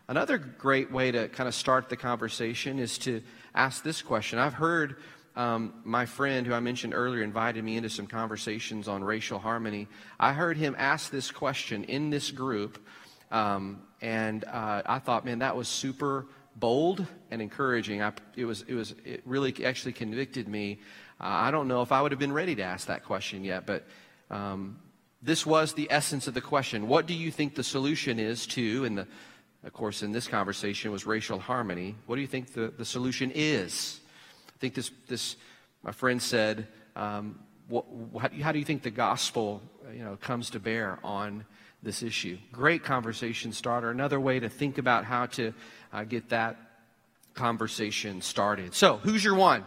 Another 0.08 0.38
great 0.38 0.92
way 0.92 1.12
to 1.12 1.30
kind 1.30 1.48
of 1.48 1.56
start 1.56 1.90
the 1.90 1.96
conversation 1.96 2.80
is 2.80 2.98
to 3.00 3.22
ask 3.56 3.84
this 3.84 4.02
question. 4.02 4.38
I've 4.38 4.54
heard 4.54 4.98
um, 5.36 5.74
my 5.84 6.06
friend 6.06 6.46
who 6.46 6.54
I 6.54 6.60
mentioned 6.60 6.94
earlier 6.94 7.24
invited 7.24 7.64
me 7.64 7.78
into 7.78 7.90
some 7.90 8.06
conversations 8.06 8.88
on 8.88 9.04
racial 9.04 9.40
harmony. 9.40 9.88
I 10.20 10.34
heard 10.34 10.58
him 10.58 10.76
ask 10.78 11.10
this 11.10 11.32
question 11.32 11.86
in 11.86 12.10
this 12.10 12.32
group, 12.32 12.86
um, 13.32 13.82
and 14.02 14.44
uh, 14.44 14.84
I 14.86 15.00
thought, 15.00 15.26
man, 15.26 15.40
that 15.40 15.56
was 15.56 15.68
super 15.68 16.28
bold 16.56 17.06
and 17.32 17.42
encouraging. 17.42 18.04
I, 18.04 18.12
it 18.36 18.46
was, 18.46 18.64
it 18.68 18.76
was, 18.76 18.94
it 19.06 19.24
really 19.26 19.66
actually 19.66 19.94
convicted 19.94 20.48
me. 20.48 20.80
Uh, 21.20 21.26
I 21.26 21.52
don't 21.52 21.68
know 21.68 21.82
if 21.82 21.92
I 21.92 22.02
would 22.02 22.12
have 22.12 22.20
been 22.20 22.34
ready 22.34 22.56
to 22.56 22.64
ask 22.64 22.88
that 22.88 23.06
question 23.06 23.44
yet, 23.44 23.66
but 23.66 23.88
um, 24.30 24.78
this 25.24 25.46
was 25.46 25.74
the 25.74 25.88
essence 25.90 26.28
of 26.28 26.34
the 26.34 26.42
question. 26.42 26.88
What 26.88 27.06
do 27.06 27.14
you 27.14 27.32
think 27.32 27.56
the 27.56 27.64
solution 27.64 28.20
is 28.20 28.46
to, 28.48 28.84
and 28.84 28.98
the, 28.98 29.08
of 29.64 29.72
course, 29.72 30.04
in 30.04 30.12
this 30.12 30.28
conversation 30.28 30.92
was 30.92 31.06
racial 31.06 31.40
harmony. 31.40 31.96
What 32.06 32.16
do 32.16 32.22
you 32.22 32.28
think 32.28 32.54
the, 32.54 32.74
the 32.78 32.84
solution 32.84 33.32
is? 33.34 34.02
I 34.50 34.60
think 34.60 34.74
this, 34.74 34.92
this 35.08 35.38
my 35.82 35.92
friend 35.92 36.22
said, 36.22 36.68
um, 36.96 37.40
what, 37.70 37.88
what, 37.90 38.34
how 38.34 38.52
do 38.52 38.60
you 38.60 38.66
think 38.66 38.84
the 38.84 38.92
gospel 38.92 39.62
you 39.94 40.04
know, 40.04 40.18
comes 40.18 40.50
to 40.52 40.60
bear 40.60 41.00
on 41.04 41.46
this 41.82 42.04
issue? 42.04 42.38
Great 42.52 42.84
conversation 42.84 43.54
starter. 43.54 43.90
Another 43.90 44.20
way 44.20 44.40
to 44.40 44.50
think 44.50 44.78
about 44.78 45.06
how 45.06 45.28
to 45.28 45.54
uh, 45.94 46.04
get 46.04 46.30
that 46.30 46.58
conversation 47.34 48.22
started. 48.22 48.74
So, 48.74 48.98
who's 48.98 49.24
your 49.24 49.36
one? 49.36 49.64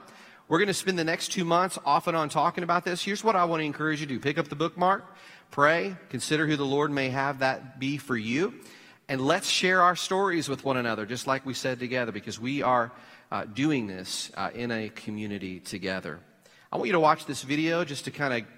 We're 0.48 0.58
going 0.58 0.68
to 0.68 0.74
spend 0.74 0.96
the 0.96 1.04
next 1.04 1.32
two 1.32 1.44
months 1.44 1.76
off 1.84 2.06
and 2.06 2.16
on 2.16 2.28
talking 2.28 2.62
about 2.62 2.84
this. 2.84 3.02
Here's 3.02 3.24
what 3.24 3.34
I 3.34 3.44
want 3.46 3.62
to 3.62 3.64
encourage 3.64 4.00
you 4.00 4.06
to 4.06 4.14
do 4.14 4.20
pick 4.20 4.38
up 4.38 4.48
the 4.48 4.54
bookmark, 4.54 5.04
pray, 5.50 5.96
consider 6.10 6.46
who 6.46 6.56
the 6.56 6.64
Lord 6.64 6.90
may 6.90 7.08
have 7.10 7.40
that 7.40 7.78
be 7.78 7.96
for 7.96 8.16
you, 8.16 8.54
and 9.08 9.20
let's 9.20 9.48
share 9.48 9.82
our 9.82 9.96
stories 9.96 10.48
with 10.48 10.64
one 10.64 10.76
another, 10.76 11.06
just 11.06 11.26
like 11.26 11.46
we 11.46 11.54
said 11.54 11.78
together, 11.78 12.12
because 12.12 12.40
we 12.40 12.62
are 12.62 12.92
uh, 13.30 13.44
doing 13.44 13.86
this 13.86 14.30
uh, 14.36 14.50
in 14.54 14.70
a 14.70 14.88
community 14.88 15.60
together. 15.60 16.20
I 16.72 16.76
want 16.76 16.88
you 16.88 16.92
to 16.92 17.00
watch 17.00 17.26
this 17.26 17.42
video 17.42 17.84
just 17.84 18.04
to 18.04 18.10
kind 18.10 18.34
of 18.34 18.48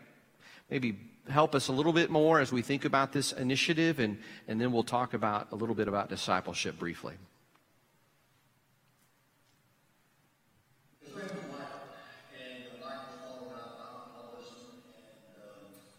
maybe 0.70 0.98
help 1.28 1.54
us 1.54 1.68
a 1.68 1.72
little 1.72 1.92
bit 1.92 2.10
more 2.10 2.40
as 2.40 2.52
we 2.52 2.62
think 2.62 2.84
about 2.84 3.12
this 3.12 3.32
initiative, 3.32 3.98
and, 3.98 4.18
and 4.46 4.60
then 4.60 4.72
we'll 4.72 4.82
talk 4.82 5.14
about 5.14 5.52
a 5.52 5.54
little 5.54 5.74
bit 5.74 5.88
about 5.88 6.08
discipleship 6.08 6.78
briefly. 6.78 7.14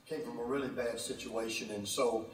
came 0.09 0.23
from 0.23 0.38
a 0.38 0.38
really 0.49 0.67
bad 0.67 0.99
situation, 0.99 1.69
and 1.71 1.87
so 1.87 2.25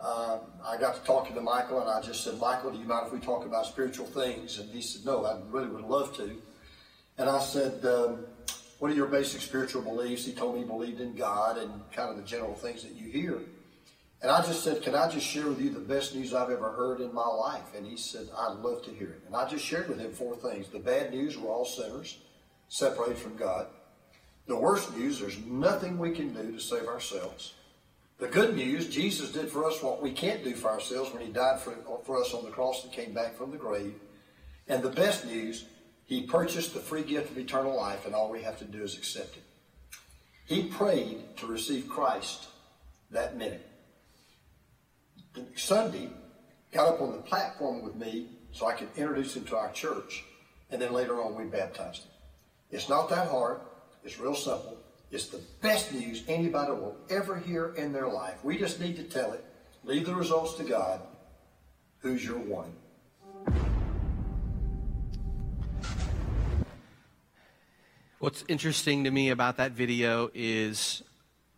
uh, 0.00 0.38
I 0.64 0.76
got 0.76 0.94
to 0.94 1.00
talking 1.04 1.34
to 1.34 1.40
Michael, 1.40 1.80
and 1.80 1.90
I 1.90 2.00
just 2.00 2.22
said, 2.22 2.38
Michael, 2.38 2.70
do 2.70 2.78
you 2.78 2.84
mind 2.84 3.06
if 3.06 3.12
we 3.12 3.18
talk 3.18 3.44
about 3.44 3.66
spiritual 3.66 4.06
things? 4.06 4.58
And 4.58 4.70
he 4.70 4.80
said, 4.80 5.04
No, 5.04 5.24
I 5.24 5.38
really 5.50 5.68
would 5.68 5.84
love 5.84 6.16
to. 6.16 6.40
And 7.18 7.28
I 7.28 7.40
said, 7.40 7.84
um, 7.84 8.24
What 8.78 8.92
are 8.92 8.94
your 8.94 9.08
basic 9.08 9.40
spiritual 9.40 9.82
beliefs? 9.82 10.24
He 10.24 10.32
told 10.32 10.54
me 10.54 10.60
he 10.60 10.66
believed 10.66 11.00
in 11.00 11.14
God 11.14 11.58
and 11.58 11.70
kind 11.92 12.10
of 12.10 12.16
the 12.16 12.22
general 12.22 12.54
things 12.54 12.82
that 12.82 12.92
you 12.92 13.10
hear. 13.10 13.40
And 14.22 14.30
I 14.30 14.40
just 14.42 14.62
said, 14.62 14.82
Can 14.82 14.94
I 14.94 15.10
just 15.10 15.26
share 15.26 15.48
with 15.48 15.60
you 15.60 15.70
the 15.70 15.80
best 15.80 16.14
news 16.14 16.32
I've 16.32 16.50
ever 16.50 16.70
heard 16.70 17.00
in 17.00 17.12
my 17.12 17.26
life? 17.26 17.74
And 17.76 17.84
he 17.84 17.96
said, 17.96 18.28
I'd 18.36 18.58
love 18.58 18.84
to 18.84 18.90
hear 18.92 19.08
it. 19.08 19.22
And 19.26 19.34
I 19.34 19.48
just 19.48 19.64
shared 19.64 19.88
with 19.88 19.98
him 19.98 20.12
four 20.12 20.36
things. 20.36 20.68
The 20.68 20.78
bad 20.78 21.12
news, 21.12 21.36
we're 21.36 21.50
all 21.50 21.64
sinners, 21.64 22.18
separated 22.68 23.18
from 23.18 23.36
God. 23.36 23.66
The 24.46 24.56
worst 24.56 24.96
news, 24.96 25.18
there's 25.18 25.38
nothing 25.44 25.98
we 25.98 26.12
can 26.12 26.32
do 26.32 26.52
to 26.52 26.60
save 26.60 26.86
ourselves. 26.86 27.54
The 28.18 28.26
good 28.26 28.56
news, 28.56 28.88
Jesus 28.88 29.30
did 29.30 29.48
for 29.48 29.64
us 29.64 29.80
what 29.80 30.02
we 30.02 30.10
can't 30.10 30.42
do 30.42 30.54
for 30.54 30.70
ourselves 30.70 31.12
when 31.12 31.24
he 31.24 31.32
died 31.32 31.60
for, 31.60 31.76
for 32.04 32.20
us 32.20 32.34
on 32.34 32.44
the 32.44 32.50
cross 32.50 32.82
and 32.82 32.92
came 32.92 33.14
back 33.14 33.36
from 33.36 33.52
the 33.52 33.56
grave. 33.56 33.94
And 34.66 34.82
the 34.82 34.90
best 34.90 35.24
news, 35.24 35.66
he 36.04 36.22
purchased 36.22 36.74
the 36.74 36.80
free 36.80 37.04
gift 37.04 37.30
of 37.30 37.38
eternal 37.38 37.76
life, 37.76 38.06
and 38.06 38.14
all 38.14 38.30
we 38.30 38.42
have 38.42 38.58
to 38.58 38.64
do 38.64 38.82
is 38.82 38.96
accept 38.96 39.36
it. 39.36 39.44
He 40.46 40.64
prayed 40.64 41.36
to 41.36 41.46
receive 41.46 41.88
Christ 41.88 42.48
that 43.12 43.36
minute. 43.36 43.64
Sunday, 45.54 46.10
got 46.72 46.88
up 46.88 47.00
on 47.00 47.12
the 47.12 47.18
platform 47.18 47.84
with 47.84 47.94
me 47.94 48.30
so 48.50 48.66
I 48.66 48.72
could 48.72 48.88
introduce 48.96 49.36
him 49.36 49.44
to 49.44 49.56
our 49.56 49.70
church, 49.70 50.24
and 50.70 50.82
then 50.82 50.92
later 50.92 51.22
on 51.22 51.36
we 51.36 51.44
baptized 51.44 52.02
him. 52.02 52.10
It's 52.70 52.88
not 52.88 53.08
that 53.10 53.28
hard. 53.28 53.60
It's 54.02 54.18
real 54.18 54.34
simple. 54.34 54.78
It's 55.10 55.28
the 55.28 55.40
best 55.62 55.94
news 55.94 56.22
anybody 56.28 56.72
will 56.72 56.96
ever 57.08 57.38
hear 57.38 57.72
in 57.76 57.94
their 57.94 58.08
life. 58.08 58.44
We 58.44 58.58
just 58.58 58.78
need 58.78 58.96
to 58.96 59.02
tell 59.02 59.32
it. 59.32 59.42
Leave 59.84 60.04
the 60.04 60.14
results 60.14 60.54
to 60.54 60.64
God. 60.64 61.00
Who's 62.00 62.22
your 62.22 62.38
one? 62.38 62.72
What's 68.18 68.44
interesting 68.48 69.04
to 69.04 69.10
me 69.10 69.30
about 69.30 69.56
that 69.56 69.72
video 69.72 70.30
is 70.34 71.02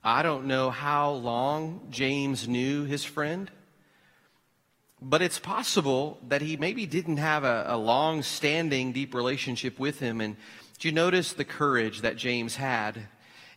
I 0.05 0.23
don't 0.23 0.47
know 0.47 0.71
how 0.71 1.11
long 1.11 1.89
James 1.91 2.47
knew 2.47 2.85
his 2.85 3.03
friend, 3.03 3.51
but 5.03 5.23
it's 5.23 5.41
possible 5.41 6.19
that 6.29 6.41
he 6.41 6.57
maybe 6.57 6.87
didn't 6.87 7.17
have 7.17 7.43
a, 7.43 7.65
a 7.67 7.77
long 7.77 8.23
standing, 8.23 8.93
deep 8.93 9.13
relationship 9.13 9.81
with 9.81 9.99
him. 9.99 10.21
And 10.21 10.37
do 10.79 10.87
you 10.87 10.95
notice 10.95 11.33
the 11.33 11.45
courage 11.45 12.03
that 12.03 12.17
James 12.17 12.55
had 12.55 13.09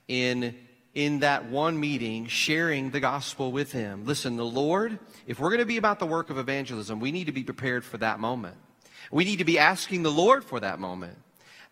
in, 0.08 0.56
in 0.94 1.20
that 1.20 1.50
one 1.50 1.80
meeting 1.80 2.28
sharing 2.28 2.92
the 2.92 3.00
gospel 3.00 3.52
with 3.52 3.72
him? 3.72 4.06
Listen, 4.06 4.38
the 4.38 4.46
Lord, 4.46 5.00
if 5.28 5.40
we're 5.40 5.50
going 5.50 5.60
to 5.60 5.66
be 5.66 5.78
about 5.78 6.00
the 6.00 6.06
work 6.06 6.30
of 6.30 6.38
evangelism, 6.38 7.00
we 7.00 7.12
need 7.12 7.26
to 7.26 7.32
be 7.32 7.44
prepared 7.44 7.84
for 7.84 7.98
that 7.98 8.20
moment. 8.20 8.58
We 9.12 9.26
need 9.26 9.40
to 9.40 9.46
be 9.46 9.60
asking 9.60 10.04
the 10.04 10.12
Lord 10.12 10.44
for 10.44 10.60
that 10.60 10.80
moment 10.80 11.18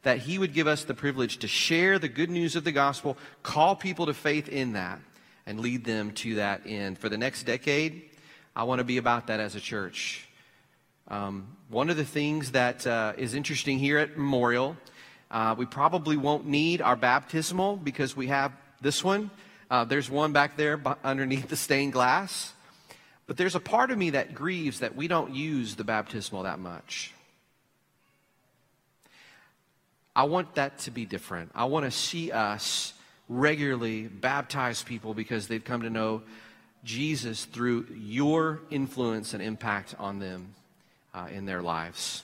that 0.03 0.19
He 0.19 0.37
would 0.37 0.53
give 0.53 0.67
us 0.67 0.83
the 0.83 0.93
privilege 0.93 1.37
to 1.39 1.47
share 1.47 1.99
the 1.99 2.07
good 2.07 2.29
news 2.29 2.55
of 2.55 2.63
the 2.63 2.71
gospel, 2.71 3.17
call 3.43 3.75
people 3.75 4.07
to 4.07 4.13
faith 4.13 4.49
in 4.49 4.73
that, 4.73 4.99
and 5.45 5.59
lead 5.59 5.85
them 5.85 6.11
to 6.11 6.35
that 6.35 6.61
end. 6.65 6.97
For 6.97 7.09
the 7.09 7.17
next 7.17 7.43
decade, 7.43 8.09
I 8.55 8.63
want 8.63 8.79
to 8.79 8.83
be 8.83 8.97
about 8.97 9.27
that 9.27 9.39
as 9.39 9.55
a 9.55 9.59
church. 9.59 10.27
Um, 11.07 11.57
one 11.69 11.89
of 11.89 11.97
the 11.97 12.05
things 12.05 12.51
that 12.51 12.85
uh, 12.87 13.13
is 13.17 13.33
interesting 13.33 13.79
here 13.79 13.97
at 13.97 14.17
Memorial, 14.17 14.77
uh, 15.31 15.55
we 15.57 15.65
probably 15.65 16.17
won't 16.17 16.45
need 16.45 16.81
our 16.81 16.97
baptismal 16.97 17.77
because 17.77 18.15
we 18.15 18.27
have 18.27 18.51
this 18.81 19.03
one. 19.03 19.31
Uh, 19.69 19.85
there's 19.85 20.09
one 20.09 20.33
back 20.33 20.57
there 20.57 20.79
underneath 21.03 21.47
the 21.47 21.55
stained 21.55 21.93
glass. 21.93 22.51
But 23.27 23.37
there's 23.37 23.55
a 23.55 23.61
part 23.61 23.91
of 23.91 23.97
me 23.97 24.09
that 24.09 24.33
grieves 24.33 24.81
that 24.81 24.95
we 24.95 25.07
don't 25.07 25.33
use 25.33 25.75
the 25.75 25.85
baptismal 25.85 26.43
that 26.43 26.59
much. 26.59 27.13
I 30.13 30.23
want 30.23 30.55
that 30.55 30.79
to 30.79 30.91
be 30.91 31.05
different. 31.05 31.51
I 31.55 31.63
want 31.65 31.85
to 31.85 31.91
see 31.91 32.33
us 32.33 32.93
regularly 33.29 34.07
baptize 34.07 34.83
people 34.83 35.13
because 35.13 35.47
they've 35.47 35.63
come 35.63 35.83
to 35.83 35.89
know 35.89 36.23
Jesus 36.83 37.45
through 37.45 37.87
your 37.95 38.59
influence 38.69 39.33
and 39.33 39.41
impact 39.41 39.95
on 39.97 40.19
them 40.19 40.53
uh, 41.13 41.27
in 41.31 41.45
their 41.45 41.61
lives. 41.61 42.23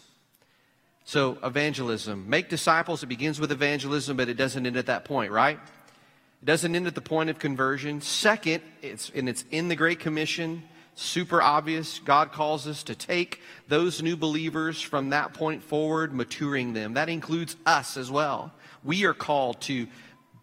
So, 1.07 1.37
evangelism. 1.41 2.29
Make 2.29 2.49
disciples. 2.49 3.01
It 3.01 3.05
begins 3.05 3.39
with 3.39 3.49
evangelism, 3.53 4.17
but 4.17 4.27
it 4.27 4.33
doesn't 4.33 4.65
end 4.65 4.75
at 4.75 4.87
that 4.87 5.05
point, 5.05 5.31
right? 5.31 5.57
It 5.57 6.45
doesn't 6.45 6.75
end 6.75 6.85
at 6.85 6.95
the 6.95 7.01
point 7.01 7.29
of 7.29 7.39
conversion. 7.39 8.01
Second, 8.01 8.61
it's, 8.81 9.09
and 9.15 9.29
it's 9.29 9.45
in 9.49 9.69
the 9.69 9.77
Great 9.77 10.01
Commission 10.01 10.63
super 10.95 11.41
obvious. 11.41 11.99
God 11.99 12.33
calls 12.33 12.67
us 12.67 12.83
to 12.83 12.93
take 12.93 13.39
those 13.69 14.01
new 14.01 14.17
believers 14.17 14.81
from 14.81 15.11
that 15.11 15.33
point 15.33 15.63
forward, 15.63 16.13
maturing 16.13 16.73
them. 16.73 16.95
That 16.95 17.07
includes 17.07 17.55
us 17.65 17.95
as 17.95 18.11
well. 18.11 18.51
We 18.83 19.05
are 19.05 19.13
called 19.13 19.61
to 19.61 19.87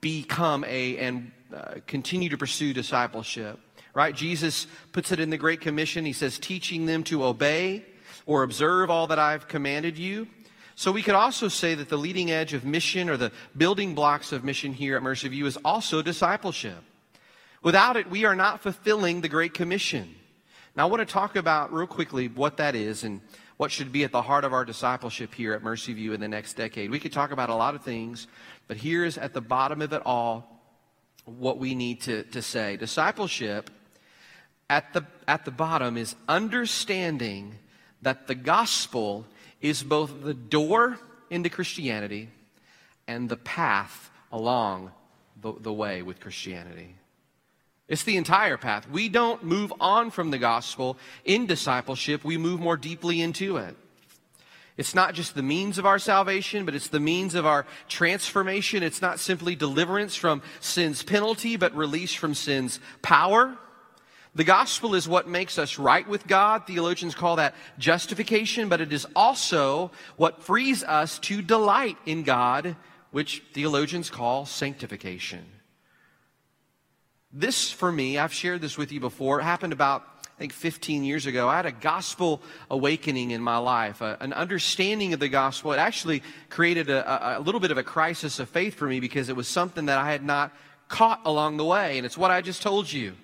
become 0.00 0.64
a 0.64 0.96
and 0.96 1.30
uh, 1.54 1.74
continue 1.86 2.30
to 2.30 2.38
pursue 2.38 2.72
discipleship. 2.72 3.60
Right? 3.92 4.16
Jesus 4.16 4.66
puts 4.92 5.12
it 5.12 5.20
in 5.20 5.28
the 5.28 5.36
Great 5.36 5.60
Commission. 5.60 6.06
He 6.06 6.14
says, 6.14 6.38
teaching 6.38 6.86
them 6.86 7.04
to 7.04 7.22
obey 7.22 7.84
or 8.24 8.44
observe 8.44 8.88
all 8.88 9.08
that 9.08 9.18
I've 9.18 9.46
commanded 9.46 9.98
you. 9.98 10.26
So 10.76 10.90
we 10.90 11.02
could 11.02 11.14
also 11.14 11.48
say 11.48 11.74
that 11.74 11.88
the 11.88 11.96
leading 11.96 12.30
edge 12.30 12.52
of 12.52 12.64
mission 12.64 13.08
or 13.08 13.16
the 13.16 13.32
building 13.56 13.94
blocks 13.94 14.32
of 14.32 14.44
mission 14.44 14.72
here 14.72 14.96
at 14.96 15.02
Mercy 15.02 15.28
View 15.28 15.46
is 15.46 15.56
also 15.64 16.02
discipleship. 16.02 16.82
Without 17.62 17.96
it, 17.96 18.10
we 18.10 18.24
are 18.24 18.34
not 18.34 18.60
fulfilling 18.60 19.20
the 19.20 19.28
Great 19.28 19.54
Commission. 19.54 20.14
Now, 20.76 20.88
I 20.88 20.90
want 20.90 21.06
to 21.06 21.12
talk 21.12 21.36
about 21.36 21.72
real 21.72 21.86
quickly 21.86 22.28
what 22.28 22.56
that 22.56 22.74
is 22.74 23.04
and 23.04 23.20
what 23.56 23.70
should 23.70 23.92
be 23.92 24.02
at 24.02 24.10
the 24.10 24.22
heart 24.22 24.44
of 24.44 24.52
our 24.52 24.64
discipleship 24.64 25.32
here 25.32 25.52
at 25.52 25.62
Mercy 25.62 25.92
View 25.92 26.12
in 26.12 26.20
the 26.20 26.28
next 26.28 26.54
decade. 26.54 26.90
We 26.90 26.98
could 26.98 27.12
talk 27.12 27.30
about 27.30 27.50
a 27.50 27.54
lot 27.54 27.76
of 27.76 27.82
things, 27.82 28.26
but 28.66 28.76
here's 28.76 29.16
at 29.16 29.32
the 29.32 29.40
bottom 29.40 29.80
of 29.80 29.92
it 29.92 30.02
all 30.04 30.60
what 31.24 31.58
we 31.58 31.74
need 31.74 32.02
to, 32.02 32.24
to 32.24 32.42
say. 32.42 32.76
Discipleship 32.76 33.70
at 34.68 34.92
the, 34.92 35.06
at 35.28 35.44
the 35.44 35.50
bottom 35.52 35.96
is 35.96 36.16
understanding 36.28 37.54
that 38.02 38.26
the 38.26 38.34
gospel 38.34 39.24
is 39.64 39.82
both 39.82 40.22
the 40.22 40.34
door 40.34 40.98
into 41.30 41.48
Christianity 41.48 42.28
and 43.08 43.30
the 43.30 43.36
path 43.38 44.10
along 44.30 44.90
the, 45.40 45.54
the 45.58 45.72
way 45.72 46.02
with 46.02 46.20
Christianity. 46.20 46.96
It's 47.88 48.04
the 48.04 48.18
entire 48.18 48.58
path. 48.58 48.86
We 48.90 49.08
don't 49.08 49.42
move 49.42 49.72
on 49.80 50.10
from 50.10 50.30
the 50.30 50.36
gospel 50.36 50.98
in 51.24 51.46
discipleship, 51.46 52.24
we 52.24 52.36
move 52.36 52.60
more 52.60 52.76
deeply 52.76 53.22
into 53.22 53.56
it. 53.56 53.74
It's 54.76 54.94
not 54.94 55.14
just 55.14 55.34
the 55.34 55.42
means 55.42 55.78
of 55.78 55.86
our 55.86 55.98
salvation, 55.98 56.66
but 56.66 56.74
it's 56.74 56.88
the 56.88 57.00
means 57.00 57.34
of 57.34 57.46
our 57.46 57.64
transformation. 57.88 58.82
It's 58.82 59.00
not 59.00 59.18
simply 59.18 59.54
deliverance 59.56 60.14
from 60.14 60.42
sin's 60.60 61.02
penalty, 61.02 61.56
but 61.56 61.74
release 61.74 62.12
from 62.12 62.34
sin's 62.34 62.80
power. 63.00 63.56
The 64.36 64.44
gospel 64.44 64.96
is 64.96 65.08
what 65.08 65.28
makes 65.28 65.58
us 65.58 65.78
right 65.78 66.06
with 66.08 66.26
God. 66.26 66.66
Theologians 66.66 67.14
call 67.14 67.36
that 67.36 67.54
justification, 67.78 68.68
but 68.68 68.80
it 68.80 68.92
is 68.92 69.06
also 69.14 69.92
what 70.16 70.42
frees 70.42 70.82
us 70.82 71.20
to 71.20 71.40
delight 71.40 71.96
in 72.04 72.24
God, 72.24 72.74
which 73.12 73.44
theologians 73.52 74.10
call 74.10 74.44
sanctification. 74.44 75.44
This, 77.32 77.70
for 77.70 77.92
me, 77.92 78.18
I've 78.18 78.32
shared 78.32 78.60
this 78.60 78.76
with 78.76 78.90
you 78.90 78.98
before. 78.98 79.38
It 79.38 79.44
happened 79.44 79.72
about, 79.72 80.04
I 80.36 80.38
think, 80.38 80.52
15 80.52 81.04
years 81.04 81.26
ago. 81.26 81.48
I 81.48 81.56
had 81.56 81.66
a 81.66 81.72
gospel 81.72 82.42
awakening 82.70 83.30
in 83.30 83.40
my 83.40 83.58
life, 83.58 84.00
a, 84.00 84.16
an 84.20 84.32
understanding 84.32 85.12
of 85.14 85.20
the 85.20 85.28
gospel. 85.28 85.72
It 85.72 85.78
actually 85.78 86.24
created 86.50 86.90
a, 86.90 87.34
a, 87.34 87.38
a 87.38 87.40
little 87.40 87.60
bit 87.60 87.70
of 87.70 87.78
a 87.78 87.84
crisis 87.84 88.40
of 88.40 88.48
faith 88.48 88.74
for 88.74 88.88
me 88.88 88.98
because 88.98 89.28
it 89.28 89.36
was 89.36 89.46
something 89.46 89.86
that 89.86 89.98
I 89.98 90.10
had 90.10 90.24
not 90.24 90.52
caught 90.88 91.20
along 91.24 91.56
the 91.56 91.64
way. 91.64 91.98
And 91.98 92.06
it's 92.06 92.18
what 92.18 92.32
I 92.32 92.40
just 92.40 92.62
told 92.62 92.92
you. 92.92 93.14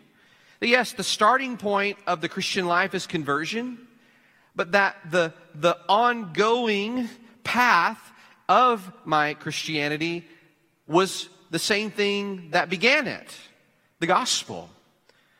That 0.60 0.68
yes, 0.68 0.92
the 0.92 1.04
starting 1.04 1.56
point 1.56 1.98
of 2.06 2.20
the 2.20 2.28
Christian 2.28 2.66
life 2.66 2.94
is 2.94 3.06
conversion, 3.06 3.78
but 4.54 4.72
that 4.72 4.96
the, 5.10 5.32
the 5.54 5.76
ongoing 5.88 7.08
path 7.44 7.98
of 8.48 8.92
my 9.04 9.34
Christianity 9.34 10.26
was 10.86 11.28
the 11.50 11.58
same 11.58 11.90
thing 11.90 12.50
that 12.50 12.68
began 12.68 13.06
it 13.06 13.36
the 14.00 14.06
gospel. 14.06 14.70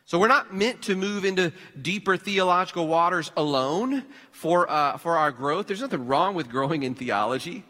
So 0.05 0.19
we're 0.19 0.27
not 0.27 0.53
meant 0.53 0.83
to 0.83 0.95
move 0.95 1.25
into 1.25 1.53
deeper 1.81 2.17
theological 2.17 2.87
waters 2.87 3.31
alone 3.37 4.03
for, 4.31 4.69
uh, 4.69 4.97
for 4.97 5.17
our 5.17 5.31
growth. 5.31 5.67
There's 5.67 5.81
nothing 5.81 6.05
wrong 6.05 6.35
with 6.35 6.49
growing 6.49 6.83
in 6.83 6.95
theology, 6.95 7.63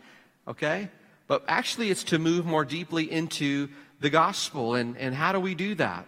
okay? 0.48 0.90
But 1.28 1.44
actually, 1.48 1.92
it's 1.92 2.04
to 2.06 2.20
move 2.20 2.46
more 2.46 2.66
deeply 2.66 3.10
into 3.10 3.70
the 4.00 4.10
gospel. 4.10 4.76
And, 4.76 4.98
and 4.98 5.14
how 5.16 5.32
do 5.32 5.40
we 5.40 5.56
do 5.56 5.76
that? 5.76 6.06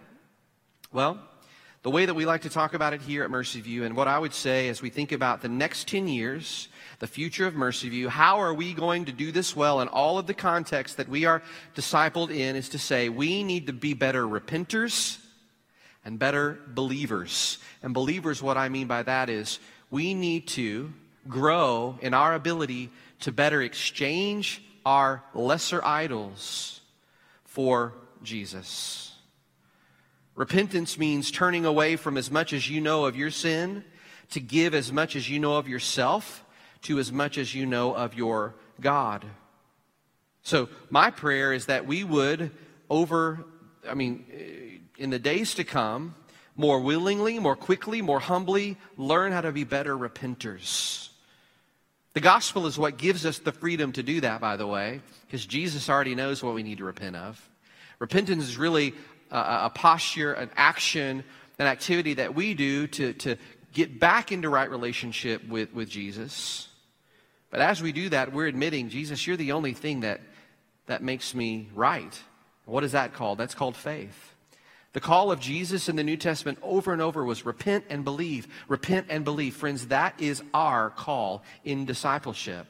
Well, 0.92 1.18
the 1.84 1.90
way 1.90 2.06
that 2.06 2.14
we 2.14 2.24
like 2.24 2.40
to 2.40 2.48
talk 2.48 2.72
about 2.72 2.94
it 2.94 3.02
here 3.02 3.24
at 3.24 3.30
Mercy 3.30 3.60
View, 3.60 3.84
and 3.84 3.94
what 3.94 4.08
I 4.08 4.18
would 4.18 4.32
say 4.32 4.70
as 4.70 4.80
we 4.80 4.88
think 4.88 5.12
about 5.12 5.42
the 5.42 5.50
next 5.50 5.86
10 5.86 6.08
years, 6.08 6.68
the 6.98 7.06
future 7.06 7.46
of 7.46 7.54
Mercy 7.54 7.90
View, 7.90 8.08
how 8.08 8.40
are 8.40 8.54
we 8.54 8.72
going 8.72 9.04
to 9.04 9.12
do 9.12 9.30
this 9.30 9.54
well 9.54 9.82
in 9.82 9.88
all 9.88 10.18
of 10.18 10.26
the 10.26 10.32
context 10.32 10.96
that 10.96 11.10
we 11.10 11.26
are 11.26 11.42
discipled 11.76 12.34
in 12.34 12.56
is 12.56 12.70
to 12.70 12.78
say 12.78 13.10
we 13.10 13.42
need 13.42 13.66
to 13.66 13.74
be 13.74 13.92
better 13.92 14.26
repenters 14.26 15.18
and 16.06 16.18
better 16.18 16.58
believers. 16.68 17.58
And 17.82 17.92
believers, 17.92 18.42
what 18.42 18.56
I 18.56 18.70
mean 18.70 18.86
by 18.86 19.02
that 19.02 19.28
is 19.28 19.58
we 19.90 20.14
need 20.14 20.48
to 20.48 20.90
grow 21.28 21.98
in 22.00 22.14
our 22.14 22.32
ability 22.32 22.88
to 23.20 23.30
better 23.30 23.60
exchange 23.60 24.64
our 24.86 25.22
lesser 25.34 25.84
idols 25.84 26.80
for 27.44 27.92
Jesus. 28.22 29.13
Repentance 30.36 30.98
means 30.98 31.30
turning 31.30 31.64
away 31.64 31.96
from 31.96 32.16
as 32.16 32.30
much 32.30 32.52
as 32.52 32.68
you 32.68 32.80
know 32.80 33.04
of 33.04 33.16
your 33.16 33.30
sin 33.30 33.84
to 34.30 34.40
give 34.40 34.74
as 34.74 34.92
much 34.92 35.14
as 35.14 35.28
you 35.28 35.38
know 35.38 35.56
of 35.56 35.68
yourself 35.68 36.44
to 36.82 36.98
as 36.98 37.12
much 37.12 37.38
as 37.38 37.54
you 37.54 37.66
know 37.66 37.94
of 37.94 38.14
your 38.14 38.54
God. 38.80 39.24
So, 40.42 40.68
my 40.90 41.10
prayer 41.10 41.52
is 41.52 41.66
that 41.66 41.86
we 41.86 42.04
would, 42.04 42.50
over, 42.90 43.44
I 43.88 43.94
mean, 43.94 44.26
eh, 44.32 44.78
in 44.98 45.10
the 45.10 45.18
days 45.18 45.54
to 45.54 45.64
come, 45.64 46.14
more 46.56 46.80
willingly, 46.80 47.38
more 47.38 47.56
quickly, 47.56 48.02
more 48.02 48.20
humbly, 48.20 48.76
learn 48.96 49.32
how 49.32 49.40
to 49.40 49.52
be 49.52 49.64
better 49.64 49.96
repenters. 49.96 51.08
The 52.12 52.20
gospel 52.20 52.66
is 52.66 52.78
what 52.78 52.96
gives 52.96 53.26
us 53.26 53.38
the 53.38 53.52
freedom 53.52 53.92
to 53.92 54.02
do 54.02 54.20
that, 54.20 54.40
by 54.40 54.56
the 54.56 54.66
way, 54.66 55.00
because 55.26 55.46
Jesus 55.46 55.88
already 55.88 56.14
knows 56.14 56.42
what 56.42 56.54
we 56.54 56.62
need 56.62 56.78
to 56.78 56.84
repent 56.84 57.16
of. 57.16 57.48
Repentance 57.98 58.44
is 58.44 58.56
really 58.58 58.94
a, 59.30 59.66
a 59.66 59.72
posture, 59.74 60.32
an 60.32 60.50
action, 60.56 61.24
an 61.58 61.66
activity 61.66 62.14
that 62.14 62.34
we 62.34 62.54
do 62.54 62.86
to, 62.88 63.12
to 63.14 63.36
get 63.72 63.98
back 63.98 64.32
into 64.32 64.48
right 64.48 64.70
relationship 64.70 65.46
with, 65.48 65.72
with 65.72 65.88
Jesus. 65.88 66.68
But 67.50 67.60
as 67.60 67.82
we 67.82 67.92
do 67.92 68.08
that, 68.08 68.32
we're 68.32 68.46
admitting, 68.46 68.88
Jesus, 68.88 69.26
you're 69.26 69.36
the 69.36 69.52
only 69.52 69.74
thing 69.74 70.00
that, 70.00 70.20
that 70.86 71.02
makes 71.02 71.34
me 71.34 71.68
right. 71.74 72.20
What 72.64 72.84
is 72.84 72.92
that 72.92 73.12
called? 73.12 73.38
That's 73.38 73.54
called 73.54 73.76
faith. 73.76 74.34
The 74.92 75.00
call 75.00 75.32
of 75.32 75.40
Jesus 75.40 75.88
in 75.88 75.96
the 75.96 76.04
New 76.04 76.16
Testament 76.16 76.58
over 76.62 76.92
and 76.92 77.02
over 77.02 77.24
was 77.24 77.44
repent 77.44 77.84
and 77.90 78.04
believe. 78.04 78.46
Repent 78.68 79.06
and 79.10 79.24
believe. 79.24 79.56
Friends, 79.56 79.88
that 79.88 80.20
is 80.20 80.42
our 80.54 80.90
call 80.90 81.42
in 81.64 81.84
discipleship. 81.84 82.66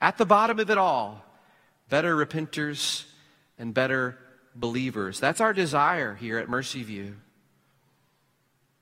At 0.00 0.18
the 0.18 0.26
bottom 0.26 0.60
of 0.60 0.70
it 0.70 0.78
all, 0.78 1.24
better 1.88 2.14
repenters 2.14 3.04
and 3.58 3.74
better 3.74 4.16
believers. 4.58 5.20
That's 5.20 5.40
our 5.40 5.52
desire 5.52 6.14
here 6.14 6.38
at 6.38 6.48
Mercy 6.48 6.82
View. 6.82 7.16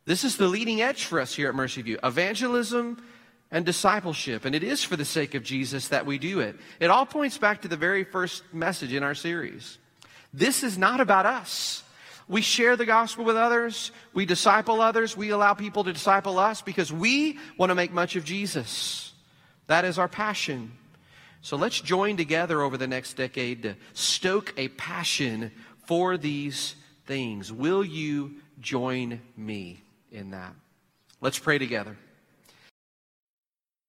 This 0.05 0.25
is 0.25 0.37
the 0.37 0.49
leading 0.49 0.81
edge 0.81 1.05
for 1.05 1.21
us 1.21 1.35
here 1.35 1.49
at 1.49 1.55
Mercy 1.55 1.83
View 1.83 1.99
evangelism 2.03 3.03
and 3.51 3.65
discipleship. 3.65 4.45
And 4.45 4.55
it 4.55 4.63
is 4.63 4.83
for 4.83 4.97
the 4.97 5.05
sake 5.05 5.35
of 5.35 5.43
Jesus 5.43 5.89
that 5.89 6.07
we 6.07 6.19
do 6.19 6.41
it. 6.41 6.57
It 6.81 6.91
all 6.91 7.07
points 7.07 7.39
back 7.39 7.63
to 7.63 7.69
the 7.69 7.77
very 7.77 8.05
first 8.05 8.43
message 8.53 8.93
in 8.93 9.03
our 9.03 9.15
series. 9.15 9.79
This 10.33 10.63
is 10.63 10.79
not 10.79 11.01
about 11.01 11.27
us. 11.27 11.83
We 12.29 12.43
share 12.43 12.77
the 12.77 12.87
gospel 12.87 13.25
with 13.25 13.37
others. 13.37 13.93
We 14.13 14.27
disciple 14.27 14.81
others. 14.81 15.17
We 15.17 15.31
allow 15.31 15.55
people 15.55 15.85
to 15.85 15.93
disciple 15.93 16.39
us 16.39 16.61
because 16.61 16.93
we 16.93 17.39
want 17.57 17.71
to 17.71 17.75
make 17.75 17.93
much 17.93 18.17
of 18.17 18.25
Jesus. 18.25 19.13
That 19.69 19.85
is 19.85 19.99
our 19.99 20.09
passion. 20.09 20.73
So 21.41 21.57
let's 21.57 21.81
join 21.81 22.17
together 22.17 22.63
over 22.63 22.77
the 22.77 22.89
next 22.89 23.15
decade 23.15 23.63
to 23.63 23.77
stoke 23.93 24.53
a 24.57 24.69
passion 24.69 25.53
for 25.87 26.17
these 26.17 26.75
things. 27.07 27.53
Will 27.53 27.85
you 27.85 28.37
join 28.61 29.21
me 29.37 29.81
in 30.11 30.31
that? 30.31 30.55
Let's 31.21 31.39
pray 31.39 31.59
together. 31.59 31.97